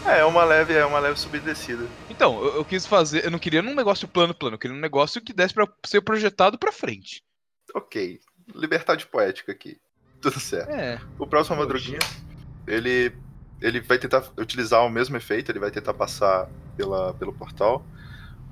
É, 0.06 0.20
é 0.20 0.26
uma 0.26 0.44
leve, 0.44 0.74
é 0.74 0.86
uma 0.86 1.00
leve 1.00 1.20
subida 1.20 1.52
e 1.52 1.54
descida. 1.54 1.86
Então, 2.10 2.42
eu, 2.42 2.56
eu 2.56 2.66
quis 2.66 2.86
fazer. 2.86 3.26
Eu 3.26 3.32
não 3.32 3.40
queria 3.40 3.62
num 3.62 3.76
negócio 3.76 4.08
plano, 4.08 4.34
plano. 4.34 4.56
Eu 4.56 4.60
queria 4.60 4.76
um 4.76 4.80
negócio 4.80 5.22
que 5.22 5.34
desse 5.34 5.54
pra 5.54 5.68
ser 5.86 6.02
projetado 6.02 6.58
pra 6.58 6.72
frente. 6.72 7.24
Ok. 7.76 8.20
Liberdade 8.56 9.06
poética 9.06 9.52
aqui. 9.52 9.78
Tudo 10.22 10.40
certo. 10.40 10.72
É. 10.72 11.00
O 11.20 11.28
próximo. 11.28 11.58
Madruguinha, 11.58 12.00
ele, 12.66 13.12
ele 13.62 13.82
vai 13.82 13.98
tentar 13.98 14.24
utilizar 14.38 14.86
o 14.86 14.90
mesmo 14.90 15.18
efeito, 15.18 15.52
ele 15.52 15.60
vai 15.60 15.72
tentar 15.72 15.94
passar 15.94 16.50
pela, 16.76 17.14
pelo 17.14 17.34
portal. 17.34 17.86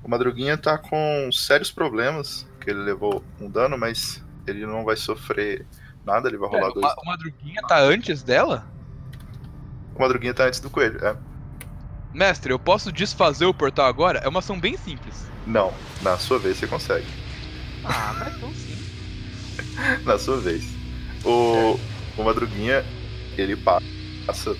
O 0.04 0.08
Madruguinha 0.08 0.58
tá 0.58 0.76
com 0.76 1.30
sérios 1.32 1.72
problemas, 1.72 2.46
que 2.60 2.70
ele 2.70 2.80
levou 2.80 3.24
um 3.40 3.50
dano, 3.50 3.78
mas 3.78 4.22
ele 4.46 4.66
não 4.66 4.84
vai 4.84 4.96
sofrer 4.96 5.66
nada, 6.04 6.28
ele 6.28 6.36
vai 6.36 6.48
rolar 6.48 6.70
dois. 6.70 6.86
Uma, 6.86 7.12
madruguinha 7.12 7.62
tá 7.66 7.78
antes 7.80 8.22
dela? 8.22 8.66
O 9.94 10.00
Madruguinha 10.00 10.34
tá 10.34 10.44
antes 10.44 10.60
do 10.60 10.68
coelho, 10.68 11.02
é. 11.04 11.16
Mestre, 12.12 12.52
eu 12.52 12.58
posso 12.58 12.92
desfazer 12.92 13.46
o 13.46 13.54
portal 13.54 13.86
agora? 13.86 14.18
É 14.20 14.28
uma 14.28 14.40
ação 14.40 14.58
bem 14.58 14.76
simples. 14.76 15.26
Não, 15.46 15.72
na 16.02 16.18
sua 16.18 16.38
vez 16.38 16.58
você 16.58 16.66
consegue. 16.66 17.06
Ah, 17.84 18.14
mas 18.18 18.36
então 18.36 18.52
sim. 18.52 18.76
Na 20.04 20.18
sua 20.18 20.38
vez. 20.38 20.64
O, 21.24 21.78
o 22.16 22.24
Madruguinha, 22.24 22.84
ele 23.36 23.56
passa. 23.56 24.56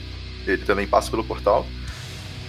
Ele 0.47 0.65
também 0.65 0.87
passa 0.87 1.11
pelo 1.11 1.25
portal. 1.25 1.67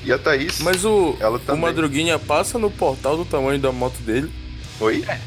E 0.04 0.12
a 0.12 0.18
Thaís. 0.18 0.60
Mas 0.60 0.86
o, 0.86 1.18
Ela 1.20 1.38
o 1.38 1.40
também. 1.40 1.62
Madruguinha 1.62 2.20
passa 2.20 2.58
no 2.60 2.70
portal 2.70 3.18
do 3.18 3.26
tamanho 3.26 3.60
da 3.60 3.72
moto 3.72 3.98
dele. 4.00 4.32
Oi? 4.80 5.04
É, 5.08 5.20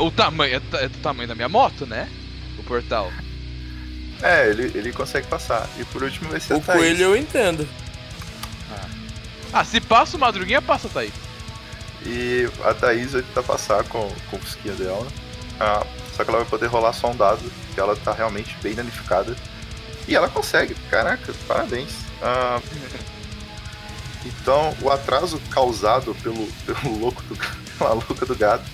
o 0.00 0.10
tamanho 0.10 0.54
é, 0.56 0.84
é 0.84 0.88
do 0.88 0.98
tamanho 0.98 1.28
da 1.28 1.34
minha 1.34 1.48
moto, 1.48 1.86
né? 1.86 2.08
O 2.58 2.62
portal. 2.62 3.12
É, 4.22 4.48
ele, 4.48 4.70
ele 4.76 4.92
consegue 4.92 5.26
passar. 5.26 5.68
E 5.78 5.84
por 5.84 6.02
último 6.02 6.30
vai 6.30 6.40
ser 6.40 6.54
O 6.54 6.58
a 6.58 6.60
Thaís. 6.60 6.78
coelho 6.78 7.02
eu 7.02 7.16
entendo. 7.16 7.68
Ah, 9.52 9.64
se 9.64 9.80
passa 9.80 10.16
o 10.16 10.20
madruguinha, 10.20 10.60
passa, 10.60 10.88
tá 10.88 11.00
aí. 11.00 11.12
E 12.04 12.48
a 12.64 12.74
Thaís 12.74 13.12
vai 13.12 13.22
tentar 13.22 13.44
passar 13.44 13.84
com, 13.84 14.10
com 14.28 14.36
o 14.36 14.40
fusquinha 14.40 14.74
dela. 14.74 15.06
Ah, 15.60 15.86
só 16.16 16.24
que 16.24 16.30
ela 16.30 16.40
vai 16.40 16.48
poder 16.48 16.66
rolar 16.66 16.92
só 16.92 17.10
um 17.10 17.16
dado, 17.16 17.40
que 17.72 17.78
ela 17.78 17.94
tá 17.94 18.12
realmente 18.12 18.56
bem 18.62 18.74
danificada. 18.74 19.36
E 20.08 20.16
ela 20.16 20.28
consegue, 20.28 20.74
caraca, 20.90 21.32
parabéns. 21.46 21.92
Ah, 22.20 22.60
então, 24.26 24.76
o 24.82 24.90
atraso 24.90 25.40
causado 25.50 26.14
pelo, 26.16 26.46
pelo 26.66 26.98
louco 26.98 27.22
do, 27.22 27.36
pela 27.78 27.92
louca 27.92 28.26
do 28.26 28.34
gato, 28.34 28.64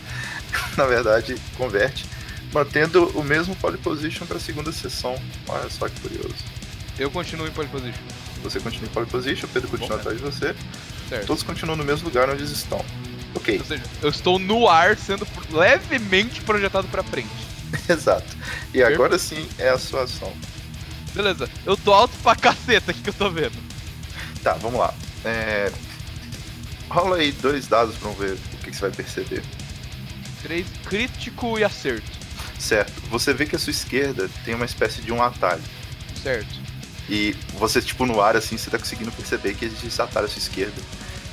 na 0.77 0.85
verdade, 0.87 1.37
converte, 1.57 2.07
mantendo 2.53 3.07
o 3.19 3.23
mesmo 3.23 3.55
pole 3.57 3.79
position 3.79 4.27
para 4.27 4.37
a 4.37 4.41
segunda 4.41 4.73
sessão. 4.73 5.15
Olha 5.49 5.69
só 5.71 5.89
que 5.89 6.01
curioso. 6.01 6.35
Eu 6.99 7.11
continuo 7.11 7.47
em 7.47 7.51
pole 7.51 7.69
position. 7.69 8.03
Você 8.43 8.61
continua 8.61 8.89
em 8.89 8.93
pole 8.93 9.07
position, 9.07 9.47
o 9.47 9.49
Pedro 9.49 9.69
continua 9.69 9.97
Bom, 9.97 10.01
atrás 10.01 10.17
de 10.19 10.23
você, 10.25 10.55
Certo. 11.09 11.27
todos 11.27 11.43
continuam 11.43 11.77
no 11.77 11.85
mesmo 11.85 12.07
lugar 12.09 12.29
onde 12.29 12.41
eles 12.43 12.51
estão. 12.51 12.85
Ok. 13.35 13.59
Ou 13.59 13.65
seja, 13.65 13.83
eu 14.03 14.09
estou 14.09 14.39
no 14.39 14.69
ar 14.69 14.97
sendo 14.97 15.27
levemente 15.51 16.41
projetado 16.43 16.89
pra 16.89 17.03
frente. 17.03 17.29
Exato. 17.89 18.27
E 18.75 18.83
agora 18.83 19.19
sim 19.19 19.47
é 19.59 19.69
a 19.69 19.79
sua 19.79 20.03
ação. 20.05 20.33
Beleza, 21.15 21.49
eu 21.67 21.77
tô 21.77 21.93
alto 21.93 22.17
pra 22.23 22.35
caceta 22.37 22.91
aqui 22.91 23.01
que 23.01 23.11
eu 23.11 23.15
tô 23.15 23.31
vendo. 23.31 23.57
Tá, 24.43 24.55
vamos 24.55 24.81
lá. 24.81 24.95
É, 25.25 25.71
rola 26.89 27.17
aí 27.17 27.31
dois 27.33 27.67
dados 27.67 27.97
pra 27.97 28.11
ver 28.13 28.33
o 28.33 28.57
que, 28.59 28.71
que 28.71 28.77
você 28.77 28.83
vai 28.83 28.91
perceber. 28.91 29.43
Três 30.43 30.67
crítico 30.89 31.59
e 31.59 31.65
acerto. 31.65 32.11
Certo. 32.59 32.93
Você 33.11 33.33
vê 33.33 33.47
que 33.47 33.57
a 33.57 33.59
sua 33.59 33.71
esquerda 33.71 34.29
tem 34.45 34.55
uma 34.55 34.65
espécie 34.65 35.01
de 35.01 35.13
um 35.13 35.23
atalho. 35.23 35.63
Certo. 36.23 36.49
E 37.09 37.35
você, 37.59 37.81
tipo, 37.83 38.07
no 38.07 38.21
ar, 38.21 38.37
assim, 38.37 38.57
você 38.57 38.71
tá 38.71 38.79
conseguindo 38.79 39.11
perceber 39.13 39.55
que 39.55 39.65
existe 39.65 39.87
esse 39.87 40.01
atalho 40.03 40.27
à 40.27 40.29
sua 40.29 40.39
esquerda. 40.39 40.81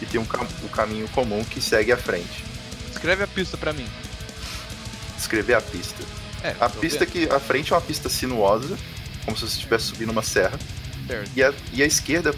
E 0.02 0.06
tem 0.06 0.20
um, 0.20 0.26
cam 0.26 0.48
um 0.64 0.68
caminho 0.68 1.08
comum 1.10 1.44
que 1.44 1.62
segue 1.62 1.92
à 1.92 1.98
frente. 1.98 2.44
Escreve 2.92 3.24
a 3.24 3.28
pista 3.28 3.58
pra 3.58 3.74
mim. 3.74 3.88
Escrever 5.18 5.56
a 5.56 5.62
pista. 5.62 6.04
É, 6.44 6.56
A 6.60 6.70
pista 6.70 7.00
vendo. 7.06 7.12
que 7.12 7.30
à 7.34 7.40
frente 7.40 7.74
é 7.74 7.76
uma 7.76 7.82
pista 7.82 8.10
sinuosa, 8.10 8.78
como 9.26 9.36
se 9.36 9.42
você 9.48 9.56
estivesse 9.56 9.86
subindo 9.86 10.12
uma 10.12 10.22
serra. 10.24 10.58
Certo. 11.08 11.30
E 11.36 11.44
a, 11.44 11.54
e 11.74 11.84
a 11.84 11.86
esquerda, 11.86 12.34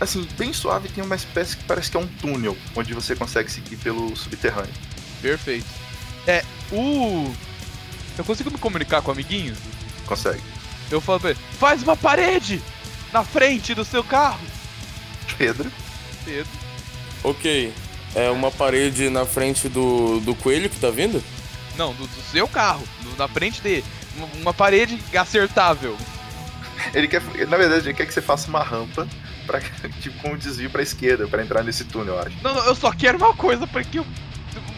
assim, 0.00 0.26
bem 0.38 0.52
suave, 0.52 0.88
tem 0.88 1.04
uma 1.04 1.14
espécie 1.16 1.56
que 1.56 1.64
parece 1.64 1.90
que 1.90 1.96
é 1.96 2.00
um 2.00 2.06
túnel, 2.06 2.56
onde 2.74 2.94
você 2.94 3.14
consegue 3.14 3.50
seguir 3.50 3.76
pelo 3.76 4.14
subterrâneo. 4.16 4.72
Perfeito. 5.20 5.66
É, 6.26 6.44
o. 6.70 7.32
Eu 8.16 8.24
consigo 8.24 8.50
me 8.50 8.58
comunicar 8.58 9.02
com 9.02 9.10
o 9.10 9.12
amiguinho? 9.14 9.56
Consegue. 10.06 10.42
Eu 10.90 11.00
falo 11.00 11.20
pra 11.20 11.30
ele, 11.30 11.38
faz 11.58 11.82
uma 11.82 11.96
parede 11.96 12.60
na 13.12 13.24
frente 13.24 13.74
do 13.74 13.84
seu 13.84 14.04
carro. 14.04 14.40
Pedro, 15.38 15.70
Pedro. 16.24 16.50
Ok. 17.24 17.72
É 18.14 18.30
uma 18.30 18.50
parede 18.50 19.08
na 19.08 19.24
frente 19.24 19.68
do, 19.70 20.20
do 20.20 20.34
coelho 20.34 20.68
que 20.68 20.78
tá 20.78 20.90
vindo? 20.90 21.22
Não, 21.78 21.94
do, 21.94 22.06
do 22.06 22.22
seu 22.30 22.46
carro, 22.46 22.86
do- 23.02 23.16
na 23.16 23.26
frente 23.26 23.62
dele. 23.62 23.84
Uma, 24.16 24.26
uma 24.42 24.54
parede 24.54 25.02
acertável. 25.16 25.96
ele 26.92 27.08
quer, 27.08 27.22
na 27.48 27.56
verdade, 27.56 27.86
ele 27.88 27.94
quer 27.94 28.04
que 28.04 28.12
você 28.12 28.20
faça 28.20 28.48
uma 28.48 28.62
rampa 28.62 29.08
para 29.46 29.60
tipo 30.02 30.18
com 30.20 30.32
um 30.34 30.36
desvio 30.36 30.68
pra 30.68 30.82
esquerda 30.82 31.26
para 31.26 31.42
entrar 31.42 31.62
nesse 31.64 31.84
túnel, 31.86 32.16
eu 32.16 32.20
acho. 32.20 32.36
Não, 32.42 32.54
não, 32.54 32.64
eu 32.66 32.74
só 32.74 32.92
quero 32.92 33.16
uma 33.16 33.34
coisa 33.34 33.66
pra 33.66 33.82
que 33.82 33.96
eu. 33.98 34.06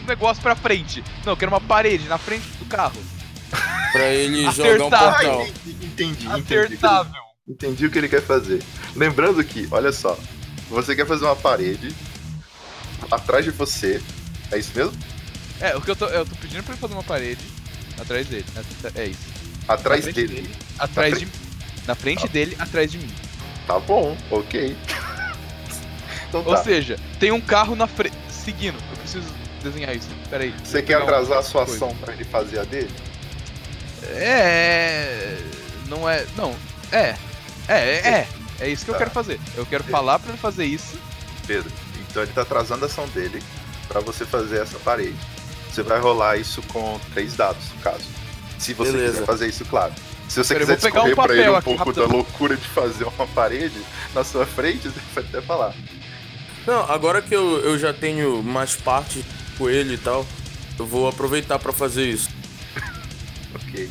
Um 0.05 0.07
negócio 0.07 0.41
pra 0.41 0.55
frente. 0.55 1.03
Não, 1.25 1.33
eu 1.33 1.37
quero 1.37 1.51
uma 1.51 1.59
parede 1.59 2.07
na 2.07 2.19
frente 2.19 2.45
do 2.59 2.65
carro. 2.65 3.01
Pra 3.91 4.07
ele 4.09 4.43
jogar 4.51 4.85
um 4.85 4.89
portal. 4.89 5.41
Ah, 5.41 5.47
entendi, 5.47 5.85
entendi, 5.85 6.27
entendi. 6.27 6.57
Acertável. 6.59 7.21
Entendi 7.47 7.85
o 7.87 7.91
que 7.91 7.97
ele 7.97 8.09
quer 8.09 8.21
fazer. 8.21 8.61
Lembrando 8.95 9.43
que, 9.43 9.67
olha 9.71 9.91
só, 9.91 10.17
você 10.69 10.95
quer 10.95 11.07
fazer 11.07 11.25
uma 11.25 11.35
parede 11.35 11.95
atrás 13.09 13.43
de 13.43 13.49
você. 13.49 13.99
É 14.51 14.59
isso 14.59 14.71
mesmo? 14.75 14.93
É, 15.59 15.75
o 15.75 15.81
que 15.81 15.89
eu 15.89 15.95
tô, 15.95 16.05
eu 16.05 16.23
tô 16.23 16.35
pedindo 16.35 16.61
pra 16.63 16.73
ele 16.73 16.81
fazer 16.81 16.93
uma 16.93 17.03
parede 17.03 17.41
atrás 17.99 18.27
dele. 18.27 18.45
É, 18.95 19.01
é 19.01 19.07
isso. 19.07 19.25
Atrás 19.67 20.03
frente 20.03 20.27
dele. 20.27 20.51
Atrás 20.77 21.13
Na 21.13 21.19
de 21.19 21.27
Na 21.87 21.95
frente 21.95 22.27
dele, 22.27 22.55
atrás 22.59 22.91
de 22.91 22.99
mim. 22.99 23.11
Tá 23.65 23.79
bom, 23.79 24.15
ok. 24.29 24.77
então 26.29 26.43
Ou 26.45 26.55
tá. 26.55 26.63
seja, 26.63 26.99
tem 27.19 27.31
um 27.31 27.41
carro 27.41 27.75
na 27.75 27.87
frente. 27.87 28.15
Seguindo. 28.29 28.77
Eu 28.91 28.97
preciso 28.97 29.44
desenhar 29.65 29.95
isso. 29.95 30.07
Pera 30.29 30.43
aí. 30.43 30.53
Você 30.63 30.81
quer 30.81 30.95
atrasar 30.95 31.39
a 31.39 31.43
sua 31.43 31.65
coisa. 31.65 31.85
ação 31.85 31.95
pra 31.97 32.13
ele 32.13 32.23
fazer 32.23 32.59
a 32.59 32.63
dele? 32.63 32.91
É. 34.03 35.37
Não 35.87 36.09
é. 36.09 36.25
Não. 36.37 36.55
É. 36.91 37.15
É, 37.67 37.73
é. 37.73 37.77
É, 38.07 38.27
é 38.61 38.69
isso 38.69 38.85
que 38.85 38.91
eu 38.91 38.95
Tá. 38.95 38.99
quero 38.99 39.11
fazer. 39.11 39.39
Eu 39.55 39.65
quero 39.65 39.83
falar 39.85 40.19
pra 40.19 40.29
ele 40.29 40.37
fazer 40.37 40.65
isso. 40.65 40.97
Pedro, 41.47 41.71
então 42.09 42.23
ele 42.23 42.31
tá 42.31 42.41
atrasando 42.41 42.85
a 42.85 42.87
ação 42.87 43.07
dele 43.09 43.41
pra 43.87 43.99
você 43.99 44.25
fazer 44.25 44.61
essa 44.61 44.77
parede. 44.79 45.15
Você 45.71 45.83
vai 45.83 45.99
rolar 45.99 46.37
isso 46.37 46.61
com 46.63 46.99
três 47.13 47.35
dados, 47.35 47.63
no 47.75 47.81
caso. 47.81 48.05
Se 48.57 48.73
você 48.73 48.91
Beleza. 48.93 49.13
quiser 49.13 49.25
fazer 49.25 49.47
isso, 49.47 49.65
claro. 49.65 49.93
Se 50.29 50.43
você 50.43 50.53
Pera, 50.55 50.63
eu 50.63 50.75
quiser 50.75 50.89
pegar 50.89 51.03
um 51.03 51.13
pra 51.13 51.33
ele 51.33 51.43
papel 51.43 51.53
um 51.53 51.55
aqui, 51.57 51.65
pouco 51.65 51.79
rapidão. 51.83 52.07
da 52.07 52.13
loucura 52.15 52.55
de 52.57 52.67
fazer 52.67 53.03
uma 53.03 53.27
parede 53.27 53.79
na 54.13 54.23
sua 54.23 54.45
frente, 54.45 54.87
você 54.89 54.99
pode 55.13 55.27
até 55.27 55.41
falar. 55.41 55.73
Não, 56.65 56.89
agora 56.91 57.21
que 57.21 57.35
eu, 57.35 57.59
eu 57.59 57.77
já 57.77 57.93
tenho 57.93 58.41
mais 58.41 58.75
parte 58.75 59.23
com 59.57 59.69
ele 59.69 59.95
e 59.95 59.97
tal, 59.97 60.25
eu 60.77 60.85
vou 60.85 61.07
aproveitar 61.07 61.59
pra 61.59 61.73
fazer 61.73 62.07
isso. 62.09 62.29
Ok. 63.55 63.89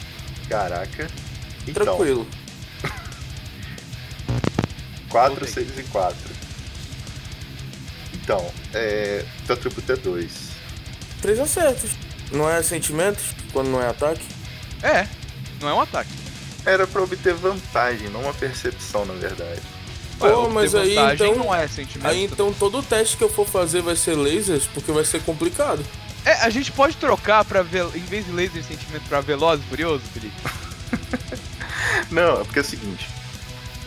Caraca. 0.49 1.09
Então, 1.67 1.85
Tranquilo. 1.97 2.29
4, 5.09 5.35
Voltei. 5.35 5.65
6 5.65 5.79
e 5.79 5.83
4. 5.85 6.17
Então, 8.15 8.53
é. 8.73 9.25
Teu 9.47 9.55
atributo 9.55 9.93
é 9.93 9.97
2. 9.97 10.33
Três 11.23 11.39
acertos. 11.39 11.93
Não 12.33 12.51
é 12.51 12.63
sentimentos 12.63 13.25
quando 13.53 13.69
não 13.69 13.81
é 13.81 13.89
ataque? 13.89 14.25
É. 14.83 15.07
Não 15.61 15.69
é 15.69 15.75
um 15.75 15.81
ataque. 15.81 16.11
Era 16.67 16.87
pra 16.87 17.03
obter 17.03 17.35
vantagem, 17.35 18.09
não 18.09 18.23
uma 18.23 18.35
percepção, 18.35 19.05
na 19.05 19.15
verdade. 19.15 19.61
Pô, 20.19 20.27
Ué, 20.45 20.49
mas 20.53 20.75
aí, 20.75 20.97
então- 21.15 21.35
não 21.35 21.55
é 21.55 21.67
sentimento. 21.67 22.07
Aí 22.09 22.25
então 22.25 22.53
todo 22.53 22.83
teste 22.83 23.17
que 23.17 23.25
eu 23.25 23.29
for 23.29 23.47
fazer 23.47 23.83
vai 23.83 23.97
ser 23.97 24.15
lasers, 24.17 24.65
porque 24.73 24.93
vai 24.93 25.05
ser 25.05 25.23
complicado. 25.23 25.85
É, 26.25 26.33
a 26.43 26.51
gente 26.51 26.73
pode 26.73 26.97
trocar 26.97 27.45
pra 27.45 27.63
vel... 27.63 27.91
em 27.95 28.01
vez 28.01 28.25
de 28.25 28.33
laser 28.33 28.63
sentimento 28.65 29.03
pra 29.09 29.21
veloz 29.21 29.61
e 29.61 29.65
furioso, 29.65 30.03
Felipe? 30.13 30.35
Não, 32.11 32.41
é 32.41 32.45
porque 32.45 32.59
é 32.61 32.63
o 32.63 32.65
seguinte. 32.65 33.09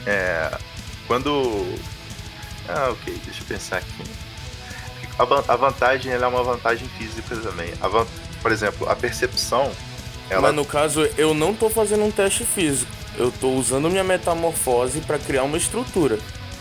É. 0.05 0.55
Quando. 1.07 1.75
Ah, 2.67 2.89
ok, 2.91 3.19
deixa 3.25 3.41
eu 3.41 3.45
pensar 3.47 3.78
aqui. 3.78 4.03
A, 5.17 5.53
a 5.53 5.55
vantagem 5.55 6.11
ela 6.11 6.25
é 6.25 6.30
uma 6.30 6.43
vantagem 6.43 6.88
física 6.97 7.36
também. 7.38 7.73
A 7.82 7.88
van- 7.88 8.05
Por 8.41 8.51
exemplo, 8.51 8.88
a 8.89 8.95
percepção. 8.95 9.71
Ela... 10.30 10.41
Mas 10.43 10.55
no 10.55 10.65
caso, 10.65 11.01
eu 11.17 11.34
não 11.34 11.53
tô 11.55 11.69
fazendo 11.69 12.03
um 12.03 12.11
teste 12.11 12.43
físico. 12.43 12.91
Eu 13.18 13.32
tô 13.32 13.49
usando 13.51 13.89
minha 13.89 14.03
metamorfose 14.03 15.01
pra 15.01 15.18
criar 15.18 15.43
uma 15.43 15.57
estrutura. 15.57 16.20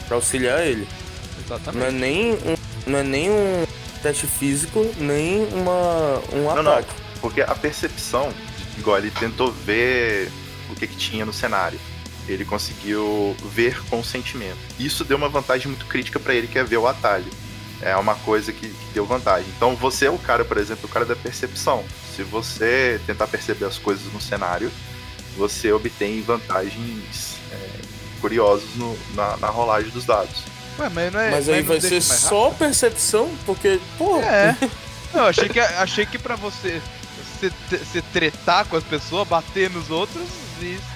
Pra 0.09 0.17
auxiliar 0.17 0.67
ele. 0.67 0.89
Não 1.49 1.57
é 1.57 1.59
Exatamente. 1.59 1.93
nem 1.95 2.33
um, 2.33 2.57
não 2.87 2.99
é 2.99 3.03
nem 3.03 3.31
um 3.31 3.67
teste 4.03 4.27
físico, 4.27 4.85
nem 4.99 5.45
uma, 5.53 6.21
um 6.33 6.45
Não, 6.55 6.63
não. 6.63 6.73
ataque. 6.73 6.95
Porque 7.21 7.41
a 7.43 7.55
percepção, 7.55 8.33
igual 8.79 8.99
ele 8.99 9.11
tentou 9.11 9.51
ver 9.53 10.31
o 10.71 10.75
que, 10.75 10.87
que 10.87 10.97
tinha 10.97 11.25
no 11.27 11.33
cenário. 11.33 11.79
Ele 12.29 12.45
conseguiu 12.45 13.37
ver 13.53 13.81
com 13.89 14.01
o 14.01 14.05
sentimento. 14.05 14.57
Isso 14.79 15.05
deu 15.05 15.17
uma 15.17 15.29
vantagem 15.29 15.69
muito 15.69 15.87
crítica 15.87 16.19
pra 16.19 16.35
ele, 16.35 16.47
que 16.49 16.59
é 16.59 16.65
ver 16.65 16.77
o 16.79 16.87
atalho. 16.87 17.27
É 17.81 17.95
uma 17.97 18.15
coisa 18.17 18.53
que, 18.53 18.69
que 18.69 18.87
deu 18.95 19.05
vantagem. 19.05 19.47
Então 19.57 19.77
você 19.77 20.07
é 20.07 20.11
o 20.11 20.19
cara, 20.19 20.45
por 20.45 20.57
exemplo, 20.57 20.87
o 20.87 20.93
cara 20.93 21.05
da 21.05 21.15
percepção. 21.15 21.85
Se 22.15 22.23
você 22.23 22.99
tentar 23.07 23.27
perceber 23.27 23.67
as 23.67 23.77
coisas 23.79 24.11
no 24.13 24.21
cenário, 24.21 24.71
você 25.37 25.73
obtém 25.73 26.23
vantagens 26.23 27.37
é, 27.53 27.69
curiosas 28.21 28.69
no- 28.77 28.99
na, 29.15 29.37
na 29.37 29.47
rolagem 29.49 29.91
dos 29.91 30.05
dados. 30.05 30.45
Ué, 30.79 30.89
mas 30.91 31.13
não 31.13 31.21
é. 31.21 31.31
Mas 31.31 31.49
aí 31.49 31.63
vai 31.63 31.81
ser 31.81 32.01
só 32.03 32.51
percepção, 32.51 33.31
porque, 33.45 33.81
pô, 33.99 34.19
É. 34.21 34.57
Não, 35.15 35.23
eu 35.23 35.27
achei 35.29 35.49
que, 35.49 35.61
achei 35.61 36.05
que 36.07 36.19
pra 36.19 36.37
você 36.37 36.83
se, 37.41 37.51
se 37.93 38.03
tretar 38.03 38.67
com 38.67 38.77
as 38.77 38.85
pessoas, 38.85 39.27
bater 39.27 39.71
nos 39.71 39.91
outros, 39.91 40.23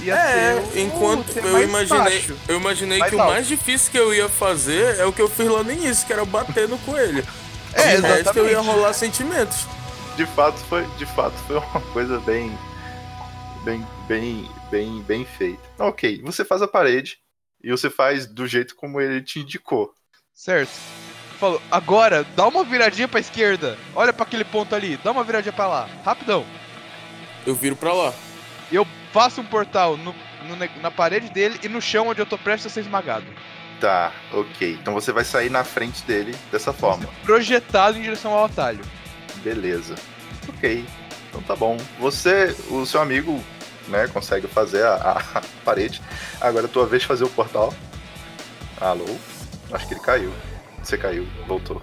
ia 0.00 0.14
É, 0.14 0.54
ser. 0.72 0.78
o- 0.78 0.80
enquanto 0.80 1.32
ser 1.32 1.44
eu 1.44 1.62
imaginei, 1.62 1.98
baixo. 2.02 2.36
eu 2.48 2.56
imaginei 2.56 2.98
Mais 2.98 3.10
que 3.10 3.16
o 3.16 3.20
alto. 3.20 3.32
mais 3.32 3.46
difícil 3.46 3.90
que 3.90 3.98
eu 3.98 4.12
ia 4.12 4.28
fazer 4.28 4.98
é 4.98 5.04
o 5.06 5.12
que 5.12 5.22
eu 5.22 5.28
fiz 5.28 5.46
lá 5.48 5.62
no 5.62 5.70
início, 5.72 6.06
que 6.06 6.12
era 6.12 6.24
bater 6.24 6.68
no 6.68 6.76
coelho. 6.78 7.24
É, 7.72 7.82
resto, 7.82 8.04
eu 8.04 8.10
ia 8.10 8.20
exatamente. 8.20 8.66
rolar 8.66 8.92
sentimentos. 8.92 9.66
de 10.16 10.26
fato 10.26 10.58
foi 10.68 10.84
de 10.98 11.06
fato 11.06 11.34
foi 11.46 11.56
uma 11.56 11.80
coisa 11.92 12.18
bem 12.20 12.52
bem 13.64 13.86
bem 14.08 14.48
bem 14.70 15.02
bem 15.02 15.24
feita 15.24 15.60
ok 15.78 16.20
você 16.22 16.44
faz 16.44 16.62
a 16.62 16.68
parede 16.68 17.18
e 17.62 17.70
você 17.70 17.90
faz 17.90 18.26
do 18.26 18.46
jeito 18.46 18.74
como 18.74 19.00
ele 19.00 19.20
te 19.22 19.38
indicou 19.40 19.94
Certo. 20.32 20.70
Falou, 21.38 21.60
agora, 21.70 22.24
dá 22.34 22.46
uma 22.48 22.64
viradinha 22.64 23.06
pra 23.06 23.20
esquerda. 23.20 23.76
Olha 23.94 24.10
pra 24.12 24.24
aquele 24.24 24.44
ponto 24.44 24.74
ali, 24.74 24.96
dá 25.04 25.10
uma 25.10 25.22
viradinha 25.24 25.52
pra 25.52 25.66
lá. 25.66 25.86
Rapidão. 26.02 26.46
Eu 27.46 27.54
viro 27.54 27.76
pra 27.76 27.92
lá. 27.92 28.14
Eu 28.72 28.86
faço 29.12 29.42
um 29.42 29.44
portal 29.44 29.98
no, 29.98 30.14
no 30.46 30.80
na 30.80 30.90
parede 30.90 31.28
dele 31.30 31.58
e 31.62 31.68
no 31.68 31.80
chão 31.82 32.08
onde 32.08 32.20
eu 32.22 32.26
tô 32.26 32.38
prestes 32.38 32.70
a 32.70 32.74
ser 32.74 32.80
esmagado. 32.80 33.26
tá 33.80 34.12
ok 34.32 34.78
então 34.80 34.94
você 34.94 35.12
vai 35.12 35.24
sair 35.24 35.50
na 35.50 35.62
frente 35.64 36.02
dele 36.04 36.34
dessa 36.50 36.72
forma 36.72 37.06
Projetado 37.24 37.98
em 37.98 38.02
direção 38.02 38.32
ao 38.32 38.44
atalho. 38.46 38.80
beleza 39.42 39.94
ok 40.48 40.84
então 41.30 41.40
tá 41.42 41.56
bom 41.56 41.76
você 41.98 42.54
o 42.70 42.84
seu 42.84 43.00
amigo 43.00 43.42
né 43.88 44.06
consegue 44.08 44.46
fazer 44.46 44.84
a, 44.84 45.22
a 45.34 45.42
parede 45.64 46.02
agora 46.40 46.66
é 46.66 46.68
a 46.68 46.72
tua 46.72 46.86
vez 46.86 47.02
de 47.02 47.08
fazer 47.08 47.24
o 47.24 47.30
portal 47.30 47.72
alô 48.80 49.06
acho 49.72 49.86
que 49.88 49.94
ele 49.94 50.00
caiu 50.00 50.32
você 50.82 50.98
caiu 50.98 51.26
voltou 51.46 51.80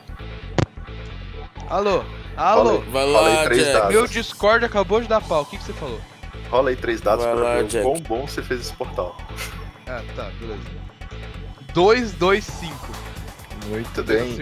Alô? 1.70 2.02
Alô? 2.38 2.82
Fala 2.82 2.92
Vai 2.92 3.12
Fala 3.14 3.28
aí 3.30 3.36
lá, 3.36 3.44
três 3.44 3.62
Jack. 3.64 3.74
dados. 3.74 3.94
Meu 3.94 4.08
Discord 4.08 4.64
acabou 4.66 5.02
de 5.02 5.08
dar 5.10 5.20
pau. 5.20 5.42
O 5.42 5.46
que, 5.46 5.58
que 5.58 5.64
você 5.66 5.74
falou? 5.74 6.00
rola 6.50 6.70
aí 6.70 6.78
três 6.78 7.02
dados 7.02 7.26
Vai 7.26 7.34
para 7.36 7.44
lá, 7.44 7.56
ver 7.62 7.80
o 7.80 7.84
quão 7.84 8.00
bom 8.00 8.26
você 8.26 8.42
fez 8.42 8.62
esse 8.62 8.74
portal 8.74 9.18
Ah, 9.86 10.02
tá, 10.16 10.32
beleza. 10.40 10.62
2, 11.74 12.14
2, 12.14 12.44
5. 12.46 12.76
muito 13.68 14.02
bem. 14.04 14.38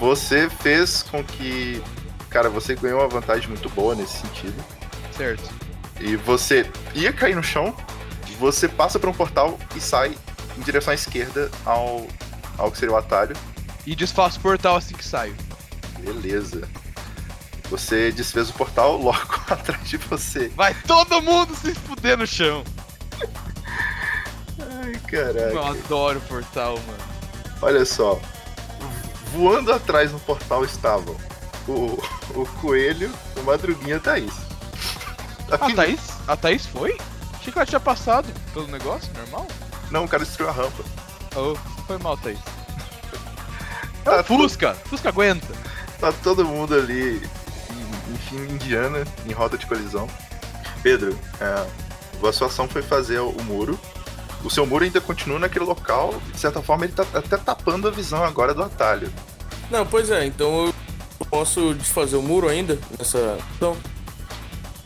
Você 0.00 0.50
fez 0.50 1.02
com 1.04 1.22
que. 1.22 1.80
Cara, 2.30 2.48
você 2.48 2.74
ganhou 2.74 3.00
uma 3.00 3.08
vantagem 3.08 3.48
muito 3.48 3.68
boa 3.70 3.94
nesse 3.94 4.18
sentido. 4.18 4.64
Certo. 5.16 5.50
E 6.00 6.16
você 6.16 6.70
ia 6.94 7.12
cair 7.12 7.34
no 7.36 7.42
chão, 7.42 7.74
você 8.40 8.66
passa 8.68 8.98
por 8.98 9.08
um 9.08 9.12
portal 9.12 9.58
e 9.76 9.80
sai 9.80 10.16
em 10.56 10.60
direção 10.62 10.92
à 10.92 10.94
esquerda 10.94 11.50
ao, 11.66 12.06
ao 12.56 12.70
que 12.72 12.78
seria 12.78 12.94
o 12.94 12.98
atalho. 12.98 13.36
E 13.86 13.94
desfaço 13.94 14.38
o 14.38 14.42
portal 14.42 14.76
assim 14.76 14.94
que 14.94 15.04
saio. 15.04 15.36
Beleza. 15.98 16.66
Você 17.68 18.10
desfez 18.10 18.48
o 18.48 18.54
portal 18.54 18.96
logo 18.96 19.34
atrás 19.48 19.86
de 19.88 19.96
você. 19.98 20.48
Vai 20.56 20.74
todo 20.86 21.20
mundo 21.20 21.54
se 21.54 21.74
fuder 21.74 22.16
no 22.16 22.26
chão. 22.26 22.64
Ai, 24.58 24.94
Eu 24.94 25.00
caraca. 25.00 25.68
adoro 25.70 26.20
portal, 26.22 26.78
mano. 26.86 27.02
Olha 27.60 27.84
só. 27.84 28.18
Voando 29.32 29.72
atrás 29.72 30.10
no 30.10 30.18
portal 30.20 30.64
estavam 30.64 31.14
o, 31.70 32.02
o 32.40 32.46
coelho, 32.60 33.10
o 33.36 33.42
Madruguinha 33.42 33.96
a 33.96 34.00
Thaís. 34.00 34.32
A 35.50 35.58
Thaís? 35.74 36.00
A 36.28 36.36
Thaís 36.36 36.66
foi? 36.66 36.96
Achei 37.34 37.52
que 37.52 37.58
ela 37.58 37.66
tinha 37.66 37.80
passado 37.80 38.28
pelo 38.52 38.66
negócio, 38.68 39.10
normal. 39.16 39.46
Não, 39.90 40.04
o 40.04 40.08
cara 40.08 40.24
destruiu 40.24 40.50
a 40.50 40.52
rampa. 40.52 40.84
Oh, 41.34 41.56
foi 41.86 41.98
mal, 41.98 42.16
Thaís. 42.16 42.38
Tá, 44.04 44.24
Fusca! 44.24 44.74
Fusca 44.86 45.10
aguenta. 45.10 45.46
Tá 46.00 46.10
todo 46.22 46.42
mundo 46.44 46.74
ali, 46.74 47.16
em- 47.70 48.14
enfim, 48.14 48.36
indiana, 48.54 49.04
em 49.26 49.32
roda 49.32 49.58
de 49.58 49.66
colisão. 49.66 50.08
Pedro, 50.82 51.16
é, 51.38 51.66
a 52.26 52.32
sua 52.32 52.46
ação 52.46 52.66
foi 52.66 52.80
fazer 52.80 53.18
o, 53.18 53.28
o 53.28 53.44
muro. 53.44 53.78
O 54.42 54.48
seu 54.48 54.64
muro 54.64 54.84
ainda 54.84 55.02
continua 55.02 55.38
naquele 55.38 55.66
local, 55.66 56.14
de 56.32 56.40
certa 56.40 56.62
forma 56.62 56.86
ele 56.86 56.94
tá 56.94 57.04
até 57.12 57.36
tapando 57.36 57.86
a 57.88 57.90
visão 57.90 58.24
agora 58.24 58.54
do 58.54 58.62
atalho. 58.62 59.12
Não, 59.70 59.84
pois 59.84 60.10
é, 60.10 60.24
então 60.24 60.66
eu 60.66 60.74
posso 61.30 61.74
desfazer 61.74 62.16
o 62.16 62.22
muro 62.22 62.48
ainda 62.48 62.78
nessa. 62.98 63.38
Então. 63.56 63.76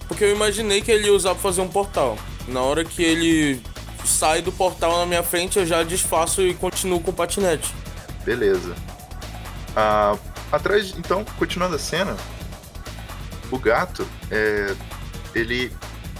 Porque 0.06 0.24
eu 0.24 0.34
imaginei 0.34 0.82
que 0.82 0.92
ele 0.92 1.06
ia 1.06 1.14
usar 1.14 1.30
pra 1.30 1.42
fazer 1.42 1.62
um 1.62 1.68
portal. 1.68 2.18
Na 2.46 2.60
hora 2.60 2.84
que 2.84 3.02
ele 3.02 3.62
sai 4.04 4.42
do 4.42 4.52
portal 4.52 4.98
na 4.98 5.06
minha 5.06 5.22
frente, 5.22 5.58
eu 5.58 5.66
já 5.66 5.82
desfaço 5.82 6.42
e 6.42 6.54
continuo 6.54 7.00
com 7.00 7.10
o 7.10 7.14
patinete. 7.14 7.74
Beleza. 8.24 8.74
Ah, 9.74 10.16
atrás, 10.52 10.94
então, 10.96 11.24
continuando 11.38 11.76
a 11.76 11.78
cena, 11.78 12.16
o 13.50 13.58
gato, 13.58 14.06
é, 14.30 14.74
ele, 15.34 15.72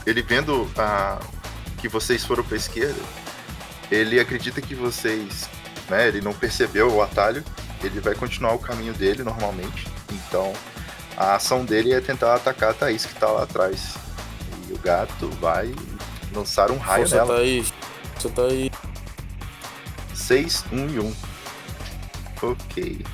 ele 0.06 0.22
vendo 0.22 0.68
ah, 0.76 1.20
que 1.78 1.88
vocês 1.88 2.24
foram 2.24 2.42
pra 2.42 2.56
esquerda, 2.56 3.00
ele 3.90 4.18
acredita 4.18 4.60
que 4.60 4.74
vocês, 4.74 5.48
né, 5.88 6.08
ele 6.08 6.20
não 6.20 6.32
percebeu 6.32 6.90
o 6.90 7.02
atalho, 7.02 7.44
ele 7.82 8.00
vai 8.00 8.14
continuar 8.14 8.54
o 8.54 8.58
caminho 8.58 8.94
dele 8.94 9.22
normalmente, 9.22 9.86
então 10.34 10.52
a 11.16 11.36
ação 11.36 11.64
dele 11.64 11.92
é 11.92 12.00
tentar 12.00 12.34
atacar 12.34 12.70
a 12.70 12.74
Thaís 12.74 13.06
que 13.06 13.14
tá 13.14 13.28
lá 13.28 13.44
atrás. 13.44 13.94
E 14.68 14.72
o 14.72 14.78
gato 14.78 15.30
vai 15.40 15.72
lançar 16.34 16.72
um 16.72 16.76
raio 16.76 17.02
Força 17.06 17.14
nela. 17.24 17.36
Thaís. 17.36 17.72
Força 18.14 18.28
Thaís. 18.30 18.70
6, 20.12 20.64
1 20.72 20.88
e 20.90 20.98
1. 20.98 21.14
Ok. 22.42 23.06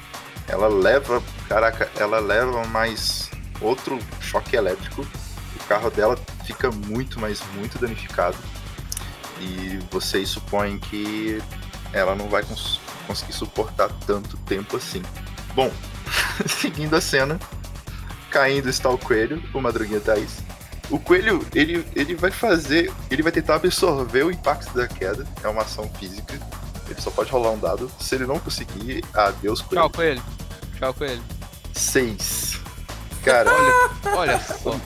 Ela 0.49 0.69
leva. 0.69 1.23
Caraca, 1.47 1.91
ela 1.97 2.21
leva 2.21 2.65
mais 2.69 3.31
outro 3.61 3.99
choque 4.23 4.57
elétrico. 4.57 5.03
O 5.03 5.65
carro 5.69 5.91
dela 5.91 6.19
fica 6.47 6.71
muito, 6.71 7.21
mas 7.21 7.43
muito 7.55 7.79
danificado. 7.79 8.37
E 9.39 9.79
vocês 9.91 10.31
supõem 10.31 10.79
que 10.79 11.43
ela 11.93 12.15
não 12.15 12.29
vai 12.29 12.43
cons- 12.43 12.81
conseguir 13.07 13.33
suportar 13.35 13.91
tanto 14.07 14.37
tempo 14.39 14.77
assim. 14.79 15.03
Bom, 15.55 15.71
seguindo 16.47 16.95
a 16.97 17.01
cena, 17.01 17.39
caindo 18.31 18.69
está 18.69 18.89
o 18.89 18.99
coelho, 18.99 19.43
o 19.53 19.61
Madruguinha 19.61 20.01
Thaís. 20.01 20.39
O 20.91 20.99
coelho, 20.99 21.47
ele, 21.55 21.87
ele 21.95 22.15
vai 22.17 22.33
fazer. 22.33 22.93
Ele 23.11 23.23
vai 23.23 23.31
tentar 23.31 23.57
absorver 23.57 24.25
o 24.25 24.31
impacto 24.31 24.75
da 24.75 24.89
queda. 24.89 25.25
É 25.43 25.49
uma 25.49 25.63
ação 25.63 25.89
física. 25.99 26.35
Ele 26.89 27.01
só 27.01 27.11
pode 27.13 27.31
rolar 27.31 27.53
um 27.53 27.59
dado. 27.59 27.91
Se 28.01 28.17
ele 28.17 28.27
não 28.27 28.41
conseguir, 28.41 29.05
adeus 29.15 29.61
coelho. 29.61 29.83
Tchau, 29.83 29.91
Coelho. 29.91 30.23
Tchau, 30.79 30.95
Coelho. 30.95 31.23
6. 31.73 32.59
Cara, 33.25 33.51
Olha 34.17 34.41
só. 34.41 34.81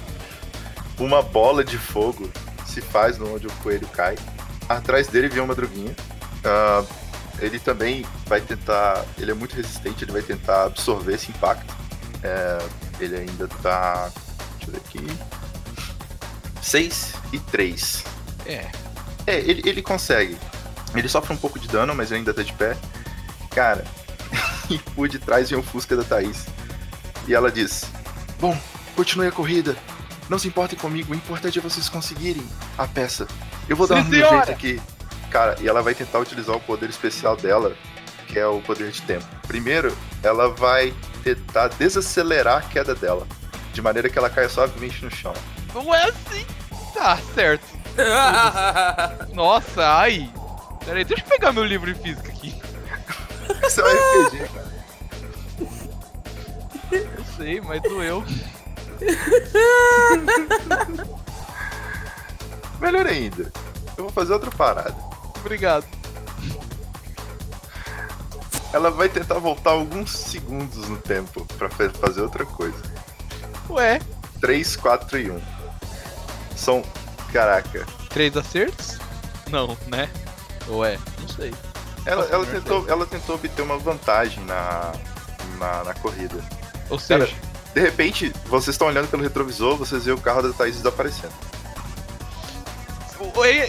uma 0.99 1.23
bola 1.23 1.65
de 1.65 1.79
fogo 1.79 2.31
se 2.67 2.83
faz 2.83 3.17
no 3.17 3.35
onde 3.35 3.47
o 3.47 3.53
coelho 3.63 3.87
cai. 3.89 4.17
Atrás 4.69 5.07
dele 5.07 5.29
vem 5.29 5.41
uma 5.41 5.49
madruguinha. 5.49 5.95
Ah, 6.45 6.85
ele 7.41 7.59
também 7.59 8.05
vai 8.27 8.41
tentar. 8.41 9.05
Ele 9.19 9.31
é 9.31 9.35
muito 9.35 9.55
resistente, 9.55 10.05
ele 10.05 10.13
vai 10.13 10.23
tentar 10.23 10.65
absorver 10.65 11.15
esse 11.15 11.31
impacto. 11.31 11.75
É, 12.23 12.59
ele 13.01 13.17
ainda 13.17 13.49
tá. 13.49 14.11
Deixa 14.57 14.69
eu 14.69 14.73
ver 14.73 14.79
aqui. 14.79 15.35
6 16.63 17.15
e 17.33 17.39
3. 17.39 18.05
É. 18.47 18.71
É, 19.27 19.39
ele, 19.41 19.63
ele 19.69 19.83
consegue. 19.83 20.37
Ele 20.95 21.09
sofre 21.09 21.33
um 21.33 21.37
pouco 21.37 21.59
de 21.59 21.69
dano, 21.69 21.95
mas 21.95 22.11
ele 22.11 22.21
ainda 22.21 22.33
tá 22.33 22.43
de 22.43 22.53
pé. 22.53 22.77
Cara, 23.51 23.85
e 24.71 24.79
por 24.79 25.09
detrás 25.09 25.51
vem 25.51 25.59
o 25.59 25.63
Fusca 25.63 25.97
da 25.97 26.05
Thaís. 26.05 26.47
E 27.27 27.35
ela 27.35 27.51
diz: 27.51 27.85
Bom, 28.41 28.59
continue 28.95 29.27
a 29.27 29.33
corrida. 29.33 29.77
Não 30.29 30.39
se 30.39 30.49
importem 30.49 30.79
comigo, 30.79 31.13
o 31.13 31.17
importante 31.17 31.59
é 31.59 31.63
vocês 31.63 31.89
conseguirem 31.89 32.47
a 32.79 32.87
peça. 32.87 33.27
Eu 33.69 33.77
vou 33.77 33.87
dar 33.87 33.97
Sim, 33.97 34.03
um 34.03 34.05
meu 34.05 34.27
senhora. 34.27 34.47
jeito 34.47 34.53
aqui. 34.53 34.94
Cara, 35.35 35.57
e 35.61 35.67
ela 35.67 35.83
vai 35.83 35.97
tentar 35.97 36.21
utilizar 36.21 36.55
o 36.55 36.61
poder 36.61 36.89
especial 36.89 37.37
dela, 37.37 37.77
que 38.29 38.39
é 38.39 38.47
o 38.47 38.61
poder 38.61 38.93
de 38.93 39.03
tempo. 39.03 39.27
Primeiro, 39.49 39.93
ela 40.23 40.49
vai 40.49 40.95
tentar 41.25 41.67
desacelerar 41.71 42.59
a 42.59 42.63
queda 42.63 42.95
dela, 42.95 43.27
de 43.73 43.83
maneira 43.83 44.09
que 44.09 44.17
ela 44.17 44.31
caia 44.31 44.49
suavemente 44.49 45.05
no 45.05 45.11
chão. 45.11 45.35
Não 45.75 45.93
é 45.93 46.05
assim. 46.05 46.47
Tá, 46.95 47.19
certo. 47.35 47.67
Nossa, 49.35 49.85
ai. 49.85 50.33
Pera 50.85 50.99
aí, 50.99 51.05
deixa 51.05 51.25
eu 51.25 51.29
pegar 51.29 51.53
meu 51.53 51.65
livro 51.65 51.93
de 51.93 52.01
física 52.01 52.29
aqui. 52.29 52.55
Isso 53.67 53.81
é 53.81 53.85
um 53.85 54.27
RPG, 54.29 54.49
cara. 54.55 54.73
Eu 56.93 57.25
sei, 57.37 57.61
mas 57.61 57.83
doeu. 57.83 58.25
Melhor 62.79 63.07
ainda, 63.09 63.53
eu 63.97 64.05
vou 64.05 64.13
fazer 64.13 64.33
outra 64.33 64.53
parada. 64.53 65.04
Obrigado. 65.45 65.85
Ela 68.73 68.91
vai 68.91 69.09
tentar 69.09 69.39
voltar 69.39 69.71
alguns 69.71 70.11
segundos 70.11 70.89
no 70.89 70.97
tempo 70.97 71.45
pra 71.59 71.69
fa- 71.69 71.91
fazer 71.91 72.23
outra 72.23 72.45
coisa. 72.45 72.77
Ué, 73.71 74.01
3, 74.41 74.75
4 74.77 75.19
e 75.19 75.31
1. 75.31 75.41
São. 76.57 76.83
Caraca. 77.33 77.85
três 78.11 78.37
acertos? 78.37 78.99
Não, 79.51 79.77
né? 79.89 80.09
Ou 80.69 80.85
é? 80.85 80.99
Não 81.21 81.29
sei. 81.29 81.53
Ela, 82.07 82.25
ela, 82.27 82.47
tentou, 82.47 82.89
ela 82.89 83.07
tentou 83.07 83.35
obter 83.35 83.63
uma 83.63 83.77
vantagem 83.79 84.43
na, 84.45 84.93
na, 85.59 85.85
na 85.85 85.95
corrida. 85.95 86.37
Ou 86.91 86.99
seja, 86.99 87.27
Cara, 87.27 87.39
De 87.75 87.81
repente, 87.81 88.33
vocês 88.47 88.75
estão 88.75 88.87
olhando 88.89 89.09
pelo 89.09 89.23
retrovisor, 89.23 89.77
vocês 89.77 90.05
veem 90.05 90.17
o 90.17 90.21
carro 90.21 90.43
da 90.43 90.53
Thaís 90.53 90.77
desaparecendo. 90.77 91.33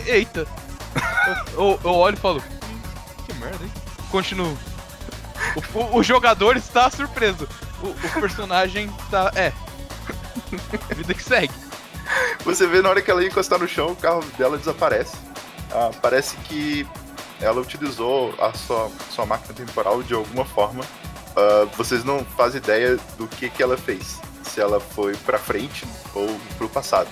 eita. 0.05 0.45
Eu, 1.53 1.79
eu- 1.83 1.91
olho 1.91 2.15
e 2.15 2.19
falo, 2.19 2.41
"Hum, 2.69 2.79
que 3.25 3.33
merda, 3.35 3.63
hein? 3.63 3.71
Continuo. 4.11 4.57
O, 5.73 5.79
o- 5.79 5.97
o 5.97 6.03
jogador 6.03 6.55
está 6.57 6.89
surpreso. 6.89 7.47
O, 7.81 7.87
o 7.87 8.21
personagem 8.21 8.91
está. 9.05 9.31
É. 9.35 9.51
Vida 10.95 11.13
que 11.13 11.23
segue. 11.23 11.53
Você 12.43 12.67
vê 12.67 12.81
na 12.81 12.89
hora 12.89 13.01
que 13.01 13.09
ela 13.09 13.21
ia 13.23 13.27
encostar 13.29 13.57
no 13.59 13.67
chão, 13.67 13.87
o 13.91 13.95
carro 13.95 14.23
dela 14.37 14.57
desaparece. 14.57 15.15
Ah, 15.71 15.89
parece 16.01 16.35
que 16.37 16.87
ela 17.41 17.59
utilizou 17.59 18.33
a 18.39 18.53
sua, 18.53 18.89
sua 19.11 19.25
máquina 19.25 19.53
temporal 19.53 20.01
de 20.03 20.13
alguma 20.13 20.45
forma. 20.45 20.83
Ah, 21.35 21.67
vocês 21.75 22.03
não 22.03 22.23
fazem 22.37 22.59
ideia 22.59 22.97
do 23.17 23.27
que, 23.27 23.49
que 23.49 23.61
ela 23.63 23.75
fez. 23.77 24.19
Se 24.43 24.61
ela 24.61 24.79
foi 24.79 25.15
pra 25.17 25.37
frente 25.39 25.85
ou 26.13 26.39
pro 26.57 26.69
passado. 26.69 27.09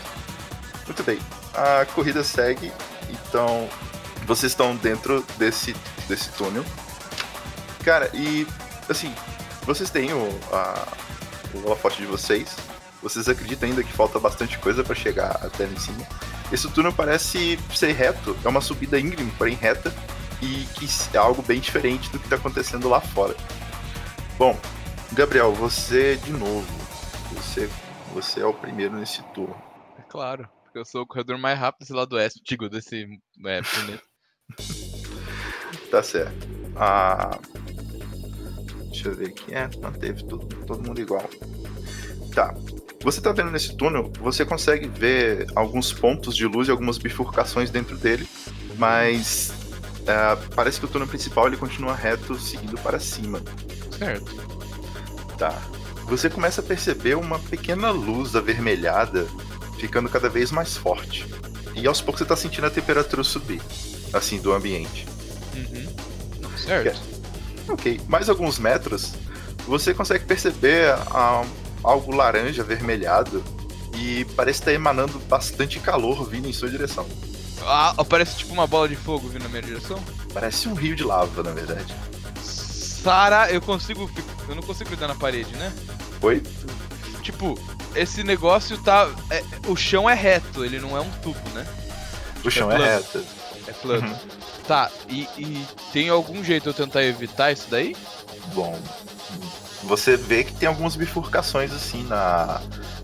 Muito 0.85 1.03
bem. 1.03 1.19
A 1.53 1.85
corrida 1.93 2.23
segue. 2.23 2.71
Então, 3.09 3.67
vocês 4.23 4.51
estão 4.51 4.75
dentro 4.75 5.25
desse, 5.37 5.75
desse 6.07 6.31
túnel. 6.31 6.63
Cara, 7.83 8.09
e 8.13 8.47
assim, 8.89 9.13
vocês 9.63 9.89
têm 9.89 10.13
o, 10.13 10.39
a, 10.51 10.87
o 11.53 11.65
holofote 11.65 11.97
de 11.97 12.05
vocês. 12.05 12.55
Vocês 13.01 13.27
acreditam 13.27 13.67
ainda 13.67 13.83
que 13.83 13.91
falta 13.91 14.19
bastante 14.19 14.57
coisa 14.57 14.83
pra 14.83 14.95
chegar 14.95 15.31
até 15.43 15.65
lá 15.65 15.71
em 15.73 15.79
cima. 15.79 16.07
Esse 16.51 16.69
túnel 16.71 16.93
parece 16.93 17.59
ser 17.73 17.91
reto, 17.91 18.37
é 18.45 18.47
uma 18.47 18.61
subida 18.61 18.99
íngreme, 18.99 19.31
porém 19.31 19.55
reta, 19.55 19.93
e 20.41 20.65
que 20.75 20.87
é 21.13 21.17
algo 21.17 21.41
bem 21.41 21.59
diferente 21.59 22.09
do 22.11 22.19
que 22.19 22.29
tá 22.29 22.35
acontecendo 22.35 22.87
lá 22.87 23.01
fora. 23.01 23.35
Bom, 24.37 24.57
Gabriel, 25.11 25.53
você 25.53 26.15
de 26.17 26.31
novo. 26.31 26.67
Você, 27.33 27.69
você 28.13 28.41
é 28.41 28.45
o 28.45 28.53
primeiro 28.53 28.95
nesse 28.95 29.21
turno. 29.33 29.55
É 29.97 30.01
claro, 30.03 30.47
porque 30.63 30.79
eu 30.79 30.85
sou 30.85 31.01
o 31.01 31.07
corredor 31.07 31.37
mais 31.37 31.59
rápido 31.59 31.81
desse 31.81 31.93
lado 31.93 32.13
oeste, 32.13 32.41
digo, 32.45 32.69
desse 32.69 33.03
é, 33.45 33.61
planeta. 33.61 34.12
Tá 35.89 36.01
certo. 36.01 36.47
Ah, 36.75 37.37
deixa 38.89 39.09
eu 39.09 39.15
ver 39.15 39.27
aqui. 39.27 39.53
É, 39.53 39.69
manteve 39.81 40.23
todo, 40.23 40.45
todo 40.65 40.83
mundo 40.83 40.99
igual. 40.99 41.29
Tá. 42.33 42.53
Você 43.01 43.19
tá 43.19 43.31
vendo 43.33 43.51
nesse 43.51 43.75
túnel, 43.75 44.11
você 44.19 44.45
consegue 44.45 44.87
ver 44.87 45.45
alguns 45.55 45.91
pontos 45.91 46.35
de 46.35 46.45
luz 46.47 46.69
e 46.69 46.71
algumas 46.71 46.97
bifurcações 46.97 47.69
dentro 47.69 47.97
dele, 47.97 48.25
mas 48.77 49.51
ah, 50.07 50.37
parece 50.55 50.79
que 50.79 50.85
o 50.85 50.87
túnel 50.87 51.07
principal 51.07 51.47
ele 51.47 51.57
continua 51.57 51.93
reto, 51.93 52.39
seguindo 52.39 52.79
para 52.79 52.99
cima. 52.99 53.41
Certo. 53.97 54.35
Tá. 55.37 55.61
Você 56.05 56.29
começa 56.29 56.61
a 56.61 56.63
perceber 56.63 57.15
uma 57.15 57.39
pequena 57.39 57.91
luz 57.91 58.35
avermelhada 58.35 59.27
ficando 59.77 60.09
cada 60.09 60.29
vez 60.29 60.51
mais 60.51 60.77
forte. 60.77 61.25
E 61.75 61.85
aos 61.87 62.01
poucos 62.01 62.19
você 62.19 62.25
tá 62.25 62.35
sentindo 62.35 62.67
a 62.67 62.69
temperatura 62.69 63.23
subir, 63.23 63.61
assim, 64.13 64.39
do 64.39 64.53
ambiente. 64.53 65.05
Uhum. 65.55 65.87
Certo. 66.57 66.99
Ok, 67.67 67.99
mais 68.07 68.29
alguns 68.29 68.59
metros, 68.59 69.13
você 69.67 69.93
consegue 69.93 70.25
perceber 70.25 70.93
ah, 71.11 71.43
algo 71.83 72.15
laranja 72.15 72.61
avermelhado 72.61 73.43
e 73.97 74.25
parece 74.35 74.59
estar 74.59 74.73
emanando 74.73 75.19
bastante 75.19 75.79
calor 75.79 76.27
vindo 76.29 76.47
em 76.47 76.53
sua 76.53 76.69
direção. 76.69 77.07
Ah, 77.65 77.95
parece 78.07 78.37
tipo 78.37 78.53
uma 78.53 78.67
bola 78.67 78.89
de 78.89 78.95
fogo 78.95 79.27
vindo 79.29 79.43
na 79.43 79.49
minha 79.49 79.61
direção. 79.61 79.97
Parece 80.33 80.67
um 80.67 80.73
rio 80.73 80.95
de 80.95 81.03
lava, 81.03 81.41
na 81.43 81.51
verdade. 81.51 81.93
Sara, 82.43 83.49
eu 83.51 83.61
consigo. 83.61 84.09
Eu 84.47 84.55
não 84.55 84.63
consigo 84.63 84.89
grudar 84.89 85.07
na 85.07 85.15
parede, 85.15 85.53
né? 85.55 85.71
Oi? 86.21 86.41
Tipo, 87.21 87.57
esse 87.95 88.23
negócio 88.23 88.77
tá. 88.77 89.09
é- 89.29 89.43
o 89.67 89.75
chão 89.75 90.09
é 90.09 90.13
reto, 90.13 90.65
ele 90.65 90.79
não 90.79 90.97
é 90.97 90.99
um 90.99 91.09
tubo, 91.21 91.39
né? 91.53 91.65
O 92.43 92.49
chão 92.51 92.69
é 92.71 92.75
plano. 92.75 92.91
reto. 92.91 93.25
É 93.67 93.71
plano. 93.71 94.07
Uhum. 94.07 94.17
Tá, 94.67 94.89
e, 95.09 95.27
e 95.37 95.67
tem 95.91 96.09
algum 96.09 96.43
jeito 96.43 96.69
eu 96.69 96.73
tentar 96.73 97.03
evitar 97.03 97.51
isso 97.51 97.67
daí? 97.69 97.95
Bom, 98.53 98.77
você 99.83 100.15
vê 100.15 100.43
que 100.43 100.53
tem 100.53 100.67
algumas 100.67 100.95
bifurcações 100.95 101.71
assim 101.73 102.03
na, 102.03 102.61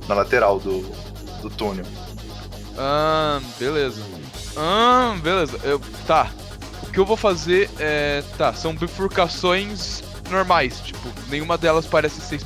na 0.08 0.16
lateral 0.16 0.60
do, 0.60 0.82
do 1.42 1.50
túnel. 1.50 1.86
Ah, 2.78 3.42
beleza. 3.58 4.02
Ah, 4.56 5.16
beleza. 5.22 5.60
Eu, 5.64 5.82
tá. 6.08 6.32
O 6.84 6.92
que 6.92 6.98
eu 7.00 7.06
vou 7.06 7.18
fazer 7.18 7.70
é. 7.78 8.24
Tá, 8.38 8.54
são 8.54 8.74
bifurcações 8.74 10.02
normais. 10.30 10.80
Tipo, 10.80 11.10
nenhuma 11.30 11.58
delas 11.58 11.86
parece 11.86 12.22
ser 12.22 12.40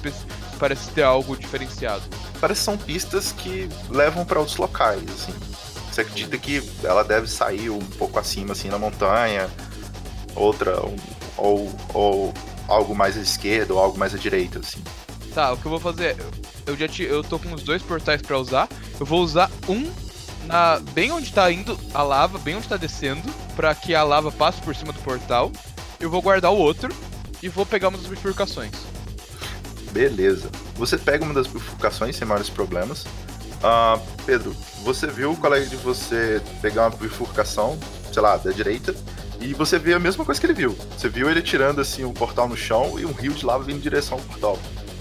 parece 0.59 0.89
ter 0.91 1.03
algo 1.03 1.35
diferenciado. 1.35 2.01
Parece 2.39 2.61
que 2.61 2.65
são 2.65 2.77
pistas 2.77 3.31
que 3.31 3.69
levam 3.89 4.25
para 4.25 4.39
outros 4.39 4.57
locais, 4.57 5.03
assim. 5.09 5.33
Você 5.93 6.01
acredita 6.01 6.35
que 6.39 6.63
ela 6.83 7.03
deve 7.03 7.27
sair 7.27 7.69
um 7.69 7.77
pouco 7.77 8.17
acima, 8.17 8.53
assim, 8.53 8.67
na 8.67 8.79
montanha, 8.79 9.47
outra, 10.35 10.81
ou, 11.37 11.71
ou 11.93 12.33
algo 12.67 12.95
mais 12.95 13.15
à 13.15 13.21
esquerda, 13.21 13.75
ou 13.75 13.79
algo 13.79 13.95
mais 13.95 14.11
à 14.15 14.17
direita, 14.17 14.57
assim. 14.57 14.81
Tá, 15.35 15.53
o 15.53 15.57
que 15.57 15.67
eu 15.67 15.69
vou 15.69 15.79
fazer. 15.79 16.17
Eu 16.65 16.75
já 16.75 16.87
te, 16.87 17.03
eu 17.03 17.23
tô 17.23 17.37
com 17.37 17.53
os 17.53 17.61
dois 17.61 17.83
portais 17.83 18.23
pra 18.23 18.39
usar. 18.39 18.67
Eu 18.99 19.05
vou 19.05 19.21
usar 19.21 19.51
um 19.69 19.87
na 20.47 20.79
bem 20.93 21.11
onde 21.11 21.31
tá 21.31 21.51
indo 21.51 21.79
a 21.93 22.01
lava, 22.01 22.39
bem 22.39 22.55
onde 22.55 22.67
tá 22.67 22.75
descendo, 22.75 23.31
pra 23.55 23.75
que 23.75 23.93
a 23.93 24.01
lava 24.03 24.31
passe 24.31 24.59
por 24.63 24.75
cima 24.75 24.91
do 24.91 24.99
portal. 25.01 25.51
Eu 25.99 26.09
vou 26.09 26.23
guardar 26.23 26.51
o 26.51 26.57
outro 26.57 26.91
e 27.39 27.47
vou 27.47 27.67
pegar 27.67 27.89
uma 27.89 27.99
das 27.99 28.07
bifurcações. 28.07 28.73
Beleza. 29.91 30.49
Você 30.73 30.97
pega 30.97 31.23
uma 31.23 31.35
das 31.35 31.45
bifurcações 31.45 32.15
sem 32.15 32.27
maiores 32.27 32.49
problemas. 32.49 33.05
Ah, 33.63 33.97
Pedro, 34.25 34.55
você 34.83 35.07
viu 35.07 35.31
o 35.31 35.37
colega 35.37 35.65
de 35.65 35.75
você 35.77 36.41
pegar 36.61 36.83
uma 36.83 36.97
bifurcação, 36.97 37.79
sei 38.11 38.21
lá, 38.21 38.35
da 38.35 38.51
direita, 38.51 38.93
e 39.39 39.53
você 39.53 39.79
vê 39.79 39.93
a 39.93 39.99
mesma 39.99 40.25
coisa 40.25 40.39
que 40.39 40.45
ele 40.45 40.53
viu. 40.53 40.77
Você 40.97 41.07
viu 41.07 41.29
ele 41.29 41.41
tirando 41.41 41.79
assim 41.79 42.03
o 42.03 42.11
portal 42.11 42.47
no 42.47 42.57
chão 42.57 42.99
e 42.99 43.05
um 43.05 43.13
rio 43.13 43.33
de 43.33 43.45
lava 43.45 43.63
vindo 43.63 43.77
em 43.77 43.81
direção 43.81 44.17
ao 44.17 44.23
portal. 44.25 44.59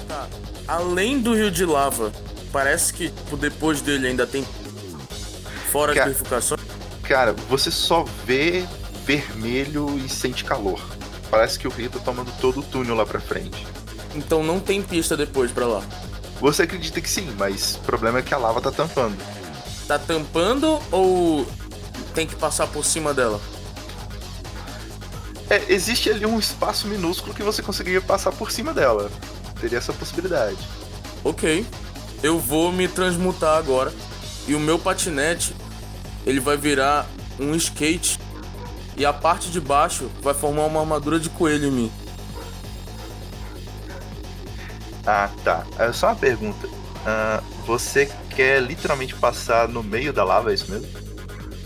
Tá. 0.08 0.26
Além 0.68 1.20
do 1.20 1.34
rio 1.34 1.50
de 1.50 1.64
lava, 1.64 2.12
parece 2.52 2.92
que 2.92 3.08
tipo, 3.08 3.36
depois 3.36 3.80
dele 3.80 4.06
ainda 4.06 4.26
tem 4.26 4.46
fora 5.72 5.92
Cara- 5.94 6.06
as 6.10 6.12
bifurcações. 6.12 6.60
Cara, 7.02 7.32
você 7.48 7.70
só 7.70 8.04
vê 8.24 8.64
vermelho 9.04 9.98
e 10.04 10.08
sente 10.08 10.44
calor. 10.44 10.80
Parece 11.30 11.58
que 11.58 11.66
o 11.66 11.70
rio 11.70 11.90
tá 11.90 11.98
tomando 11.98 12.30
todo 12.40 12.60
o 12.60 12.62
túnel 12.62 12.94
lá 12.94 13.04
pra 13.04 13.18
frente. 13.20 13.66
Então 14.14 14.42
não 14.44 14.60
tem 14.60 14.82
pista 14.82 15.16
depois 15.16 15.50
pra 15.50 15.66
lá. 15.66 15.82
Você 16.42 16.64
acredita 16.64 17.00
que 17.00 17.08
sim, 17.08 17.32
mas 17.38 17.76
o 17.76 17.78
problema 17.82 18.18
é 18.18 18.22
que 18.22 18.34
a 18.34 18.36
lava 18.36 18.60
tá 18.60 18.72
tampando. 18.72 19.16
Tá 19.86 19.96
tampando 19.96 20.82
ou 20.90 21.46
tem 22.16 22.26
que 22.26 22.34
passar 22.34 22.66
por 22.66 22.84
cima 22.84 23.14
dela? 23.14 23.40
É, 25.48 25.72
existe 25.72 26.10
ali 26.10 26.26
um 26.26 26.40
espaço 26.40 26.88
minúsculo 26.88 27.32
que 27.32 27.44
você 27.44 27.62
conseguiria 27.62 28.00
passar 28.00 28.32
por 28.32 28.50
cima 28.50 28.74
dela. 28.74 29.08
Teria 29.60 29.78
essa 29.78 29.92
possibilidade. 29.92 30.58
Ok. 31.22 31.64
Eu 32.24 32.40
vou 32.40 32.72
me 32.72 32.88
transmutar 32.88 33.56
agora. 33.56 33.94
E 34.48 34.56
o 34.56 34.58
meu 34.58 34.80
patinete, 34.80 35.54
ele 36.26 36.40
vai 36.40 36.56
virar 36.56 37.06
um 37.38 37.54
skate. 37.54 38.18
E 38.96 39.06
a 39.06 39.12
parte 39.12 39.48
de 39.48 39.60
baixo 39.60 40.10
vai 40.20 40.34
formar 40.34 40.64
uma 40.64 40.80
armadura 40.80 41.20
de 41.20 41.30
coelho 41.30 41.68
em 41.68 41.70
mim. 41.70 41.92
Ah, 45.06 45.30
tá. 45.44 45.64
É 45.78 45.92
só 45.92 46.08
uma 46.08 46.16
pergunta. 46.16 46.68
Ah, 47.04 47.42
você 47.66 48.10
quer 48.30 48.62
literalmente 48.62 49.14
passar 49.14 49.68
no 49.68 49.82
meio 49.82 50.12
da 50.12 50.24
lava, 50.24 50.50
é 50.50 50.54
isso 50.54 50.70
mesmo? 50.70 50.88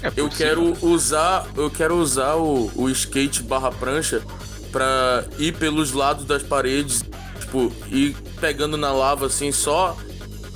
É 0.03 0.13
Eu 0.17 0.29
quero 0.29 0.77
usar, 0.85 1.47
eu 1.57 1.71
quero 1.71 1.97
usar 1.97 2.37
o, 2.37 2.71
o 2.75 2.89
skate 2.91 3.43
barra 3.43 3.71
prancha 3.71 4.23
pra 4.71 5.25
ir 5.39 5.57
pelos 5.57 5.93
lados 5.93 6.25
das 6.25 6.43
paredes, 6.43 7.03
tipo, 7.41 7.73
ir 7.89 8.15
pegando 8.41 8.77
na 8.77 8.93
lava 8.93 9.27
assim, 9.27 9.51
só 9.53 9.97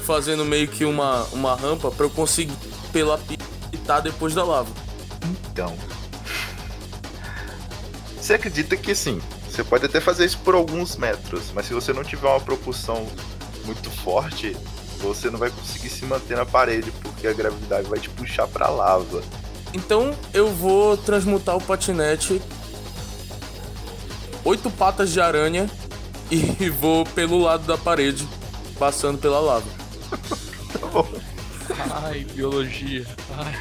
fazendo 0.04 0.44
meio 0.44 0.68
que 0.68 0.84
uma, 0.84 1.24
uma 1.32 1.54
rampa 1.54 1.90
pra 1.90 2.04
eu 2.06 2.10
conseguir 2.10 2.54
pela 2.92 3.16
pista 3.16 3.44
e 3.72 3.76
tá 3.78 4.00
depois 4.00 4.34
da 4.34 4.44
lava. 4.44 4.70
Então. 5.50 5.76
Você 8.20 8.34
acredita 8.34 8.76
que 8.76 8.94
sim, 8.94 9.20
você 9.50 9.64
pode 9.64 9.84
até 9.86 10.00
fazer 10.00 10.24
isso 10.24 10.38
por 10.38 10.54
alguns 10.54 10.96
metros, 10.96 11.50
mas 11.54 11.66
se 11.66 11.74
você 11.74 11.92
não 11.92 12.04
tiver 12.04 12.28
uma 12.28 12.40
propulsão 12.40 13.06
muito 13.64 13.90
forte, 13.90 14.56
você 14.98 15.30
não 15.30 15.38
vai 15.38 15.50
conseguir 15.50 15.88
se 15.88 16.04
manter 16.04 16.36
na 16.36 16.46
parede, 16.46 16.90
porque 17.02 17.26
a 17.26 17.32
gravidade 17.32 17.88
vai 17.88 17.98
te 17.98 18.08
puxar 18.10 18.46
pra 18.46 18.68
lava. 18.68 19.22
Então 19.74 20.14
eu 20.32 20.48
vou 20.50 20.96
transmutar 20.96 21.56
o 21.56 21.60
patinete 21.60 22.40
oito 24.44 24.70
patas 24.70 25.10
de 25.10 25.20
aranha 25.20 25.68
e 26.30 26.68
vou 26.70 27.04
pelo 27.04 27.38
lado 27.38 27.66
da 27.66 27.76
parede, 27.76 28.26
passando 28.78 29.18
pela 29.18 29.40
lava. 29.40 29.66
Tá 30.70 30.86
bom. 30.86 31.04
Ai, 32.04 32.24
biologia. 32.32 33.04
Ai, 33.36 33.52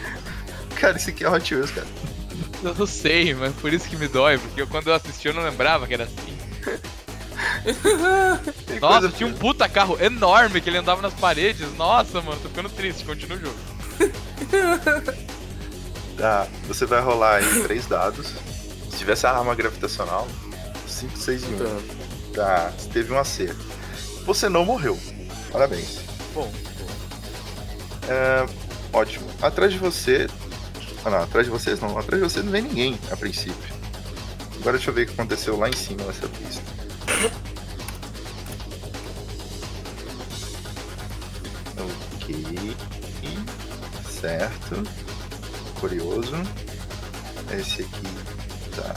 Cara, 0.76 0.96
isso 0.96 1.10
aqui 1.10 1.26
é 1.26 1.30
Hot 1.30 1.56
Wheels, 1.56 1.72
cara. 1.72 1.88
eu 2.64 2.76
não 2.76 2.86
sei, 2.88 3.34
mas 3.34 3.54
por 3.56 3.74
isso 3.74 3.88
que 3.88 3.96
me 3.96 4.08
dói, 4.08 4.38
porque 4.38 4.62
eu, 4.62 4.68
quando 4.68 4.88
eu 4.88 4.94
assisti 4.96 5.28
eu 5.28 5.34
não 5.34 5.44
lembrava 5.44 5.88
que 5.88 5.94
era 5.94 6.04
assim. 6.06 6.38
Nossa, 8.82 9.10
tinha 9.10 9.28
um 9.28 9.34
puta 9.34 9.68
carro 9.68 9.98
enorme 10.02 10.62
que 10.62 10.70
ele 10.70 10.78
andava 10.78 11.02
nas 11.02 11.14
paredes. 11.14 11.68
Nossa, 11.78 12.22
mano, 12.22 12.40
tô 12.42 12.50
ficando 12.50 12.70
triste, 12.70 13.04
continua 13.06 13.38
o 13.38 13.42
jogo. 13.42 13.56
Tá, 16.18 16.48
você 16.68 16.86
vai 16.86 17.00
rolar 17.00 17.36
aí 17.38 17.64
três 17.64 17.88
dados. 17.88 18.34
Se 18.92 18.98
tivesse 18.98 19.26
a 19.26 19.32
arma 19.32 19.56
gravitacional, 19.56 20.28
5, 20.86 21.18
6 21.18 21.44
e 21.44 21.46
1. 21.46 21.50
Então, 21.54 21.82
Tá, 22.34 22.74
você 22.78 22.90
teve 22.90 23.14
um 23.14 23.18
acerto. 23.18 23.66
Você 24.26 24.50
não 24.50 24.66
morreu. 24.66 25.00
Parabéns. 25.50 26.00
Bom, 26.34 26.52
É, 28.10 28.46
ótimo. 28.92 29.28
Atrás 29.42 29.72
de 29.72 29.80
você. 29.80 30.28
Ah, 31.06 31.10
não, 31.10 31.24
atrás 31.24 31.46
de 31.46 31.52
vocês 31.52 31.80
não. 31.80 31.98
Atrás 31.98 32.22
de 32.22 32.30
você 32.30 32.42
não 32.42 32.52
vem 32.52 32.62
ninguém, 32.64 33.00
a 33.12 33.18
princípio. 33.18 33.74
Agora 34.60 34.78
deixa 34.78 34.90
eu 34.92 34.94
ver 34.94 35.04
o 35.04 35.08
que 35.08 35.14
aconteceu 35.14 35.58
lá 35.58 35.70
em 35.70 35.74
cima 35.76 36.04
nessa 36.04 36.28
pista. 36.28 36.62
Ok. 41.78 42.76
Certo. 44.10 44.84
Curioso. 45.80 46.36
Esse 47.52 47.82
aqui 47.82 48.76
tá. 48.76 48.96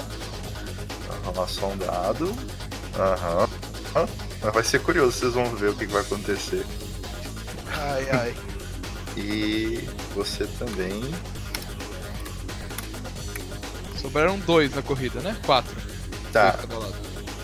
Rolar 1.24 1.48
só 1.48 1.68
um 1.68 1.76
dado. 1.76 2.34
Aham. 2.98 3.48
Ah, 3.94 4.08
Mas 4.42 4.54
vai 4.54 4.64
ser 4.64 4.80
curioso, 4.80 5.12
vocês 5.12 5.34
vão 5.34 5.44
ver 5.54 5.70
o 5.70 5.74
que 5.74 5.86
que 5.86 5.92
vai 5.92 6.02
acontecer. 6.02 6.64
Ai, 7.68 8.08
ai. 8.10 8.34
E 9.14 9.86
você 10.14 10.46
também. 10.58 11.02
Sobraram 14.02 14.38
dois 14.40 14.74
na 14.74 14.82
corrida, 14.82 15.20
né? 15.20 15.36
Quatro. 15.46 15.74
Tá. 16.32 16.58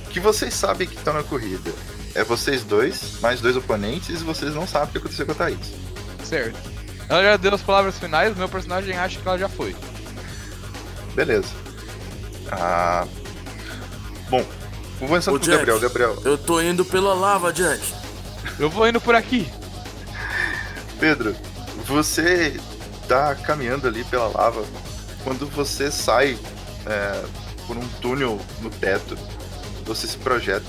O 0.07 0.11
que 0.11 0.19
vocês 0.19 0.53
sabem 0.53 0.87
que 0.87 0.97
estão 0.97 1.15
na 1.15 1.23
corrida? 1.23 1.73
É 2.15 2.25
vocês 2.25 2.65
dois, 2.65 3.21
mais 3.21 3.41
dois 3.41 3.57
oponentes, 3.57 4.21
e 4.21 4.25
vocês 4.25 4.55
não 4.55 4.67
sabem 4.67 4.89
o 4.89 4.93
que 4.93 4.99
aconteceu 4.99 5.25
com 5.25 5.33
a 5.33 5.35
Thaís. 5.37 5.73
Certo. 6.25 6.59
Ela 7.09 7.23
já 7.23 7.37
deu 7.37 7.55
as 7.55 7.63
palavras 7.63 7.99
finais, 7.99 8.37
meu 8.37 8.49
personagem 8.49 8.97
acha 8.97 9.21
que 9.21 9.29
ela 9.29 9.39
já 9.39 9.49
foi. 9.49 9.75
Beleza. 11.15 11.49
Ah. 12.51 13.07
Bom, 14.29 14.45
vou 14.99 15.09
começar 15.09 15.31
Ô, 15.31 15.39
com 15.39 15.41
o 15.41 15.45
Jack. 15.45 15.59
Gabriel. 15.59 15.81
Gabriel, 15.81 16.23
eu 16.25 16.37
tô 16.37 16.61
indo 16.61 16.85
pela 16.85 17.15
lava, 17.15 17.53
Jack. 17.53 17.81
Eu 18.59 18.69
vou 18.69 18.89
indo 18.89 19.01
por 19.01 19.15
aqui. 19.15 19.51
Pedro, 20.99 21.37
você 21.87 22.59
tá 23.07 23.35
caminhando 23.35 23.87
ali 23.87 24.03
pela 24.05 24.29
lava. 24.29 24.65
Quando 25.29 25.47
você 25.47 25.91
sai 25.91 26.39
é, 26.87 27.27
por 27.67 27.77
um 27.77 27.87
túnel 28.01 28.41
no 28.63 28.71
teto, 28.71 29.15
você 29.85 30.07
se 30.07 30.17
projeta 30.17 30.65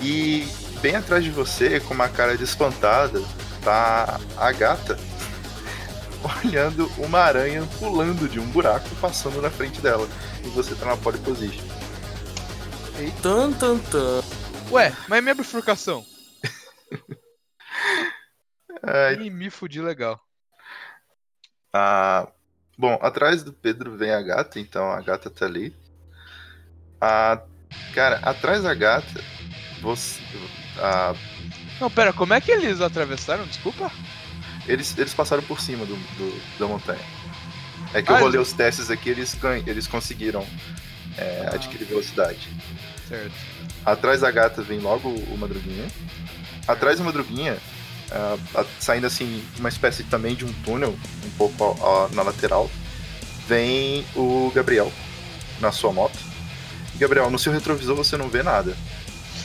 E 0.00 0.46
bem 0.80 0.94
atrás 0.94 1.24
de 1.24 1.30
você, 1.32 1.80
com 1.80 1.92
uma 1.92 2.08
cara 2.08 2.38
de 2.38 2.44
espantada, 2.44 3.20
tá 3.64 4.20
a 4.36 4.52
gata 4.52 4.96
olhando 6.44 6.86
uma 6.98 7.18
aranha 7.18 7.68
pulando 7.80 8.28
de 8.28 8.38
um 8.38 8.46
buraco 8.46 8.88
passando 9.00 9.42
na 9.42 9.50
frente 9.50 9.80
dela. 9.80 10.08
E 10.44 10.48
você 10.50 10.76
tá 10.76 10.86
na 10.86 10.96
pole 10.96 11.18
position. 11.18 11.66
Tan, 13.20 13.52
tan, 13.54 13.78
tan. 13.80 14.22
Ué, 14.70 14.94
mas 15.08 15.20
minha 15.20 15.34
bifurcação? 15.34 16.06
Ai, 18.86 19.14
Ih, 19.14 19.30
me 19.30 19.50
fudi 19.50 19.80
legal. 19.80 20.20
Ah, 21.72 22.32
bom, 22.78 22.98
atrás 23.02 23.42
do 23.42 23.52
Pedro 23.52 23.96
vem 23.96 24.10
a 24.12 24.22
gata, 24.22 24.58
então 24.60 24.90
a 24.90 25.00
gata 25.02 25.28
tá 25.28 25.44
ali. 25.44 25.74
Ah, 27.00 27.40
cara, 27.94 28.16
atrás 28.22 28.62
da 28.62 28.72
gata, 28.74 29.20
você. 29.82 30.20
ah, 30.78 31.14
Não, 31.80 31.90
pera, 31.90 32.12
como 32.12 32.32
é 32.34 32.40
que 32.40 32.50
eles 32.50 32.80
atravessaram? 32.80 33.44
Desculpa. 33.46 33.90
eles, 34.66 34.96
eles 34.98 35.14
passaram 35.14 35.42
por 35.42 35.60
cima 35.60 35.86
do, 35.86 35.94
do- 35.96 36.58
da 36.58 36.66
montanha. 36.66 37.00
É 37.94 38.02
que 38.02 38.12
Ah, 38.12 38.16
eu 38.16 38.20
rolei 38.20 38.38
eles- 38.38 38.48
os 38.48 38.54
testes 38.54 38.90
aqui, 38.90 39.08
eles, 39.08 39.34
eles 39.66 39.86
conseguiram 39.86 40.46
é, 41.16 41.48
Ah. 41.50 41.54
adquirir 41.54 41.84
velocidade. 41.86 42.48
Certo. 43.08 43.32
Atrás 43.84 44.20
da 44.20 44.30
gata 44.30 44.60
vem 44.62 44.78
logo 44.78 45.08
o 45.08 45.36
Madruguinha. 45.38 45.86
Atrás 46.66 46.98
do 46.98 47.04
Madruguinha, 47.04 47.56
a- 48.54 48.64
saindo 48.80 49.06
assim, 49.06 49.44
uma 49.58 49.68
espécie 49.68 50.02
também 50.04 50.34
de 50.34 50.44
um 50.44 50.52
túnel, 50.64 50.96
um 51.24 51.30
pouco 51.36 52.08
na 52.12 52.22
lateral, 52.22 52.70
vem 53.46 54.04
o 54.14 54.50
Gabriel 54.54 54.92
na 55.60 55.72
sua 55.72 55.92
moto. 55.92 56.18
Gabriel, 56.96 57.30
no 57.30 57.38
seu 57.38 57.52
retrovisor 57.52 57.94
você 57.96 58.16
não 58.16 58.28
vê 58.28 58.42
nada. 58.42 58.76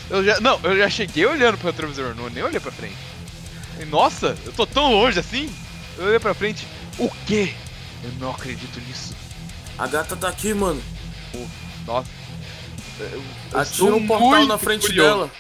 Eu 0.09 0.23
já, 0.23 0.39
não, 0.39 0.59
eu 0.63 0.77
já 0.77 0.89
cheguei 0.89 1.25
olhando 1.25 1.57
pro 1.57 1.67
retrovisor, 1.67 2.13
não 2.15 2.29
nem 2.29 2.43
olhei 2.43 2.59
pra 2.59 2.71
frente. 2.71 2.97
E, 3.79 3.85
nossa, 3.85 4.35
eu 4.45 4.51
tô 4.53 4.65
tão 4.65 4.91
longe 4.91 5.19
assim. 5.19 5.49
Eu 5.97 6.05
olhei 6.07 6.19
pra 6.19 6.33
frente. 6.33 6.67
O 6.97 7.09
quê? 7.25 7.53
Eu 8.03 8.11
não 8.19 8.31
acredito 8.31 8.79
nisso. 8.87 9.15
A 9.77 9.87
gata 9.87 10.15
tá 10.15 10.29
aqui, 10.29 10.53
mano. 10.53 10.81
Nossa. 11.85 12.09
Eu, 12.99 13.07
eu 13.51 13.59
Atira 13.59 13.95
um 13.95 14.05
portal 14.07 14.45
na 14.45 14.57
frente 14.57 14.85
furioso. 14.87 15.09
dela. 15.09 15.31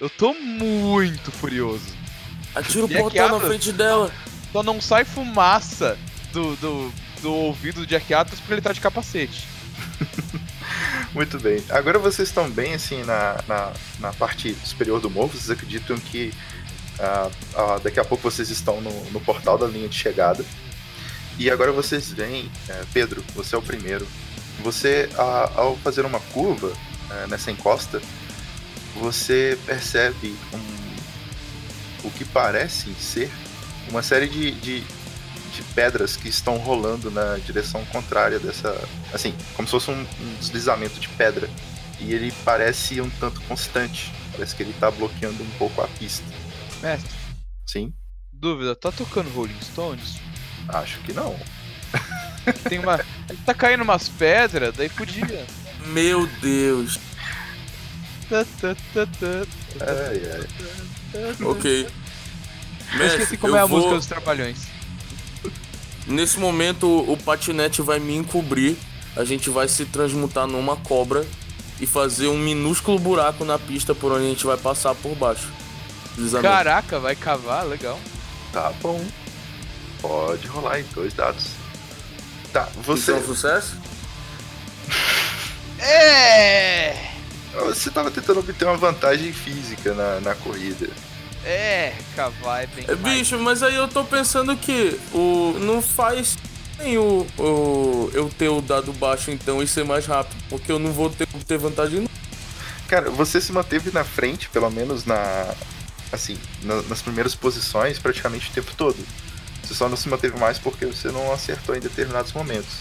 Eu 0.00 0.10
tô 0.10 0.34
muito 0.34 1.30
furioso. 1.32 1.96
Atira 2.54 2.84
o 2.84 2.86
é 2.86 2.88
que 2.88 3.00
portal 3.00 3.38
na 3.38 3.40
frente 3.40 3.72
dela. 3.72 4.10
Só 4.52 4.62
não 4.62 4.80
sai 4.80 5.04
fumaça 5.04 5.98
do, 6.32 6.56
do, 6.56 6.92
do 7.20 7.32
ouvido 7.32 7.80
do 7.80 7.86
Jack 7.86 8.12
Atlas 8.12 8.40
porque 8.40 8.54
ele 8.54 8.62
tá 8.62 8.72
de 8.72 8.80
capacete. 8.80 9.46
Muito 11.12 11.38
bem. 11.38 11.62
Agora 11.70 11.98
vocês 11.98 12.28
estão 12.28 12.50
bem 12.50 12.74
assim 12.74 13.02
na, 13.04 13.42
na, 13.46 13.72
na 14.00 14.12
parte 14.12 14.54
superior 14.64 15.00
do 15.00 15.10
morro. 15.10 15.28
Vocês 15.28 15.50
acreditam 15.50 15.96
que 15.96 16.32
ah, 16.98 17.30
ah, 17.54 17.80
daqui 17.82 18.00
a 18.00 18.04
pouco 18.04 18.28
vocês 18.28 18.50
estão 18.50 18.80
no, 18.80 19.04
no 19.10 19.20
portal 19.20 19.56
da 19.56 19.66
linha 19.66 19.88
de 19.88 19.96
chegada. 19.96 20.44
E 21.38 21.48
agora 21.50 21.70
vocês 21.70 22.10
veem, 22.10 22.50
eh, 22.68 22.84
Pedro, 22.92 23.22
você 23.34 23.54
é 23.54 23.58
o 23.58 23.62
primeiro. 23.62 24.06
Você, 24.60 25.08
ah, 25.16 25.52
ao 25.54 25.76
fazer 25.76 26.04
uma 26.04 26.18
curva 26.18 26.72
eh, 27.10 27.26
nessa 27.28 27.52
encosta, 27.52 28.02
você 28.96 29.56
percebe 29.64 30.34
um, 30.52 30.87
o 32.08 32.10
que 32.10 32.24
parece 32.24 32.92
ser 32.94 33.30
uma 33.90 34.02
série 34.02 34.28
de, 34.28 34.50
de, 34.52 34.80
de 34.80 35.62
pedras 35.74 36.16
que 36.16 36.28
estão 36.28 36.56
rolando 36.58 37.10
na 37.10 37.36
direção 37.38 37.84
contrária 37.86 38.38
dessa. 38.38 38.76
Assim, 39.12 39.34
como 39.54 39.66
se 39.66 39.72
fosse 39.72 39.90
um, 39.90 40.00
um 40.00 40.34
deslizamento 40.40 40.98
de 40.98 41.08
pedra. 41.10 41.48
E 42.00 42.12
ele 42.12 42.32
parece 42.44 43.00
um 43.00 43.10
tanto 43.10 43.40
constante. 43.42 44.12
Parece 44.32 44.54
que 44.54 44.62
ele 44.62 44.72
tá 44.78 44.90
bloqueando 44.90 45.42
um 45.42 45.50
pouco 45.58 45.80
a 45.82 45.88
pista. 45.88 46.24
Mestre, 46.80 47.10
Sim? 47.66 47.92
dúvida, 48.32 48.76
tá 48.76 48.92
tocando 48.92 49.28
Rolling 49.30 49.60
Stones? 49.60 50.20
Acho 50.68 51.00
que 51.00 51.12
não. 51.12 51.36
Tem 52.68 52.78
uma. 52.78 52.98
tá 53.44 53.52
caindo 53.52 53.82
umas 53.82 54.08
pedras, 54.08 54.76
daí 54.76 54.88
podia. 54.88 55.44
Meu 55.86 56.26
Deus. 56.40 57.00
Ai, 59.80 60.22
ai. 60.34 60.97
Ok. 61.42 61.86
Eu 62.92 63.06
esqueci 63.06 63.18
Mestre, 63.18 63.36
como 63.36 63.52
eu 63.54 63.58
é 63.58 63.60
a 63.60 63.66
vou- 63.66 63.78
música 63.78 63.96
dos 63.96 64.06
Trapalhões. 64.06 64.58
Nesse 66.06 66.38
momento, 66.38 66.86
o 67.10 67.16
patinete 67.16 67.82
vai 67.82 67.98
me 67.98 68.16
encobrir. 68.16 68.76
A 69.16 69.24
gente 69.24 69.50
vai 69.50 69.68
se 69.68 69.84
transmutar 69.84 70.46
numa 70.46 70.76
cobra 70.76 71.26
e 71.80 71.86
fazer 71.86 72.28
um 72.28 72.38
minúsculo 72.38 72.98
buraco 72.98 73.44
na 73.44 73.58
pista 73.58 73.94
por 73.94 74.12
onde 74.12 74.24
a 74.26 74.28
gente 74.28 74.46
vai 74.46 74.56
passar 74.56 74.94
por 74.94 75.14
baixo. 75.16 75.48
Deslizamento. 76.14 76.48
Caraca, 76.48 76.98
vai 76.98 77.14
cavar, 77.14 77.66
legal. 77.66 77.98
Tá 78.52 78.72
bom. 78.80 79.04
Pode 80.00 80.46
rolar 80.46 80.80
em 80.80 80.84
dois 80.94 81.12
dados. 81.12 81.48
Tá, 82.52 82.68
você. 82.84 83.12
Então, 83.12 83.26
sucesso? 83.26 83.76
É! 85.78 86.96
Você 87.54 87.90
tava 87.90 88.10
tentando 88.10 88.40
obter 88.40 88.64
uma 88.66 88.76
vantagem 88.76 89.32
física 89.32 89.94
na, 89.94 90.20
na 90.20 90.34
corrida. 90.34 90.88
É, 91.44 91.94
cavar 92.14 92.64
é 92.64 92.66
bem 92.66 92.84
É, 92.88 92.94
bicho, 92.94 93.38
mas 93.38 93.62
aí 93.62 93.74
eu 93.74 93.88
tô 93.88 94.04
pensando 94.04 94.56
que 94.56 94.98
o 95.14 95.56
não 95.60 95.80
faz 95.80 96.36
nem 96.78 96.98
o, 96.98 97.26
o 97.38 98.10
eu 98.12 98.28
ter 98.28 98.48
o 98.48 98.60
dado 98.60 98.92
baixo 98.92 99.30
então 99.30 99.62
e 99.62 99.66
ser 99.66 99.84
mais 99.84 100.04
rápido, 100.06 100.36
porque 100.48 100.70
eu 100.70 100.78
não 100.78 100.92
vou 100.92 101.08
ter, 101.10 101.26
ter 101.46 101.58
vantagem. 101.58 102.00
não. 102.00 102.08
Cara, 102.86 103.10
você 103.10 103.40
se 103.40 103.52
manteve 103.52 103.90
na 103.92 104.04
frente, 104.04 104.48
pelo 104.48 104.70
menos 104.70 105.04
na. 105.04 105.46
Assim, 106.10 106.38
na- 106.62 106.80
nas 106.82 107.02
primeiras 107.02 107.34
posições, 107.34 107.98
praticamente 107.98 108.48
o 108.50 108.52
tempo 108.52 108.72
todo. 108.76 108.96
Você 109.62 109.74
só 109.74 109.88
não 109.88 109.96
se 109.96 110.08
manteve 110.08 110.38
mais 110.38 110.58
porque 110.58 110.86
você 110.86 111.10
não 111.10 111.30
acertou 111.32 111.76
em 111.76 111.80
determinados 111.80 112.32
momentos. 112.32 112.76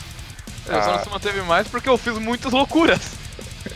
Eu 0.65 0.81
só 0.81 0.89
Ah. 0.93 0.97
não 0.97 1.03
se 1.03 1.09
manteve 1.09 1.41
mais 1.41 1.67
porque 1.67 1.89
eu 1.89 1.97
fiz 1.97 2.17
muitas 2.17 2.51
loucuras. 2.53 3.01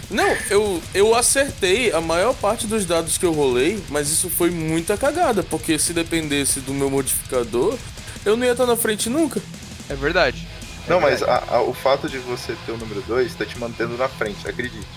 Não, 0.10 0.36
eu, 0.50 0.82
eu 0.94 1.16
acertei 1.16 1.92
a 1.92 2.02
maior 2.02 2.34
parte 2.36 2.68
dos 2.68 2.86
dados 2.86 3.18
que 3.18 3.26
eu 3.26 3.32
rolei, 3.34 3.82
mas 3.89 4.10
isso 4.10 4.30
foi 4.30 4.50
muita 4.50 4.98
cagada, 4.98 5.44
porque 5.44 5.78
se 5.80 5.94
dependesse 5.94 6.60
do 6.62 6.74
meu 6.74 6.89
modificador, 6.89 7.78
eu 8.26 8.36
não 8.38 8.46
ia 8.46 8.52
estar 8.52 8.66
na 8.66 8.76
frente 8.78 9.10
nunca. 9.10 9.42
É 9.89 9.96
verdade. 9.96 10.48
Não, 10.88 10.98
É 10.98 11.02
mas 11.02 11.22
a- 11.24 11.44
a- 11.50 11.62
o 11.62 11.74
fato 11.74 12.10
de 12.10 12.18
você 12.20 12.56
ter 12.66 12.72
o 12.72 12.78
número 12.78 13.02
2 13.04 13.34
tá 13.36 13.46
te 13.46 13.58
mantendo 13.60 13.98
na 13.98 14.08
frente, 14.10 14.48
acredite. 14.48 14.88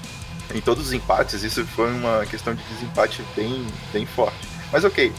Em 0.54 0.60
todos 0.60 0.86
os 0.86 0.92
empates, 0.92 1.42
isso 1.42 1.64
foi 1.66 1.90
uma 1.90 2.24
questão 2.26 2.54
de 2.54 2.62
desempate 2.64 3.22
bem, 3.34 3.66
bem 3.92 4.06
forte. 4.06 4.36
Mas 4.72 4.84
ok, 4.84 5.12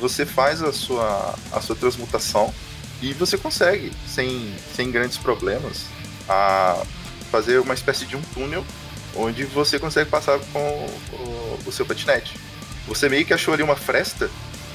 você 0.00 0.24
faz 0.26 0.62
a 0.62 0.72
sua, 0.72 1.34
a 1.52 1.60
sua 1.60 1.76
transmutação 1.76 2.52
e 3.00 3.12
você 3.12 3.36
consegue, 3.38 3.92
sem, 4.06 4.54
sem 4.76 4.90
grandes 4.90 5.16
problemas, 5.18 5.84
a 6.28 6.82
fazer 7.30 7.58
uma 7.60 7.74
espécie 7.74 8.04
de 8.06 8.16
um 8.16 8.22
túnel 8.34 8.64
onde 9.16 9.44
você 9.44 9.78
consegue 9.78 10.10
passar 10.10 10.38
com 10.52 10.58
o, 11.12 11.58
o 11.66 11.72
seu 11.72 11.84
patinete. 11.86 12.34
Você 12.86 13.08
meio 13.08 13.24
que 13.24 13.32
achou 13.34 13.54
ali 13.54 13.62
uma 13.62 13.76
fresta 13.76 14.30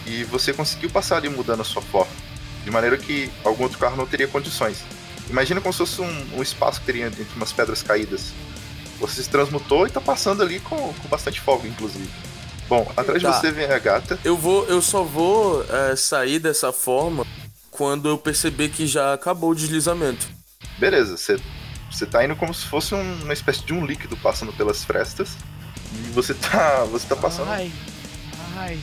e 0.06 0.24
você 0.26 0.54
conseguiu 0.54 0.90
passar 0.90 1.18
ali 1.18 1.30
mudando 1.30 1.62
a 1.62 1.66
sua 1.66 1.82
forma. 1.82 2.12
De 2.64 2.72
maneira 2.72 2.98
que 2.98 3.30
algum 3.44 3.64
outro 3.64 3.78
carro 3.78 3.96
não 3.98 4.06
teria 4.06 4.28
condições. 4.28 4.84
Imagina 5.30 5.60
como 5.60 5.74
se 5.74 5.80
fosse 5.80 6.02
um, 6.02 6.38
um 6.38 6.42
espaço 6.42 6.80
que 6.80 6.86
teria 6.86 7.08
entre 7.08 7.26
umas 7.36 7.52
pedras 7.52 7.82
caídas. 7.84 8.32
Você 9.00 9.22
se 9.24 9.30
transmutou 9.30 9.86
e 9.86 9.90
tá 9.90 10.02
passando 10.02 10.42
ali 10.42 10.60
com, 10.60 10.76
com 10.76 11.08
bastante 11.10 11.40
folga, 11.42 11.68
inclusive. 11.68 12.10
Bom, 12.68 12.92
atrás 12.98 13.22
Tá. 13.22 13.32
de 13.32 13.38
você 13.38 13.52
vem 13.52 13.66
a 13.66 13.80
gata. 13.80 14.20
Eu 14.24 14.36
vou, 14.38 14.66
eu 14.68 14.82
só 14.82 15.04
vou 15.04 15.64
é, 15.70 15.96
sair 15.96 16.40
dessa 16.40 16.72
forma 16.74 17.26
quando 17.72 18.10
eu 18.10 18.18
perceber 18.18 18.70
que 18.70 18.88
já 18.88 19.14
acabou 19.14 19.52
o 19.52 19.56
deslizamento. 19.56 20.28
Beleza, 20.78 21.16
você, 21.16 21.40
você 21.92 22.06
tá 22.06 22.24
indo 22.24 22.36
como 22.36 22.54
se 22.54 22.66
fosse 22.66 22.94
um- 22.96 23.24
uma 23.24 23.34
espécie 23.34 23.64
de 23.64 23.74
um 23.74 23.86
líquido 23.86 24.16
passando 24.18 24.52
pelas 24.54 24.84
frestas. 24.84 25.30
E 25.94 26.10
você 26.12 26.34
tá. 26.34 26.84
Você 26.92 27.08
tá 27.08 27.16
passando. 27.16 27.50
Ai, 27.50 27.72
ai. 28.58 28.80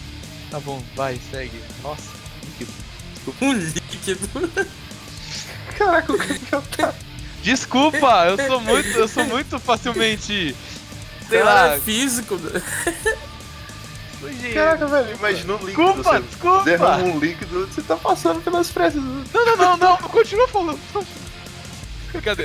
Tá 0.51 0.59
bom, 0.61 0.83
vai, 0.97 1.21
segue. 1.31 1.61
Nossa, 1.83 2.11
líquido. 2.45 2.73
Um 3.41 3.53
líquido. 3.53 4.69
Caraca, 5.77 6.13
o 6.13 6.17
Gabriel 6.17 6.63
tá. 6.77 6.95
Desculpa, 7.43 8.27
eu 8.27 8.47
sou 8.47 8.61
muito, 8.61 8.89
eu 8.91 9.09
sou 9.09 9.25
muito 9.27 9.59
facilmente. 9.59 10.55
Sei 11.29 11.39
Cara, 11.41 11.45
lá, 11.45 11.75
é 11.75 11.81
físico. 11.81 12.39
Caraca, 14.55 14.87
velho, 14.87 15.17
imagina 15.17 15.53
um 15.53 15.57
líquido. 15.59 15.67
Desculpa, 15.85 16.03
você 16.03 16.21
desculpa. 16.23 16.65
derrama 16.65 17.05
um 17.05 17.19
líquido, 17.19 17.67
você 17.67 17.83
tá 17.83 17.97
passando 17.97 18.41
pelas 18.43 18.71
frestas. 18.71 19.03
Não, 19.03 19.23
não, 19.45 19.57
não, 19.57 19.77
não, 19.77 19.97
continua 19.99 20.49
falando. 20.49 20.79
Cadê? 22.23 22.45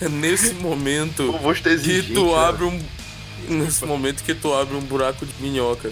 É 0.00 0.08
nesse 0.08 0.54
momento 0.54 1.30
estar 1.52 1.78
que 1.78 2.02
tu 2.14 2.26
né? 2.26 2.34
abre 2.44 2.64
um. 2.64 2.82
Nesse 3.48 3.84
momento 3.84 4.22
que 4.24 4.34
tu 4.34 4.52
abre 4.54 4.76
um 4.76 4.80
buraco 4.80 5.24
de 5.26 5.32
minhoca. 5.40 5.90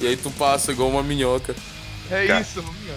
E 0.00 0.06
aí 0.06 0.16
tu 0.16 0.30
passa 0.30 0.72
igual 0.72 0.88
uma 0.90 1.02
minhoca. 1.02 1.54
É 2.10 2.26
Cara. 2.26 2.40
isso, 2.40 2.62
minha. 2.62 2.94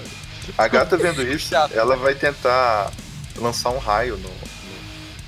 A 0.58 0.68
gata 0.68 0.98
vendo 0.98 1.22
isso, 1.28 1.50
Chato. 1.50 1.74
ela 1.74 1.96
vai 1.96 2.16
tentar 2.16 2.92
lançar 3.36 3.70
um 3.70 3.78
raio 3.78 4.18
no, 4.18 4.30
no- 4.30 4.38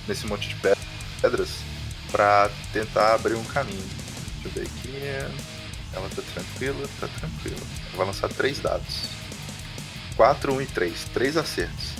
nesse 0.07 0.25
monte 0.27 0.49
de 0.49 0.55
pe- 0.55 0.75
pedras. 1.21 1.49
pra 2.11 2.49
tentar 2.73 3.15
abrir 3.15 3.35
um 3.35 3.43
caminho. 3.43 3.83
Deixa 4.43 4.59
eu 4.59 4.63
ver 4.63 4.69
aqui. 4.69 5.29
Ela 5.93 6.09
tá 6.09 6.21
tranquila, 6.33 6.87
tá 6.99 7.07
tranquila. 7.19 7.57
Vai 7.95 8.05
lançar 8.07 8.29
três 8.29 8.59
dados. 8.59 9.03
4, 10.19 10.53
1 10.53 10.61
e 10.61 10.65
3. 10.65 11.03
Três 11.13 11.37
acertos. 11.37 11.93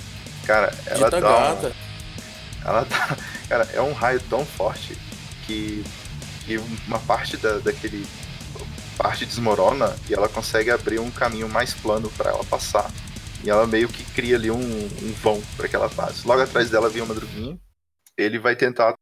Cara, 0.46 0.70
ela 0.84 1.06
Dita 1.08 1.20
dá. 1.22 1.28
um- 1.52 1.54
gata. 1.54 1.72
ela 2.62 2.84
dá. 2.84 3.16
Cara, 3.48 3.64
é 3.72 3.80
um 3.80 3.94
raio 3.94 4.20
tão 4.28 4.44
forte 4.44 4.94
que, 5.46 5.82
que 6.44 6.58
uma 6.86 6.98
parte 6.98 7.38
da, 7.38 7.58
daquele. 7.60 8.06
parte 8.98 9.24
desmorona 9.24 9.96
e 10.06 10.12
ela 10.12 10.28
consegue 10.28 10.70
abrir 10.70 10.98
um 11.00 11.10
caminho 11.10 11.48
mais 11.48 11.72
plano 11.72 12.10
pra 12.10 12.28
ela 12.30 12.44
passar. 12.44 12.90
E 13.42 13.48
ela 13.48 13.66
meio 13.66 13.88
que 13.88 14.04
cria 14.12 14.36
ali 14.36 14.50
um, 14.50 14.58
um 14.60 15.12
vão 15.22 15.40
pra 15.56 15.66
que 15.66 15.74
ela 15.74 15.88
passe. 15.88 16.28
Logo 16.28 16.42
atrás 16.42 16.68
dela 16.68 16.90
vem 16.90 17.00
o 17.00 17.06
Madruguinho. 17.06 17.58
Ele 18.18 18.38
vai 18.38 18.54
tentar 18.54 18.94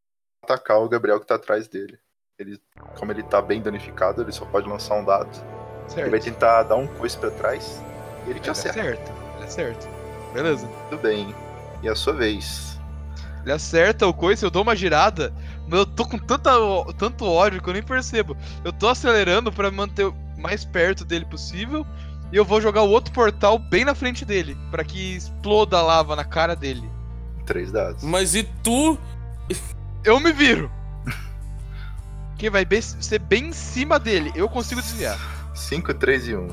atacar 0.45 0.79
o 0.79 0.89
Gabriel 0.89 1.19
que 1.19 1.27
tá 1.27 1.35
atrás 1.35 1.67
dele. 1.67 1.99
Ele, 2.39 2.57
como 2.97 3.11
ele 3.11 3.25
tá 3.25 3.43
bem 3.43 3.61
danificado, 3.61 4.23
ele 4.23 4.31
só 4.31 4.45
pode 4.45 4.69
lançar 4.69 4.95
um 4.95 5.05
dado. 5.05 5.29
Ele 5.97 6.09
vai 6.09 6.21
Certo. 6.21 6.35
tentar 6.35 6.63
dar 6.63 6.77
um 6.77 6.87
coice 6.87 7.19
pra 7.19 7.33
trás 7.33 7.83
ele 8.31 8.41
te 8.41 8.45
Ele 8.45 8.49
é 8.49 8.53
acerta. 8.53 8.83
certo. 8.83 9.13
Ele 9.37 9.45
é 9.45 9.49
certo. 9.49 9.89
Beleza. 10.33 10.69
Tudo 10.91 11.01
bem. 11.03 11.35
E 11.83 11.89
a 11.89 11.95
sua 11.95 12.13
vez. 12.13 12.79
Ele 13.43 13.53
acerta 13.53 14.07
o 14.07 14.13
coice, 14.13 14.45
eu 14.45 14.51
dou 14.51 14.63
uma 14.63 14.75
girada, 14.77 15.33
mas 15.69 15.79
eu 15.81 15.87
tô 15.87 16.05
com 16.05 16.19
tanta, 16.19 16.51
tanto 16.99 17.25
ódio 17.25 17.63
que 17.63 17.69
eu 17.69 17.73
nem 17.73 17.83
percebo. 17.83 18.37
Eu 18.65 18.73
tô 18.73 18.89
acelerando 18.89 19.51
pra 19.53 19.71
manter 19.71 20.05
o 20.07 20.15
mais 20.37 20.65
perto 20.65 21.05
dele 21.05 21.25
possível. 21.25 21.87
E 22.31 22.37
eu 22.37 22.45
vou 22.45 22.61
jogar 22.61 22.83
o 22.83 22.91
outro 22.91 23.11
portal 23.15 23.59
bem 23.59 23.87
na 23.87 23.95
frente 23.95 24.23
dele, 24.25 24.55
pra 24.71 24.85
que 24.85 25.17
exploda 25.17 25.79
a 25.79 25.83
lava 25.83 26.15
na 26.15 26.25
cara 26.25 26.55
dele. 26.55 26.87
Três 27.47 27.73
dados. 27.73 28.03
Mas 28.03 28.35
e 28.35 28.43
tu? 28.63 28.99
Eu 30.05 30.21
me 30.21 30.31
viro! 30.33 30.71
Que 32.37 32.51
vai 32.51 32.65
bem- 32.65 32.83
ser 32.83 33.19
bem 33.19 33.47
em 33.49 33.53
cima 33.53 33.99
dele. 33.99 34.31
Eu 34.35 34.49
consigo 34.49 34.81
desviar. 34.83 35.19
5, 35.55 35.93
3 35.95 36.29
e 36.29 36.37
1. 36.37 36.49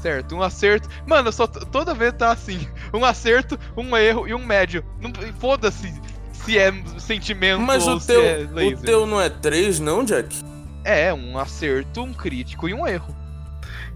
Certo, 0.00 0.34
um 0.34 0.42
acerto. 0.42 0.88
Mano, 1.06 1.28
eu 1.28 1.32
só 1.32 1.46
toda 1.46 1.94
vez 1.94 2.12
tá 2.12 2.30
assim. 2.30 2.66
Um 2.94 3.04
acerto, 3.04 3.58
um 3.76 3.96
erro 3.96 4.26
e 4.28 4.32
um 4.34 4.44
médio. 4.44 4.84
Não 5.00 5.12
Foda-se 5.38 5.92
se 6.32 6.56
é 6.56 6.72
sentimento 6.98 7.60
Mas 7.60 7.86
ou 7.86 7.96
o 7.96 8.00
se 8.00 8.06
teu, 8.06 8.22
é 8.24 8.64
o 8.66 8.76
teu 8.78 9.06
não 9.06 9.20
é 9.20 9.28
3, 9.28 9.80
não, 9.80 10.02
Jack? 10.04 10.42
É, 10.84 11.12
um 11.12 11.38
acerto, 11.38 12.00
um 12.02 12.14
crítico 12.14 12.68
e 12.68 12.72
um 12.72 12.86
erro. 12.86 13.14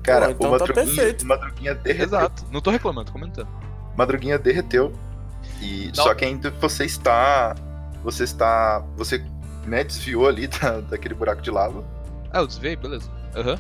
Cara, 0.03 0.27
Pô, 0.27 0.33
então 0.33 0.51
o 0.53 0.59
tá 0.59 0.67
Madruguinha, 0.67 0.87
perfeito. 0.97 1.23
o 1.23 1.29
Madruguinha 1.29 1.75
derreteu. 1.77 2.05
Exato. 2.07 2.45
Não 2.51 2.61
tô 2.61 2.71
reclamando, 2.71 3.07
tô 3.07 3.13
comentando. 3.13 3.49
Madruguinha 3.97 4.39
derreteu. 4.39 4.93
E 5.61 5.87
Não. 5.97 6.05
só 6.05 6.15
que 6.15 6.25
ainda 6.25 6.51
você 6.51 6.85
está 6.85 7.55
você 8.03 8.25
está 8.25 8.85
você 8.97 9.25
né, 9.65 9.85
desviou 9.85 10.27
ali 10.29 10.47
da, 10.61 10.81
daquele 10.81 11.15
buraco 11.15 11.41
de 11.41 11.51
lava 11.51 11.85
Ah, 12.33 12.41
eu 12.41 12.47
desviei, 12.47 12.77
beleza. 12.77 13.09
Aham. 13.35 13.59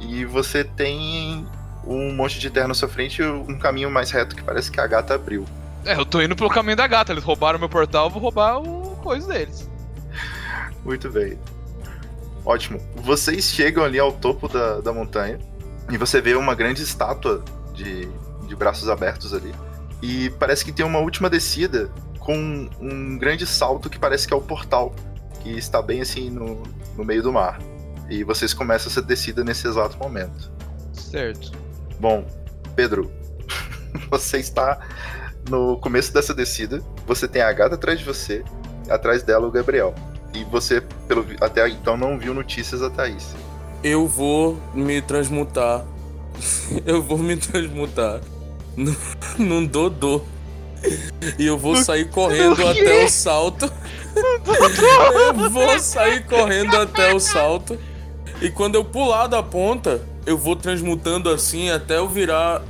e, 0.00 0.20
e 0.20 0.24
você 0.24 0.64
tem 0.64 1.46
um 1.86 2.14
monte 2.14 2.38
de 2.38 2.50
terra 2.50 2.68
na 2.68 2.74
sua 2.74 2.88
frente 2.88 3.22
e 3.22 3.24
um 3.24 3.58
caminho 3.58 3.90
mais 3.90 4.10
reto 4.10 4.36
que 4.36 4.42
parece 4.42 4.70
que 4.70 4.80
a 4.80 4.86
gata 4.86 5.14
abriu. 5.14 5.44
É, 5.84 5.96
eu 5.96 6.04
tô 6.04 6.20
indo 6.20 6.36
pelo 6.36 6.50
caminho 6.50 6.76
da 6.76 6.86
gata. 6.86 7.12
Eles 7.12 7.24
roubaram 7.24 7.58
meu 7.58 7.68
portal, 7.68 8.06
eu 8.06 8.10
vou 8.10 8.22
roubar 8.22 8.58
o 8.58 8.96
coisa 8.96 9.26
deles. 9.28 9.68
Muito 10.84 11.10
bem. 11.10 11.38
Ótimo. 12.44 12.80
Vocês 12.96 13.44
chegam 13.46 13.84
ali 13.84 13.98
ao 13.98 14.12
topo 14.12 14.48
da, 14.48 14.80
da 14.80 14.92
montanha 14.92 15.38
e 15.90 15.96
você 15.96 16.20
vê 16.20 16.34
uma 16.34 16.54
grande 16.54 16.82
estátua 16.82 17.44
de, 17.74 18.08
de 18.46 18.56
braços 18.56 18.88
abertos 18.88 19.34
ali. 19.34 19.52
E 20.00 20.30
parece 20.30 20.64
que 20.64 20.72
tem 20.72 20.84
uma 20.84 20.98
última 20.98 21.30
descida 21.30 21.90
com 22.18 22.68
um 22.80 23.18
grande 23.18 23.46
salto 23.46 23.90
que 23.90 23.98
parece 23.98 24.26
que 24.26 24.34
é 24.34 24.36
o 24.36 24.40
portal, 24.40 24.94
que 25.40 25.50
está 25.50 25.82
bem 25.82 26.00
assim 26.00 26.30
no, 26.30 26.62
no 26.96 27.04
meio 27.04 27.22
do 27.22 27.32
mar. 27.32 27.60
E 28.08 28.24
vocês 28.24 28.52
começam 28.52 28.90
essa 28.90 29.02
descida 29.02 29.44
nesse 29.44 29.66
exato 29.66 29.96
momento. 29.98 30.50
Certo. 30.92 31.52
Bom, 32.02 32.24
Pedro, 32.74 33.12
você 34.10 34.38
está 34.38 34.80
no 35.48 35.76
começo 35.76 36.12
dessa 36.12 36.34
descida. 36.34 36.82
Você 37.06 37.28
tem 37.28 37.40
a 37.40 37.52
gata 37.52 37.76
atrás 37.76 38.00
de 38.00 38.04
você, 38.04 38.42
atrás 38.90 39.22
dela 39.22 39.46
o 39.46 39.52
Gabriel. 39.52 39.94
E 40.34 40.42
você, 40.42 40.80
pelo, 41.06 41.24
até 41.40 41.68
então, 41.68 41.96
não 41.96 42.18
viu 42.18 42.34
notícias 42.34 42.80
da 42.80 42.90
Thaís. 42.90 43.36
Eu 43.84 44.08
vou 44.08 44.60
me 44.74 45.00
transmutar. 45.00 45.84
Eu 46.84 47.00
vou 47.00 47.18
me 47.18 47.36
transmutar 47.36 48.20
num, 48.76 48.96
num 49.38 49.64
Dodô. 49.64 50.22
E 51.38 51.46
eu 51.46 51.56
vou 51.56 51.76
sair 51.76 52.10
correndo 52.10 52.66
até 52.66 53.04
o 53.04 53.08
salto. 53.08 53.70
Eu 55.38 55.50
vou 55.50 55.78
sair 55.78 56.26
correndo 56.26 56.76
até 56.76 57.14
o 57.14 57.20
salto. 57.20 57.78
E 58.40 58.50
quando 58.50 58.74
eu 58.74 58.84
pular 58.84 59.28
da 59.28 59.40
ponta, 59.40 60.02
eu 60.26 60.36
vou 60.38 60.54
transmutando 60.56 61.28
assim 61.30 61.70
até 61.70 61.98
eu 61.98 62.08
virar 62.08 62.62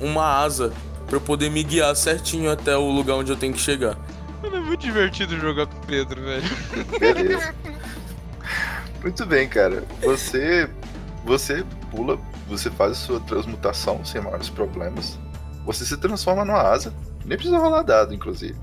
um- 0.00 0.06
uma 0.10 0.24
asa. 0.42 0.72
Pra 1.06 1.16
eu 1.16 1.20
poder 1.20 1.50
me 1.50 1.62
guiar 1.62 1.94
certinho 1.94 2.50
até 2.50 2.76
o 2.76 2.90
lugar 2.90 3.14
onde 3.14 3.30
eu 3.30 3.36
tenho 3.36 3.52
que 3.52 3.60
chegar. 3.60 3.96
Mano, 4.42 4.56
é 4.56 4.60
muito 4.60 4.80
divertido 4.80 5.38
jogar 5.38 5.66
com 5.66 5.76
o 5.76 5.86
Pedro, 5.86 6.20
velho. 6.20 6.42
Beleza. 6.98 7.54
Muito 9.02 9.24
bem, 9.26 9.48
cara. 9.48 9.84
Você, 10.02 10.68
você 11.24 11.64
pula, 11.90 12.18
você 12.48 12.70
faz 12.70 12.92
a 12.92 12.94
sua 12.96 13.20
transmutação 13.20 14.04
sem 14.04 14.20
maiores 14.20 14.48
problemas. 14.48 15.18
Você 15.64 15.84
se 15.84 15.96
transforma 15.96 16.44
numa 16.44 16.60
asa. 16.60 16.92
Nem 17.24 17.36
precisa 17.36 17.58
rolar 17.58 17.82
dado, 17.82 18.12
inclusive. 18.14 18.56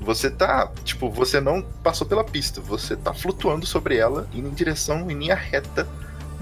Você 0.00 0.28
tá, 0.30 0.68
tipo, 0.82 1.08
você 1.10 1.40
não 1.40 1.62
passou 1.82 2.06
pela 2.06 2.24
pista. 2.24 2.60
Você 2.60 2.96
tá 2.96 3.14
flutuando 3.14 3.64
sobre 3.66 3.96
ela, 3.96 4.26
indo 4.34 4.48
em 4.48 4.52
direção 4.52 5.08
em 5.10 5.14
linha 5.16 5.34
reta, 5.36 5.86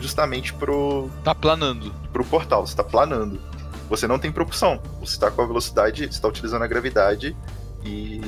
justamente 0.01 0.53
pro, 0.55 1.09
Tá 1.24 1.34
planando. 1.34 1.92
pro 2.12 2.24
portal. 2.24 2.66
Você 2.66 2.74
tá 2.76 2.84
planando. 2.84 3.40
Você 3.88 4.07
não 4.07 4.18
tem 4.18 4.30
propulsão. 4.32 4.80
Você 5.01 5.18
tá 5.18 5.30
com 5.30 5.42
a 5.42 5.46
velocidade, 5.46 6.07
você 6.12 6.20
tá 6.20 6.28
utilizando 6.28 6.62
a 6.62 6.66
gravidade 6.66 7.36
e, 7.84 8.20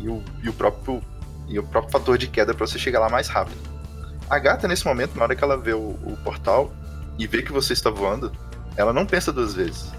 e, 0.00 0.08
o, 0.08 0.22
e 0.42 0.48
o 0.48 0.52
próprio 0.52 1.02
e 1.46 1.58
o 1.58 1.62
próprio 1.62 1.92
fator 1.92 2.16
de 2.16 2.26
queda 2.26 2.54
para 2.54 2.66
você 2.66 2.78
chegar 2.78 3.00
lá 3.00 3.08
mais 3.10 3.28
rápido. 3.28 3.58
A 4.30 4.38
gata 4.38 4.66
nesse 4.66 4.86
momento, 4.86 5.14
na 5.16 5.24
hora 5.24 5.36
que 5.36 5.44
ela 5.44 5.58
vê 5.58 5.74
o, 5.74 5.90
o 6.02 6.16
portal 6.24 6.72
e 7.18 7.26
vê 7.26 7.42
que 7.42 7.52
você 7.52 7.74
está 7.74 7.90
voando, 7.90 8.32
ela 8.78 8.94
não 8.94 9.04
pensa 9.04 9.30
duas 9.30 9.52
vezes. 9.54 9.92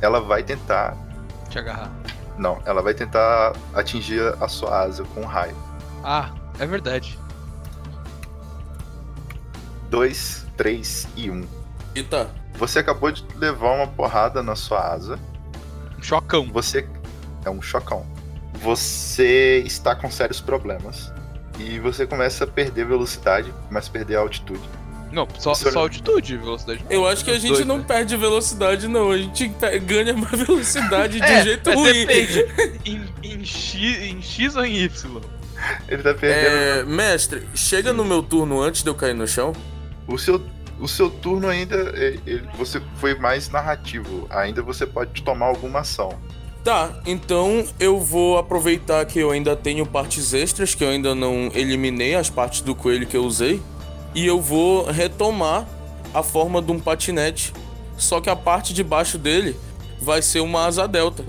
Ela 0.00 0.20
vai 0.20 0.44
tentar, 0.44 0.96
Te 1.50 1.58
agarrar. 1.58 1.90
não, 2.38 2.60
ela 2.64 2.80
vai 2.80 2.94
tentar 2.94 3.52
atingir 3.74 4.20
a 4.40 4.46
sua 4.46 4.82
asa 4.82 5.02
com 5.12 5.22
um 5.22 5.26
raio. 5.26 5.56
Ah, 6.04 6.30
é 6.60 6.66
verdade. 6.66 7.18
Dois, 9.92 10.46
três 10.56 11.06
e 11.14 11.28
um. 11.30 11.46
Eita, 11.94 12.30
Você 12.54 12.78
acabou 12.78 13.12
de 13.12 13.22
levar 13.36 13.74
uma 13.74 13.86
porrada 13.86 14.42
na 14.42 14.56
sua 14.56 14.80
asa. 14.90 15.18
Um 15.98 16.02
chocão. 16.02 16.50
Você 16.50 16.88
é 17.44 17.50
um 17.50 17.60
chocão. 17.60 18.06
Você 18.54 19.62
está 19.66 19.94
com 19.94 20.10
sérios 20.10 20.40
problemas. 20.40 21.12
E 21.58 21.78
você 21.78 22.06
começa 22.06 22.44
a 22.44 22.46
perder 22.46 22.86
velocidade, 22.86 23.52
começa 23.68 23.90
a 23.90 23.92
perder 23.92 24.16
a 24.16 24.20
altitude. 24.20 24.62
Não, 25.12 25.28
só, 25.38 25.52
é- 25.52 25.54
só 25.56 25.80
altitude, 25.80 26.38
velocidade. 26.38 26.82
eu 26.88 27.06
acho 27.06 27.22
que 27.22 27.30
a 27.30 27.38
gente 27.38 27.52
dois, 27.52 27.66
não 27.66 27.76
né? 27.76 27.84
perde 27.86 28.16
velocidade, 28.16 28.88
não. 28.88 29.10
A 29.10 29.18
gente 29.18 29.46
ganha 29.84 30.14
mais 30.14 30.40
velocidade 30.40 31.20
de 31.20 31.26
É, 31.26 31.44
jeito 31.44 31.68
é, 31.68 31.74
ruim. 31.74 32.06
depende. 32.06 32.46
em, 32.86 33.04
em, 33.22 33.44
X, 33.44 33.74
em 34.00 34.22
X 34.22 34.56
ou 34.56 34.64
em 34.64 34.74
Y? 34.84 35.20
Ele 35.86 36.02
tá 36.02 36.14
perdendo. 36.14 36.56
É, 36.56 36.82
mestre, 36.84 37.46
chega 37.54 37.92
no 37.92 38.06
meu 38.06 38.22
turno 38.22 38.58
antes 38.62 38.82
de 38.82 38.88
eu 38.88 38.94
cair 38.94 39.14
no 39.14 39.28
chão. 39.28 39.52
O 40.06 40.18
seu, 40.18 40.40
o 40.80 40.88
seu 40.88 41.08
turno 41.10 41.48
ainda. 41.48 41.76
é- 41.96 42.18
ele- 42.26 42.48
você 42.56 42.80
foi 42.96 43.14
mais 43.14 43.48
narrativo. 43.48 44.26
Ainda 44.30 44.62
você 44.62 44.86
pode 44.86 45.22
tomar 45.22 45.46
alguma 45.46 45.80
ação. 45.80 46.18
Tá, 46.64 46.90
então 47.04 47.64
eu 47.80 47.98
vou 47.98 48.38
aproveitar 48.38 49.04
que 49.04 49.18
eu 49.18 49.32
ainda 49.32 49.56
tenho 49.56 49.84
partes 49.84 50.32
extras, 50.32 50.74
que 50.76 50.84
eu 50.84 50.90
ainda 50.90 51.12
não 51.12 51.50
eliminei 51.54 52.14
as 52.14 52.30
partes 52.30 52.60
do 52.60 52.72
coelho 52.74 53.06
que 53.06 53.16
eu 53.16 53.24
usei. 53.24 53.60
E 54.14 54.24
eu 54.26 54.40
vou 54.40 54.84
retomar 54.90 55.66
a 56.14 56.22
forma 56.22 56.62
de 56.62 56.70
um 56.70 56.78
patinete. 56.78 57.52
Só 57.96 58.20
que 58.20 58.30
a 58.30 58.36
parte 58.36 58.72
de 58.74 58.84
baixo 58.84 59.18
dele 59.18 59.56
vai 60.00 60.22
ser 60.22 60.40
uma 60.40 60.66
asa 60.66 60.86
delta. 60.86 61.24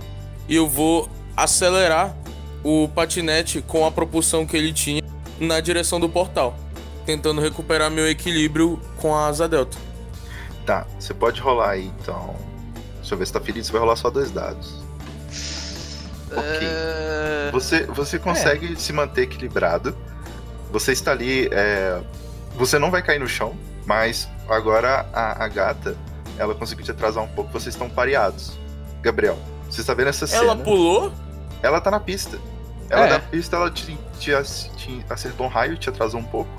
E 0.47 0.55
eu 0.55 0.67
vou 0.67 1.09
acelerar 1.35 2.15
o 2.63 2.87
patinete 2.87 3.61
com 3.61 3.85
a 3.85 3.91
propulsão 3.91 4.45
que 4.45 4.55
ele 4.55 4.71
tinha 4.71 5.01
na 5.39 5.59
direção 5.59 5.99
do 5.99 6.07
portal. 6.07 6.57
Tentando 7.05 7.41
recuperar 7.41 7.91
meu 7.91 8.07
equilíbrio 8.09 8.79
com 8.97 9.13
a 9.15 9.27
asa 9.27 9.47
delta. 9.47 9.77
Tá, 10.65 10.85
você 10.97 11.13
pode 11.13 11.41
rolar 11.41 11.71
aí, 11.71 11.91
então. 11.99 12.35
Deixa 12.95 13.13
eu 13.15 13.17
ver 13.17 13.25
se 13.27 13.33
tá 13.33 13.39
ferido, 13.41 13.65
você 13.65 13.71
vai 13.71 13.81
rolar 13.81 13.95
só 13.97 14.09
dois 14.09 14.31
dados. 14.31 14.81
Ok. 16.31 16.59
É... 16.67 17.49
Você, 17.51 17.85
você 17.85 18.17
consegue 18.17 18.75
se 18.79 18.93
manter 18.93 19.23
equilibrado. 19.23 19.95
Você 20.71 20.91
está 20.93 21.11
ali. 21.11 21.49
é, 21.51 22.01
Você 22.55 22.79
não 22.79 22.89
vai 22.89 23.01
cair 23.03 23.19
no 23.19 23.27
chão, 23.27 23.53
mas 23.85 24.27
agora 24.49 25.05
a, 25.13 25.43
a 25.43 25.47
gata 25.47 25.95
ela 26.37 26.55
conseguiu 26.55 26.83
te 26.85 26.91
atrasar 26.91 27.23
um 27.23 27.27
pouco. 27.27 27.51
Vocês 27.51 27.75
estão 27.75 27.89
pareados. 27.89 28.57
Gabriel, 29.01 29.37
você 29.69 29.81
está 29.81 29.93
vendo 29.93 30.07
essa 30.07 30.25
cena? 30.25 30.43
Ela 30.43 30.55
pulou? 30.55 31.11
Ela 31.61 31.79
tá 31.81 31.91
na 31.91 31.99
pista. 31.99 32.39
Ela 32.89 33.05
É. 33.05 33.09
da 33.09 33.19
pista, 33.19 33.55
ela 33.55 33.69
te, 33.69 33.97
te 34.19 34.31
te 34.77 35.05
acertou 35.09 35.45
um 35.45 35.49
raio, 35.49 35.77
te 35.77 35.89
atrasou 35.89 36.19
um 36.19 36.23
pouco. 36.23 36.49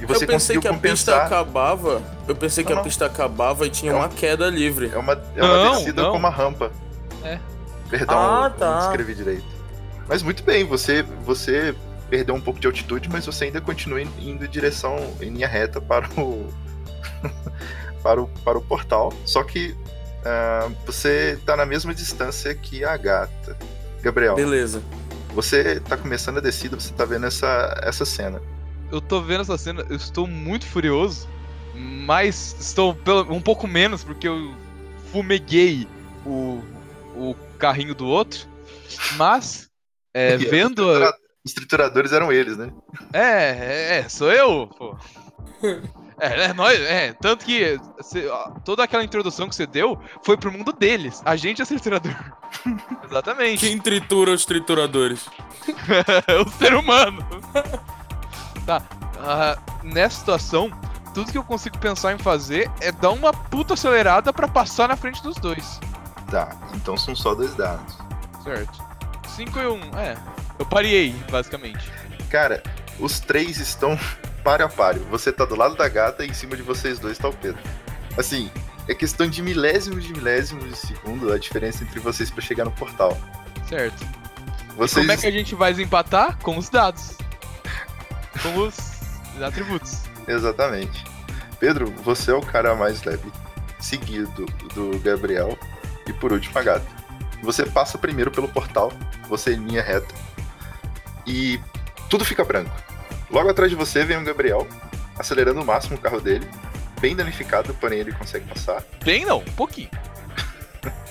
E 0.00 0.06
você 0.06 0.24
eu 0.24 0.28
pensei 0.28 0.58
que 0.60 0.68
a 0.68 0.72
pista 0.74 1.12
compensar. 1.12 1.26
acabava. 1.26 2.02
Eu 2.26 2.36
pensei 2.36 2.62
que 2.62 2.70
Não, 2.70 2.76
a 2.76 2.80
não. 2.80 2.84
pista 2.84 3.06
acabava 3.06 3.66
e 3.66 3.70
tinha 3.70 3.92
É 3.92 3.94
um- 3.94 3.98
uma 3.98 4.08
queda 4.08 4.48
livre. 4.48 4.90
É 4.94 4.98
uma, 4.98 5.12
é 5.34 5.42
uma 5.42 5.64
Não, 5.64 5.72
descida 5.76 6.02
não. 6.02 6.12
com 6.12 6.18
uma 6.18 6.30
rampa. 6.30 6.70
É. 7.24 7.38
Perdão, 7.90 8.16
Ah, 8.18 8.46
eu 8.52 8.58
tá. 8.58 8.70
não 8.70 8.80
escrevi 8.90 9.14
direito. 9.14 9.44
Mas 10.08 10.22
muito 10.22 10.42
bem, 10.44 10.64
você, 10.64 11.02
você 11.02 11.74
perdeu 12.08 12.34
um 12.34 12.40
pouco 12.40 12.60
de 12.60 12.66
altitude, 12.66 13.08
mas 13.10 13.26
você 13.26 13.46
ainda 13.46 13.60
continua 13.60 14.00
in- 14.00 14.10
indo 14.18 14.44
em 14.44 14.48
direção, 14.48 14.96
em 15.20 15.30
linha 15.30 15.48
reta 15.48 15.80
para 15.80 16.06
o, 16.20 16.46
para 18.02 18.22
o, 18.22 18.28
para 18.44 18.58
o 18.58 18.60
portal. 18.62 19.12
Só 19.24 19.42
que 19.42 19.76
ah, 20.24 20.68
você 20.86 21.38
tá 21.44 21.56
na 21.56 21.66
mesma 21.66 21.94
distância 21.94 22.54
que 22.54 22.84
a 22.84 22.96
gata. 22.96 23.56
Gabriel, 24.02 24.36
Beleza. 24.36 24.80
você 25.34 25.80
tá 25.80 25.96
começando 25.96 26.38
a 26.38 26.40
descida, 26.40 26.78
você 26.78 26.92
tá 26.94 27.04
vendo 27.04 27.26
essa, 27.26 27.74
essa 27.82 28.04
cena. 28.04 28.40
Eu 28.90 29.00
tô 29.00 29.20
vendo 29.20 29.42
essa 29.42 29.58
cena, 29.58 29.84
eu 29.88 29.96
estou 29.96 30.26
muito 30.26 30.66
furioso, 30.66 31.28
mas 31.74 32.56
estou 32.58 32.94
pelo- 32.94 33.30
um 33.32 33.40
pouco 33.40 33.66
menos 33.66 34.02
porque 34.02 34.26
eu 34.26 34.54
fumeguei 35.12 35.86
o, 36.24 36.62
o 37.14 37.34
carrinho 37.58 37.94
do 37.94 38.06
outro. 38.06 38.46
Mas, 39.16 39.68
é, 40.14 40.36
os 40.36 40.42
vendo. 40.44 40.82
a- 40.90 40.94
tritura- 40.94 41.18
Os 41.44 41.52
trituradores 41.52 42.12
eram 42.12 42.32
eles, 42.32 42.56
né? 42.56 42.70
É, 43.12 43.98
é, 44.00 44.08
sou 44.08 44.32
eu, 44.32 44.66
pô. 44.68 44.96
É, 46.20 46.46
é, 46.46 46.52
nós, 46.52 46.76
é, 46.80 47.12
tanto 47.12 47.44
que 47.44 47.78
cê- 48.02 48.26
ó, 48.26 48.50
toda 48.64 48.82
aquela 48.82 49.04
introdução 49.04 49.48
que 49.48 49.54
você 49.54 49.68
deu 49.68 49.96
foi 50.24 50.36
pro 50.36 50.50
mundo 50.50 50.72
deles. 50.72 51.22
A 51.24 51.36
gente 51.36 51.62
é 51.62 51.64
triturador. 51.64 52.12
Exatamente. 53.08 53.60
Quem 53.60 53.78
tritura 53.78 54.32
os 54.32 54.44
trituradores? 54.44 55.28
o 56.44 56.50
ser 56.58 56.74
humano. 56.74 57.24
Tá. 58.68 58.82
ah, 59.20 59.58
nessa 59.82 60.18
situação, 60.18 60.70
tudo 61.14 61.32
que 61.32 61.38
eu 61.38 61.42
consigo 61.42 61.78
pensar 61.78 62.12
em 62.12 62.18
fazer 62.18 62.70
é 62.82 62.92
dar 62.92 63.12
uma 63.12 63.32
puta 63.32 63.72
acelerada 63.72 64.30
pra 64.30 64.46
passar 64.46 64.88
na 64.88 64.94
frente 64.94 65.22
dos 65.22 65.36
dois. 65.36 65.80
Tá, 66.30 66.54
então 66.74 66.94
são 66.94 67.16
só 67.16 67.34
dois 67.34 67.54
dados. 67.54 67.96
Certo. 68.44 68.86
5 69.26 69.58
e 69.58 69.66
1, 69.66 69.72
um, 69.72 69.98
é. 69.98 70.18
Eu 70.58 70.66
parei, 70.66 71.12
basicamente. 71.30 71.90
Cara, 72.28 72.62
os 73.00 73.20
três 73.20 73.58
estão 73.58 73.98
páreo 74.44 74.66
a 74.66 74.68
páreo. 74.68 75.02
Você 75.10 75.32
tá 75.32 75.46
do 75.46 75.56
lado 75.56 75.74
da 75.74 75.88
gata 75.88 76.22
e 76.22 76.28
em 76.28 76.34
cima 76.34 76.54
de 76.54 76.62
vocês 76.62 76.98
dois 76.98 77.16
tá 77.16 77.28
o 77.28 77.32
Pedro. 77.32 77.62
Assim, 78.18 78.50
é 78.86 78.94
questão 78.94 79.26
de 79.30 79.40
milésimos 79.40 80.04
de 80.04 80.12
milésimos 80.12 80.64
de 80.64 80.76
segundo 80.76 81.32
a 81.32 81.38
diferença 81.38 81.84
entre 81.84 82.00
vocês 82.00 82.30
pra 82.30 82.42
chegar 82.42 82.66
no 82.66 82.72
portal. 82.72 83.16
Certo. 83.66 84.06
Vocês. 84.76 85.06
Como 85.06 85.12
é 85.12 85.16
que 85.16 85.26
a 85.26 85.30
gente 85.30 85.54
vai 85.54 85.72
desempatar? 85.72 86.36
Com 86.42 86.58
os 86.58 86.68
dados. 86.68 87.16
Com 88.42 88.58
os 88.58 89.42
atributos. 89.42 90.02
Exatamente. 90.26 91.04
Pedro, 91.58 91.90
você 92.02 92.30
é 92.30 92.34
o 92.34 92.40
cara 92.40 92.74
mais 92.74 93.02
leve, 93.02 93.32
seguido 93.80 94.46
do 94.74 94.98
Gabriel 95.00 95.58
e 96.06 96.12
por 96.12 96.32
último 96.32 96.58
a 96.58 96.62
gata. 96.62 96.86
Você 97.42 97.64
passa 97.64 97.98
primeiro 97.98 98.30
pelo 98.30 98.48
portal, 98.48 98.92
você 99.28 99.54
em 99.54 99.64
linha 99.64 99.82
reta 99.82 100.14
e 101.26 101.60
tudo 102.08 102.24
fica 102.24 102.44
branco. 102.44 102.74
Logo 103.30 103.50
atrás 103.50 103.70
de 103.70 103.76
você 103.76 104.04
vem 104.04 104.16
o 104.16 104.24
Gabriel, 104.24 104.66
acelerando 105.18 105.60
o 105.60 105.64
máximo 105.64 105.96
o 105.96 106.00
carro 106.00 106.20
dele, 106.20 106.48
bem 107.00 107.14
danificado, 107.14 107.74
porém 107.74 108.00
ele 108.00 108.12
consegue 108.12 108.46
passar. 108.46 108.82
Bem 109.04 109.24
não, 109.24 109.38
um 109.38 109.52
pouquinho. 109.52 109.90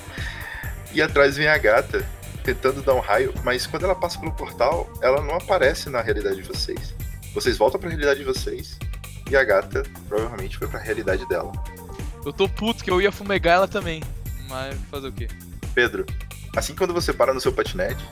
E 0.93 1.01
atrás 1.01 1.37
vem 1.37 1.47
a 1.47 1.57
gata, 1.57 2.03
tentando 2.43 2.81
dar 2.81 2.95
um 2.95 2.99
raio, 2.99 3.31
mas 3.43 3.67
quando 3.67 3.83
ela 3.83 3.93
passa 3.93 4.17
pelo 4.19 4.31
portal, 4.31 4.89
ela 5.01 5.21
não 5.21 5.35
aparece 5.35 5.89
na 5.89 6.01
realidade 6.01 6.37
de 6.37 6.41
vocês. 6.41 6.95
Vocês 7.37 7.55
voltam 7.55 7.79
pra 7.79 7.87
realidade 7.87 8.17
de 8.21 8.25
vocês 8.25 8.79
e 9.29 9.37
a 9.37 9.43
gata 9.43 9.83
provavelmente 10.09 10.57
foi 10.57 10.67
pra 10.67 10.79
realidade 10.79 11.23
dela. 11.27 11.51
Eu 12.25 12.33
tô 12.33 12.49
puto 12.49 12.83
que 12.83 12.89
eu 12.89 12.99
ia 12.99 13.11
fumegar 13.11 13.57
ela 13.57 13.67
também. 13.67 14.01
Mas 14.49 14.75
fazer 14.89 15.09
o 15.09 15.11
quê? 15.11 15.27
Pedro, 15.75 16.03
assim 16.55 16.73
quando 16.73 16.95
você 16.95 17.13
para 17.13 17.35
no 17.35 17.39
seu 17.39 17.53
patinete, 17.53 18.03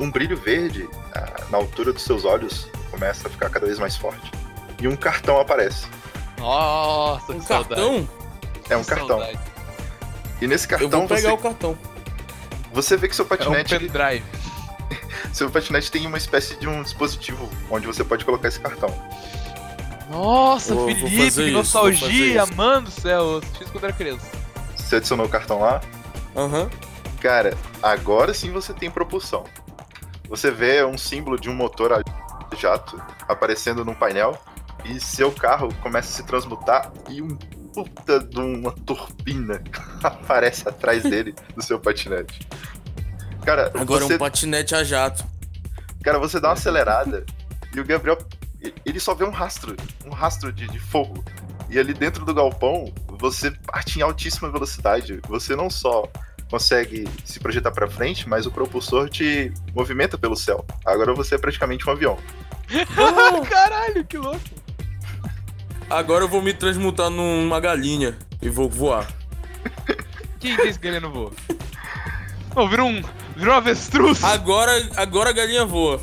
um 0.00 0.10
brilho 0.10 0.34
verde 0.34 0.88
ah, 1.14 1.44
na 1.50 1.58
altura 1.58 1.92
dos 1.92 2.02
seus 2.02 2.24
olhos 2.24 2.68
começa 2.90 3.28
a 3.28 3.30
ficar 3.30 3.50
cada 3.50 3.66
vez 3.66 3.78
mais 3.78 3.98
forte. 3.98 4.32
E 4.80 4.88
um 4.88 4.96
cartão 4.96 5.38
aparece. 5.38 5.86
Nossa, 6.38 7.32
Um 7.34 7.38
que 7.40 7.46
cartão? 7.46 8.08
É 8.70 8.76
um 8.78 8.82
Que 8.82 8.88
cartão. 8.88 9.08
saudade. 9.08 9.38
E 10.40 10.46
nesse 10.46 10.64
Eu 10.64 10.70
cartão 10.70 11.00
vou 11.00 11.06
pegar 11.06 11.20
você, 11.28 11.34
o 11.34 11.36
cartão. 11.38 11.78
você 12.72 12.96
vê 12.96 13.08
que 13.08 13.14
seu 13.14 13.24
É 13.24 13.26
um 13.26 13.28
patinete, 13.28 13.78
pendrive. 13.78 14.24
Seu 15.32 15.50
patinete 15.50 15.90
tem 15.90 16.06
uma 16.06 16.18
espécie 16.18 16.56
de 16.56 16.68
um 16.68 16.82
dispositivo 16.82 17.48
onde 17.70 17.86
você 17.86 18.02
pode 18.04 18.24
colocar 18.24 18.48
esse 18.48 18.60
cartão. 18.60 18.88
Nossa, 20.10 20.74
Vou- 20.74 20.86
Felipe, 20.88 21.02
fazer 21.02 21.18
que 21.18 21.26
isso, 21.26 21.42
vou 21.42 21.50
nostalgia, 21.52 22.42
isso. 22.42 22.56
mano 22.56 22.86
do 22.86 22.90
céu. 22.90 23.22
Eu 23.34 23.38
isso 23.60 23.70
quando 23.72 23.84
era 23.84 23.92
criança. 23.92 24.26
Você 24.76 24.96
adicionou 24.96 25.26
o 25.26 25.28
cartão 25.28 25.60
lá? 25.60 25.80
Aham. 26.36 26.68
Cara, 27.20 27.56
agora 27.82 28.34
sim 28.34 28.50
você 28.50 28.72
tem 28.72 28.90
propulsão. 28.90 29.44
Você 30.28 30.50
vê 30.50 30.84
um 30.84 30.98
símbolo 30.98 31.38
de 31.38 31.48
um 31.48 31.54
motor 31.54 31.92
a 31.92 32.02
jato 32.56 33.00
aparecendo 33.28 33.84
no 33.84 33.94
painel 33.94 34.36
e 34.84 34.98
seu 34.98 35.30
carro 35.30 35.72
começa 35.82 36.08
a 36.08 36.12
se 36.12 36.22
transmutar 36.24 36.92
e 37.08 37.22
um 37.22 37.28
puta 37.72 38.18
de 38.18 38.40
uma 38.40 38.72
turbina 38.72 39.62
aparece 40.02 40.68
atrás 40.68 41.04
dele 41.04 41.34
do 41.54 41.62
seu 41.62 41.78
patinete. 41.78 42.40
Cara, 43.44 43.70
Agora 43.74 44.04
você, 44.04 44.12
é 44.12 44.16
um 44.16 44.18
patinete 44.18 44.74
a 44.74 44.84
jato. 44.84 45.24
cara, 46.02 46.18
você 46.18 46.38
dá 46.40 46.48
uma 46.48 46.54
acelerada 46.54 47.24
e 47.74 47.80
o 47.80 47.84
Gabriel 47.84 48.18
ele 48.84 49.00
só 49.00 49.14
vê 49.14 49.24
um 49.24 49.30
rastro, 49.30 49.74
um 50.04 50.10
rastro 50.10 50.52
de, 50.52 50.68
de 50.68 50.78
fogo. 50.78 51.24
E 51.68 51.78
ali 51.78 51.94
dentro 51.94 52.24
do 52.24 52.34
galpão, 52.34 52.92
você 53.18 53.50
parte 53.50 53.98
em 53.98 54.02
altíssima 54.02 54.50
velocidade. 54.50 55.20
Você 55.28 55.54
não 55.54 55.70
só 55.70 56.10
consegue 56.50 57.08
se 57.24 57.38
projetar 57.38 57.70
pra 57.70 57.88
frente, 57.88 58.28
mas 58.28 58.44
o 58.44 58.50
propulsor 58.50 59.08
te 59.08 59.52
movimenta 59.74 60.18
pelo 60.18 60.36
céu. 60.36 60.64
Agora 60.84 61.14
você 61.14 61.36
é 61.36 61.38
praticamente 61.38 61.88
um 61.88 61.92
avião. 61.92 62.18
Caralho, 63.48 64.04
que 64.04 64.18
louco. 64.18 64.40
Agora 65.88 66.24
eu 66.24 66.28
vou 66.28 66.42
me 66.42 66.52
transmutar 66.52 67.08
numa 67.08 67.58
galinha 67.60 68.16
e 68.42 68.48
vou 68.48 68.68
voar. 68.68 69.08
Quem 70.38 70.56
disse 70.56 70.78
que 70.78 70.88
ele 70.88 71.00
não 71.00 71.12
voa? 71.12 71.32
Não, 72.54 72.68
vira 72.68 72.84
um. 72.84 73.02
Vira 73.40 73.52
um 73.52 73.54
avestruz. 73.54 74.22
Agora, 74.22 74.70
agora 74.96 75.30
a 75.30 75.32
galinha 75.32 75.64
voa. 75.64 76.00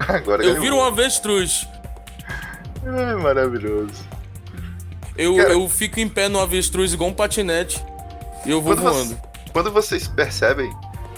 Agora 0.00 0.44
Eu 0.44 0.60
viro 0.60 0.76
um 0.76 0.84
avestruz. 0.84 1.66
Ai, 2.84 3.14
maravilhoso. 3.14 3.94
Eu, 5.16 5.36
Cara- 5.36 5.52
eu 5.52 5.68
fico 5.68 6.00
em 6.00 6.08
pé 6.08 6.28
no 6.28 6.40
avestruz 6.40 6.92
igual 6.92 7.10
um 7.10 7.14
patinete. 7.14 7.80
E 8.44 8.50
eu 8.50 8.60
vou 8.60 8.74
Quando 8.74 8.82
você- 8.82 9.04
voando. 9.14 9.20
Quando 9.52 9.70
vocês 9.70 10.08
percebem, 10.08 10.74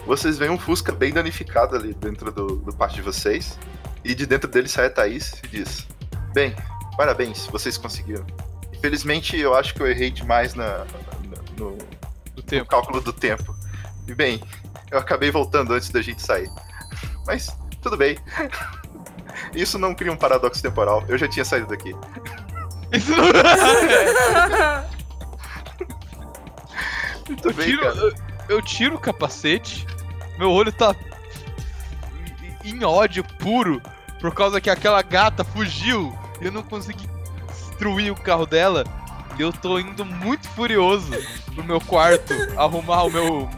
vocês 0.06 0.36
veem 0.36 0.50
um 0.50 0.58
Fusca 0.58 0.92
bem 0.92 1.12
danificado 1.12 1.76
ali 1.76 1.94
dentro 1.94 2.30
do, 2.30 2.56
do 2.56 2.72
parte 2.74 2.96
de 2.96 3.02
vocês. 3.02 3.58
E 4.04 4.14
de 4.14 4.26
dentro 4.26 4.50
dele 4.50 4.68
sai 4.68 4.86
a 4.86 4.90
Thaís 4.90 5.32
e 5.44 5.48
diz: 5.48 5.86
Bem, 6.34 6.54
parabéns, 6.98 7.46
vocês 7.46 7.78
conseguiram. 7.78 8.26
Infelizmente, 8.70 9.34
eu 9.38 9.54
acho 9.54 9.72
que 9.72 9.80
eu 9.80 9.86
errei 9.86 10.10
demais 10.10 10.52
na, 10.54 10.78
na- 10.80 10.84
no, 11.56 11.70
Do 11.78 11.86
no 12.36 12.42
tempo. 12.42 12.66
cálculo 12.68 13.00
do 13.00 13.14
tempo. 13.14 13.56
E 14.06 14.14
bem, 14.14 14.42
eu 14.94 15.00
acabei 15.00 15.30
voltando 15.30 15.72
antes 15.74 15.90
da 15.90 16.00
gente 16.00 16.22
sair. 16.22 16.50
Mas, 17.26 17.48
tudo 17.82 17.96
bem. 17.96 18.16
Isso 19.54 19.78
não 19.78 19.94
cria 19.94 20.12
um 20.12 20.16
paradoxo 20.16 20.62
temporal. 20.62 21.02
Eu 21.08 21.18
já 21.18 21.26
tinha 21.28 21.44
saído 21.44 21.66
daqui. 21.66 21.94
Isso 22.92 23.10
não. 23.16 23.24
Muito 27.28 27.48
Eu 27.48 27.54
bem, 27.54 27.66
tiro, 27.66 27.84
eu, 27.84 28.12
eu 28.48 28.62
tiro 28.62 28.94
o 28.96 29.00
capacete, 29.00 29.86
meu 30.38 30.50
olho 30.50 30.70
tá 30.70 30.94
em- 32.64 32.70
em 32.76 32.84
ódio 32.84 33.24
puro 33.38 33.80
por 34.20 34.34
causa 34.34 34.60
que 34.60 34.68
aquela 34.70 35.00
gata 35.02 35.42
fugiu 35.42 36.16
e 36.40 36.46
eu 36.46 36.52
não 36.52 36.62
consegui 36.62 37.08
destruir 37.48 38.10
o 38.12 38.16
carro 38.16 38.46
dela. 38.46 38.84
E 39.38 39.42
eu 39.42 39.52
tô 39.52 39.78
indo 39.78 40.04
muito 40.04 40.48
furioso 40.50 41.10
pro 41.54 41.64
meu 41.64 41.80
quarto 41.80 42.32
arrumar 42.56 43.02
o 43.04 43.10
meu. 43.10 43.50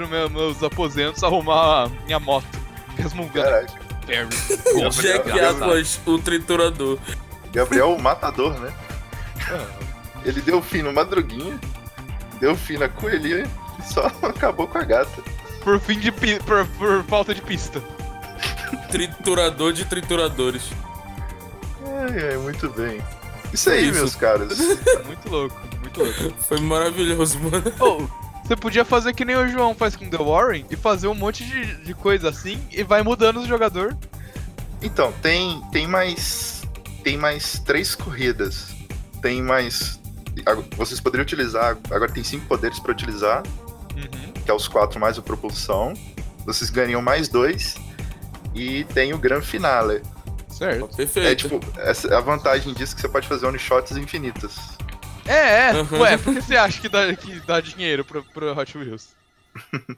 Pro 0.00 0.08
meu, 0.08 0.30
meus 0.30 0.62
aposentos, 0.62 1.22
arrumar 1.22 1.84
a 1.84 1.88
minha 2.06 2.18
moto. 2.18 2.46
Resmungando. 2.96 3.68
Perry. 4.06 4.28
Jack 4.90 5.38
Atlas, 5.38 6.00
o 6.06 6.18
triturador. 6.18 6.98
Gabriel 7.52 7.92
o 7.94 8.00
Matador, 8.00 8.58
né? 8.58 8.72
Ele 10.24 10.40
deu 10.40 10.62
fim 10.62 10.82
no 10.82 10.92
Madruguinha, 10.92 11.58
deu 12.40 12.56
fim 12.56 12.78
na 12.78 12.88
Coelhinha 12.88 13.46
e 13.78 13.82
só 13.82 14.06
acabou 14.22 14.66
com 14.66 14.78
a 14.78 14.84
gata. 14.84 15.22
Por 15.62 15.78
fim 15.78 15.98
de 15.98 16.10
por, 16.10 16.66
por 16.78 17.04
falta 17.04 17.34
de 17.34 17.42
pista. 17.42 17.82
Triturador 18.90 19.72
de 19.72 19.84
trituradores. 19.84 20.70
Ai, 21.84 22.30
ai, 22.30 22.36
muito 22.38 22.68
bem. 22.70 23.02
Isso 23.52 23.68
aí, 23.68 23.84
Isso. 23.84 23.94
meus 23.94 24.16
caros. 24.16 24.58
Muito 25.06 25.28
louco, 25.28 25.60
muito 25.80 26.04
louco. 26.04 26.34
Foi 26.46 26.60
maravilhoso, 26.60 27.36
mano. 27.40 27.72
Ô, 27.80 28.19
você 28.50 28.56
podia 28.56 28.84
fazer 28.84 29.14
que 29.14 29.24
nem 29.24 29.36
o 29.36 29.48
João 29.48 29.76
faz 29.76 29.94
com 29.94 30.10
The 30.10 30.16
Warren 30.16 30.66
e 30.68 30.74
fazer 30.74 31.06
um 31.06 31.14
monte 31.14 31.44
de, 31.44 31.84
de 31.84 31.94
coisa 31.94 32.30
assim 32.30 32.60
e 32.72 32.82
vai 32.82 33.00
mudando 33.00 33.38
os 33.38 33.46
jogador. 33.46 33.96
Então, 34.82 35.12
tem, 35.22 35.62
tem 35.70 35.86
mais. 35.86 36.62
Tem 37.04 37.16
mais 37.16 37.60
três 37.60 37.94
corridas. 37.94 38.74
Tem 39.22 39.40
mais. 39.40 40.00
Vocês 40.76 41.00
poderiam 41.00 41.22
utilizar. 41.22 41.78
Agora 41.92 42.10
tem 42.10 42.24
cinco 42.24 42.46
poderes 42.46 42.80
pra 42.80 42.90
utilizar, 42.90 43.44
Uhum. 43.94 44.32
que 44.44 44.50
é 44.50 44.54
os 44.54 44.66
quatro 44.66 44.98
mais 44.98 45.16
a 45.16 45.22
propulsão. 45.22 45.94
Vocês 46.44 46.70
ganham 46.70 47.00
mais 47.00 47.28
dois. 47.28 47.76
E 48.52 48.82
tem 48.84 49.12
o 49.12 49.18
Gran 49.18 49.42
Finale. 49.42 50.02
Certo. 50.48 50.88
Perfeito. 50.96 51.28
É 51.28 51.34
tipo, 51.36 51.60
essa, 51.78 52.18
a 52.18 52.20
vantagem 52.20 52.74
disso 52.74 52.94
é 52.94 52.96
que 52.96 53.00
você 53.02 53.08
pode 53.08 53.28
fazer 53.28 53.46
one-shots 53.46 53.96
infinitas. 53.96 54.56
É, 55.26 55.68
é. 55.70 55.72
Uhum. 55.74 56.00
Ué, 56.00 56.16
por 56.18 56.34
que 56.34 56.42
você 56.42 56.56
acha 56.56 56.80
que 56.80 56.88
dá, 56.88 57.14
que 57.14 57.40
dá 57.40 57.60
dinheiro 57.60 58.04
pro, 58.04 58.22
pro 58.24 58.58
Hot 58.58 58.76
Wheels? 58.78 59.14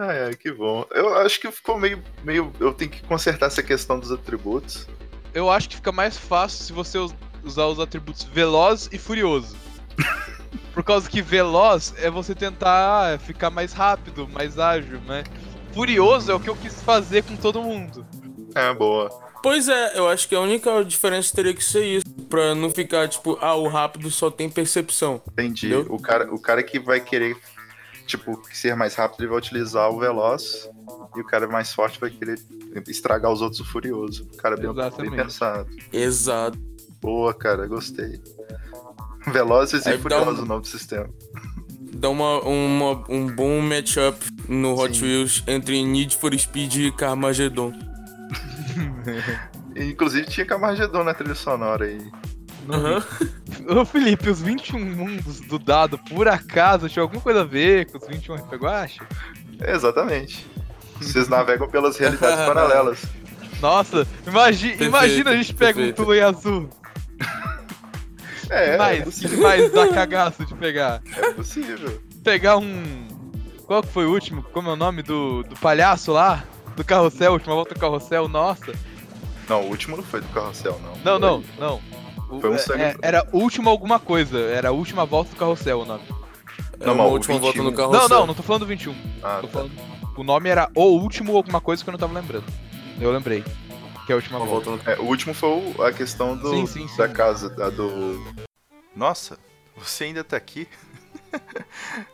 Ai, 0.00 0.24
ai, 0.24 0.34
que 0.34 0.50
bom. 0.50 0.84
Eu 0.90 1.14
acho 1.18 1.38
que 1.40 1.50
ficou 1.52 1.78
meio, 1.78 2.02
meio. 2.24 2.52
Eu 2.58 2.72
tenho 2.72 2.90
que 2.90 3.02
consertar 3.04 3.46
essa 3.46 3.62
questão 3.62 3.98
dos 4.00 4.10
atributos. 4.10 4.88
Eu 5.32 5.48
acho 5.50 5.68
que 5.68 5.76
fica 5.76 5.92
mais 5.92 6.16
fácil 6.16 6.64
se 6.64 6.72
você 6.72 6.98
us- 6.98 7.14
usar 7.44 7.66
os 7.66 7.78
atributos 7.78 8.24
veloz 8.24 8.88
e 8.92 8.98
furioso. 8.98 9.56
Por 10.74 10.82
causa 10.82 11.08
que 11.08 11.22
veloz 11.22 11.94
é 11.98 12.10
você 12.10 12.34
tentar 12.34 13.18
ficar 13.20 13.48
mais 13.50 13.72
rápido, 13.72 14.26
mais 14.28 14.58
ágil, 14.58 15.00
né? 15.02 15.22
Furioso 15.72 16.32
é 16.32 16.34
o 16.34 16.40
que 16.40 16.50
eu 16.50 16.56
quis 16.56 16.82
fazer 16.82 17.22
com 17.22 17.36
todo 17.36 17.62
mundo. 17.62 18.04
É, 18.56 18.72
boa. 18.74 19.23
Pois 19.44 19.68
é, 19.68 19.98
eu 19.98 20.08
acho 20.08 20.26
que 20.26 20.34
a 20.34 20.40
única 20.40 20.82
diferença 20.82 21.30
teria 21.36 21.52
que 21.52 21.62
ser 21.62 21.84
isso. 21.84 22.04
Pra 22.30 22.54
não 22.54 22.70
ficar, 22.70 23.06
tipo, 23.08 23.36
ah, 23.42 23.54
o 23.54 23.68
rápido 23.68 24.10
só 24.10 24.30
tem 24.30 24.48
percepção. 24.48 25.20
Entendi. 25.32 25.66
Entendeu? 25.66 25.86
O 25.90 26.00
cara, 26.00 26.34
o 26.34 26.40
cara 26.40 26.62
que 26.62 26.78
vai 26.80 26.98
querer, 26.98 27.36
tipo, 28.06 28.40
ser 28.50 28.74
mais 28.74 28.94
rápido, 28.94 29.20
ele 29.20 29.28
vai 29.28 29.36
utilizar 29.38 29.90
o 29.90 30.00
veloz. 30.00 30.66
E 31.14 31.20
o 31.20 31.24
cara 31.26 31.46
mais 31.46 31.74
forte 31.74 32.00
vai 32.00 32.08
querer 32.08 32.40
estragar 32.88 33.30
os 33.30 33.42
outros 33.42 33.60
o 33.60 33.64
furioso. 33.66 34.26
O 34.32 34.36
cara 34.38 34.54
é 34.54 34.60
bem, 34.62 34.72
bem 34.72 35.10
pensado. 35.10 35.68
Exato. 35.92 36.58
Boa, 37.02 37.34
cara, 37.34 37.66
gostei. 37.66 38.18
Velozes 39.26 39.86
Aí 39.86 39.96
e 39.96 39.98
furiosos 39.98 40.40
um- 40.40 40.42
o 40.42 40.46
novo 40.46 40.64
sistema. 40.64 41.08
Dá 41.92 42.08
uma, 42.08 42.40
uma, 42.40 43.04
um 43.10 43.26
bom 43.26 43.60
matchup 43.60 44.18
no 44.48 44.74
Hot 44.74 44.96
Sim. 44.96 45.04
Wheels 45.04 45.44
entre 45.46 45.84
Need 45.84 46.16
for 46.16 46.36
Speed 46.36 46.76
e 46.76 46.90
Carmageddon. 46.92 47.72
Inclusive 49.76 50.26
tinha 50.26 50.46
Camargedon 50.46 51.04
na 51.04 51.14
trilha 51.14 51.34
sonora 51.34 51.84
aí. 51.84 52.10
Aham. 52.68 53.02
Ô 53.68 53.84
Felipe, 53.84 54.30
os 54.30 54.40
21 54.40 54.78
mundos 54.78 55.40
do 55.40 55.58
dado, 55.58 55.98
por 55.98 56.28
acaso, 56.28 56.88
tinha 56.88 57.02
alguma 57.02 57.20
coisa 57.20 57.42
a 57.42 57.44
ver 57.44 57.90
com 57.90 57.98
os 57.98 58.06
21 58.06 58.34
RP 58.36 58.54
Guacha? 58.54 59.06
Exatamente. 59.60 60.46
Vocês 61.00 61.28
navegam 61.28 61.68
pelas 61.68 61.96
realidades 61.96 62.38
paralelas. 62.46 63.02
Nossa, 63.60 64.06
imagi 64.26 64.68
Perfeito, 64.68 64.88
imagina 64.88 65.30
a 65.30 65.36
gente 65.36 65.54
pega 65.54 65.72
um 65.72 65.82
perfeito. 65.82 65.96
Tulu 65.96 66.14
em 66.14 66.20
azul. 66.20 66.70
É, 68.50 68.74
é 68.74 68.78
mais? 68.78 68.98
que 68.98 69.04
possível. 69.04 69.42
mais 69.42 69.72
dá 69.72 69.88
cagaço 69.88 70.44
de 70.44 70.54
pegar? 70.54 71.02
É 71.16 71.32
possível. 71.32 72.00
Pegar 72.22 72.58
um. 72.58 73.08
Qual 73.66 73.82
que 73.82 73.88
foi 73.88 74.04
o 74.04 74.12
último? 74.12 74.42
Como 74.42 74.68
é 74.68 74.72
o 74.72 74.76
nome 74.76 75.02
do, 75.02 75.42
do 75.42 75.56
palhaço 75.56 76.12
lá? 76.12 76.44
Do 76.76 76.84
carrossel, 76.84 77.32
última 77.32 77.54
volta 77.54 77.74
do 77.74 77.80
carrossel, 77.80 78.28
nossa. 78.28 78.72
Não, 79.48 79.62
o 79.62 79.68
último 79.68 79.96
não 79.96 80.04
foi 80.04 80.20
do 80.20 80.28
carrossel, 80.28 80.80
não. 80.80 80.96
Não, 81.04 81.18
não, 81.18 81.44
não. 81.58 81.82
O- 82.30 82.40
Foi 82.40 82.50
um 82.50 82.54
é- 82.54 82.90
é- 82.90 82.96
era 83.02 83.28
última 83.32 83.70
alguma 83.70 84.00
coisa, 84.00 84.38
era 84.38 84.70
a 84.70 84.72
última 84.72 85.04
volta 85.04 85.30
do 85.30 85.36
carrossel 85.36 85.80
o 85.80 85.84
nome. 85.84 86.02
É 86.80 86.86
Não, 86.86 86.94
uma 86.94 87.04
última 87.04 87.38
volta 87.38 87.58
no 87.58 87.70
21. 87.70 87.76
carro. 87.76 87.92
Não, 87.92 88.08
não, 88.08 88.26
não 88.28 88.34
tô 88.34 88.42
falando 88.42 88.60
do 88.62 88.66
21. 88.66 88.94
Ah, 89.22 89.38
Tô 89.40 89.46
tá. 89.46 89.52
falando. 89.52 89.72
O 90.16 90.24
nome 90.24 90.48
era 90.48 90.68
o 90.74 90.82
último 90.84 91.36
alguma 91.36 91.60
coisa 91.60 91.82
que 91.84 91.88
eu 91.90 91.92
não 91.92 91.98
tava 91.98 92.12
lembrando. 92.14 92.46
Eu 93.00 93.12
lembrei. 93.12 93.44
Que 94.06 94.12
é 94.12 94.14
a 94.14 94.16
última 94.16 94.38
Uma 94.38 94.46
volta. 94.46 94.70
volta 94.70 94.84
no 94.84 94.90
É, 94.92 95.00
o 95.00 95.04
último 95.04 95.32
foi 95.34 95.74
a 95.86 95.92
questão 95.92 96.36
do, 96.36 96.50
Sim, 96.50 96.66
sim, 96.66 96.88
sim. 96.88 96.96
da 96.96 97.08
casa, 97.08 97.48
da 97.50 97.70
do... 97.70 98.22
Nossa, 98.94 99.38
você 99.76 100.04
ainda 100.04 100.22
tá 100.24 100.36
aqui? 100.36 100.68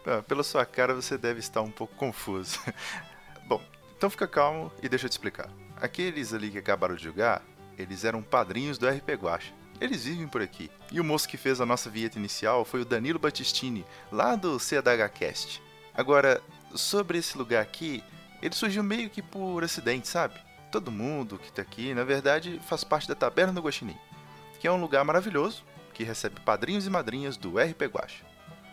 Ah, 0.06 0.22
Pela 0.26 0.42
sua 0.42 0.64
cara, 0.64 0.94
você 0.94 1.16
deve 1.18 1.40
estar 1.40 1.62
um 1.62 1.70
pouco 1.70 1.94
confuso. 1.96 2.58
Bom, 3.46 3.60
então 4.00 4.08
fica 4.08 4.26
calmo 4.26 4.72
e 4.82 4.88
deixa 4.88 5.04
eu 5.04 5.10
te 5.10 5.12
explicar. 5.12 5.50
Aqueles 5.76 6.32
ali 6.32 6.50
que 6.50 6.56
acabaram 6.56 6.94
de 6.94 7.04
jogar, 7.04 7.42
eles 7.76 8.02
eram 8.02 8.22
padrinhos 8.22 8.78
do 8.78 8.88
RP 8.88 9.10
Guacha. 9.10 9.52
Eles 9.78 10.06
vivem 10.06 10.26
por 10.26 10.40
aqui. 10.40 10.70
E 10.90 10.98
o 10.98 11.04
moço 11.04 11.28
que 11.28 11.36
fez 11.36 11.60
a 11.60 11.66
nossa 11.66 11.90
vinheta 11.90 12.18
inicial 12.18 12.64
foi 12.64 12.80
o 12.80 12.84
Danilo 12.86 13.18
Battistini, 13.18 13.84
lá 14.10 14.36
do 14.36 14.58
CDHcast. 14.58 15.62
Agora, 15.92 16.40
sobre 16.74 17.18
esse 17.18 17.36
lugar 17.36 17.60
aqui, 17.60 18.02
ele 18.40 18.54
surgiu 18.54 18.82
meio 18.82 19.10
que 19.10 19.20
por 19.20 19.62
acidente, 19.62 20.08
sabe? 20.08 20.40
Todo 20.72 20.90
mundo 20.90 21.38
que 21.38 21.52
tá 21.52 21.60
aqui, 21.60 21.92
na 21.92 22.02
verdade, 22.02 22.58
faz 22.66 22.82
parte 22.82 23.06
da 23.06 23.14
Taberna 23.14 23.52
do 23.52 23.60
Guaxinim, 23.60 23.98
que 24.60 24.66
é 24.66 24.72
um 24.72 24.80
lugar 24.80 25.04
maravilhoso 25.04 25.62
que 25.92 26.04
recebe 26.04 26.40
padrinhos 26.40 26.86
e 26.86 26.90
madrinhas 26.90 27.36
do 27.36 27.58
RP 27.58 27.82
Guacha. 27.82 28.24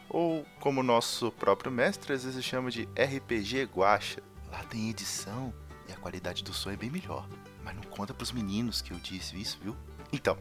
Ou, 0.07 0.45
como 0.61 0.81
nosso 0.81 1.33
próprio 1.33 1.69
mestre 1.69 2.13
às 2.13 2.23
vezes 2.23 2.45
chama 2.45 2.71
de 2.71 2.87
RPG 2.97 3.65
Guacha. 3.75 4.23
Lá 4.57 4.63
tem 4.63 4.89
edição 4.89 5.53
e 5.87 5.91
a 5.93 5.95
qualidade 5.95 6.43
do 6.43 6.51
som 6.51 6.71
é 6.71 6.75
bem 6.75 6.89
melhor. 6.89 7.29
Mas 7.63 7.75
não 7.75 7.83
conta 7.83 8.11
pros 8.11 8.31
meninos 8.31 8.81
que 8.81 8.91
eu 8.91 8.97
disse 8.97 9.39
isso, 9.39 9.59
viu? 9.61 9.75
Então, 10.11 10.35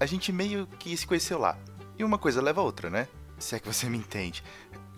a 0.00 0.06
gente 0.06 0.32
meio 0.32 0.66
que 0.78 0.96
se 0.96 1.06
conheceu 1.06 1.38
lá. 1.38 1.58
E 1.98 2.02
uma 2.02 2.16
coisa 2.16 2.40
leva 2.40 2.62
a 2.62 2.64
outra, 2.64 2.88
né? 2.88 3.06
Se 3.38 3.54
é 3.54 3.60
que 3.60 3.66
você 3.66 3.86
me 3.90 3.98
entende. 3.98 4.42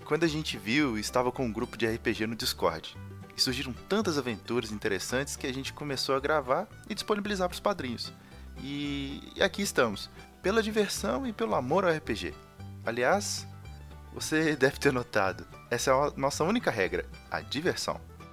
Quando 0.05 0.23
a 0.23 0.29
gente 0.29 0.57
viu, 0.57 0.97
estava 0.97 1.33
com 1.33 1.45
um 1.45 1.53
grupo 1.53 1.77
de 1.77 1.85
RPG 1.85 2.29
no 2.29 2.37
Discord. 2.37 2.97
E 3.37 3.41
surgiram 3.41 3.73
tantas 3.89 4.17
aventuras 4.19 4.71
interessantes 4.71 5.35
que 5.35 5.49
a 5.49 5.53
gente 5.53 5.73
começou 5.73 6.15
a 6.15 6.21
gravar 6.21 6.69
e 6.89 6.95
disponibilizar 6.95 7.49
para 7.49 7.55
os 7.55 7.61
padrinhos. 7.61 8.13
E... 8.63 9.33
e 9.35 9.43
aqui 9.43 9.63
estamos, 9.63 10.09
pela 10.43 10.63
diversão 10.63 11.27
e 11.27 11.33
pelo 11.33 11.57
amor 11.57 11.85
ao 11.85 11.91
RPG. 11.91 12.35
Aliás, 12.87 13.49
você 14.15 14.55
deve 14.57 14.79
ter 14.79 14.93
notado, 14.93 15.45
essa 15.69 15.91
é 15.91 15.95
a 15.95 16.13
nossa 16.17 16.45
única 16.45 16.71
regra, 16.71 17.05
a 17.29 17.41
diversão. 17.41 18.01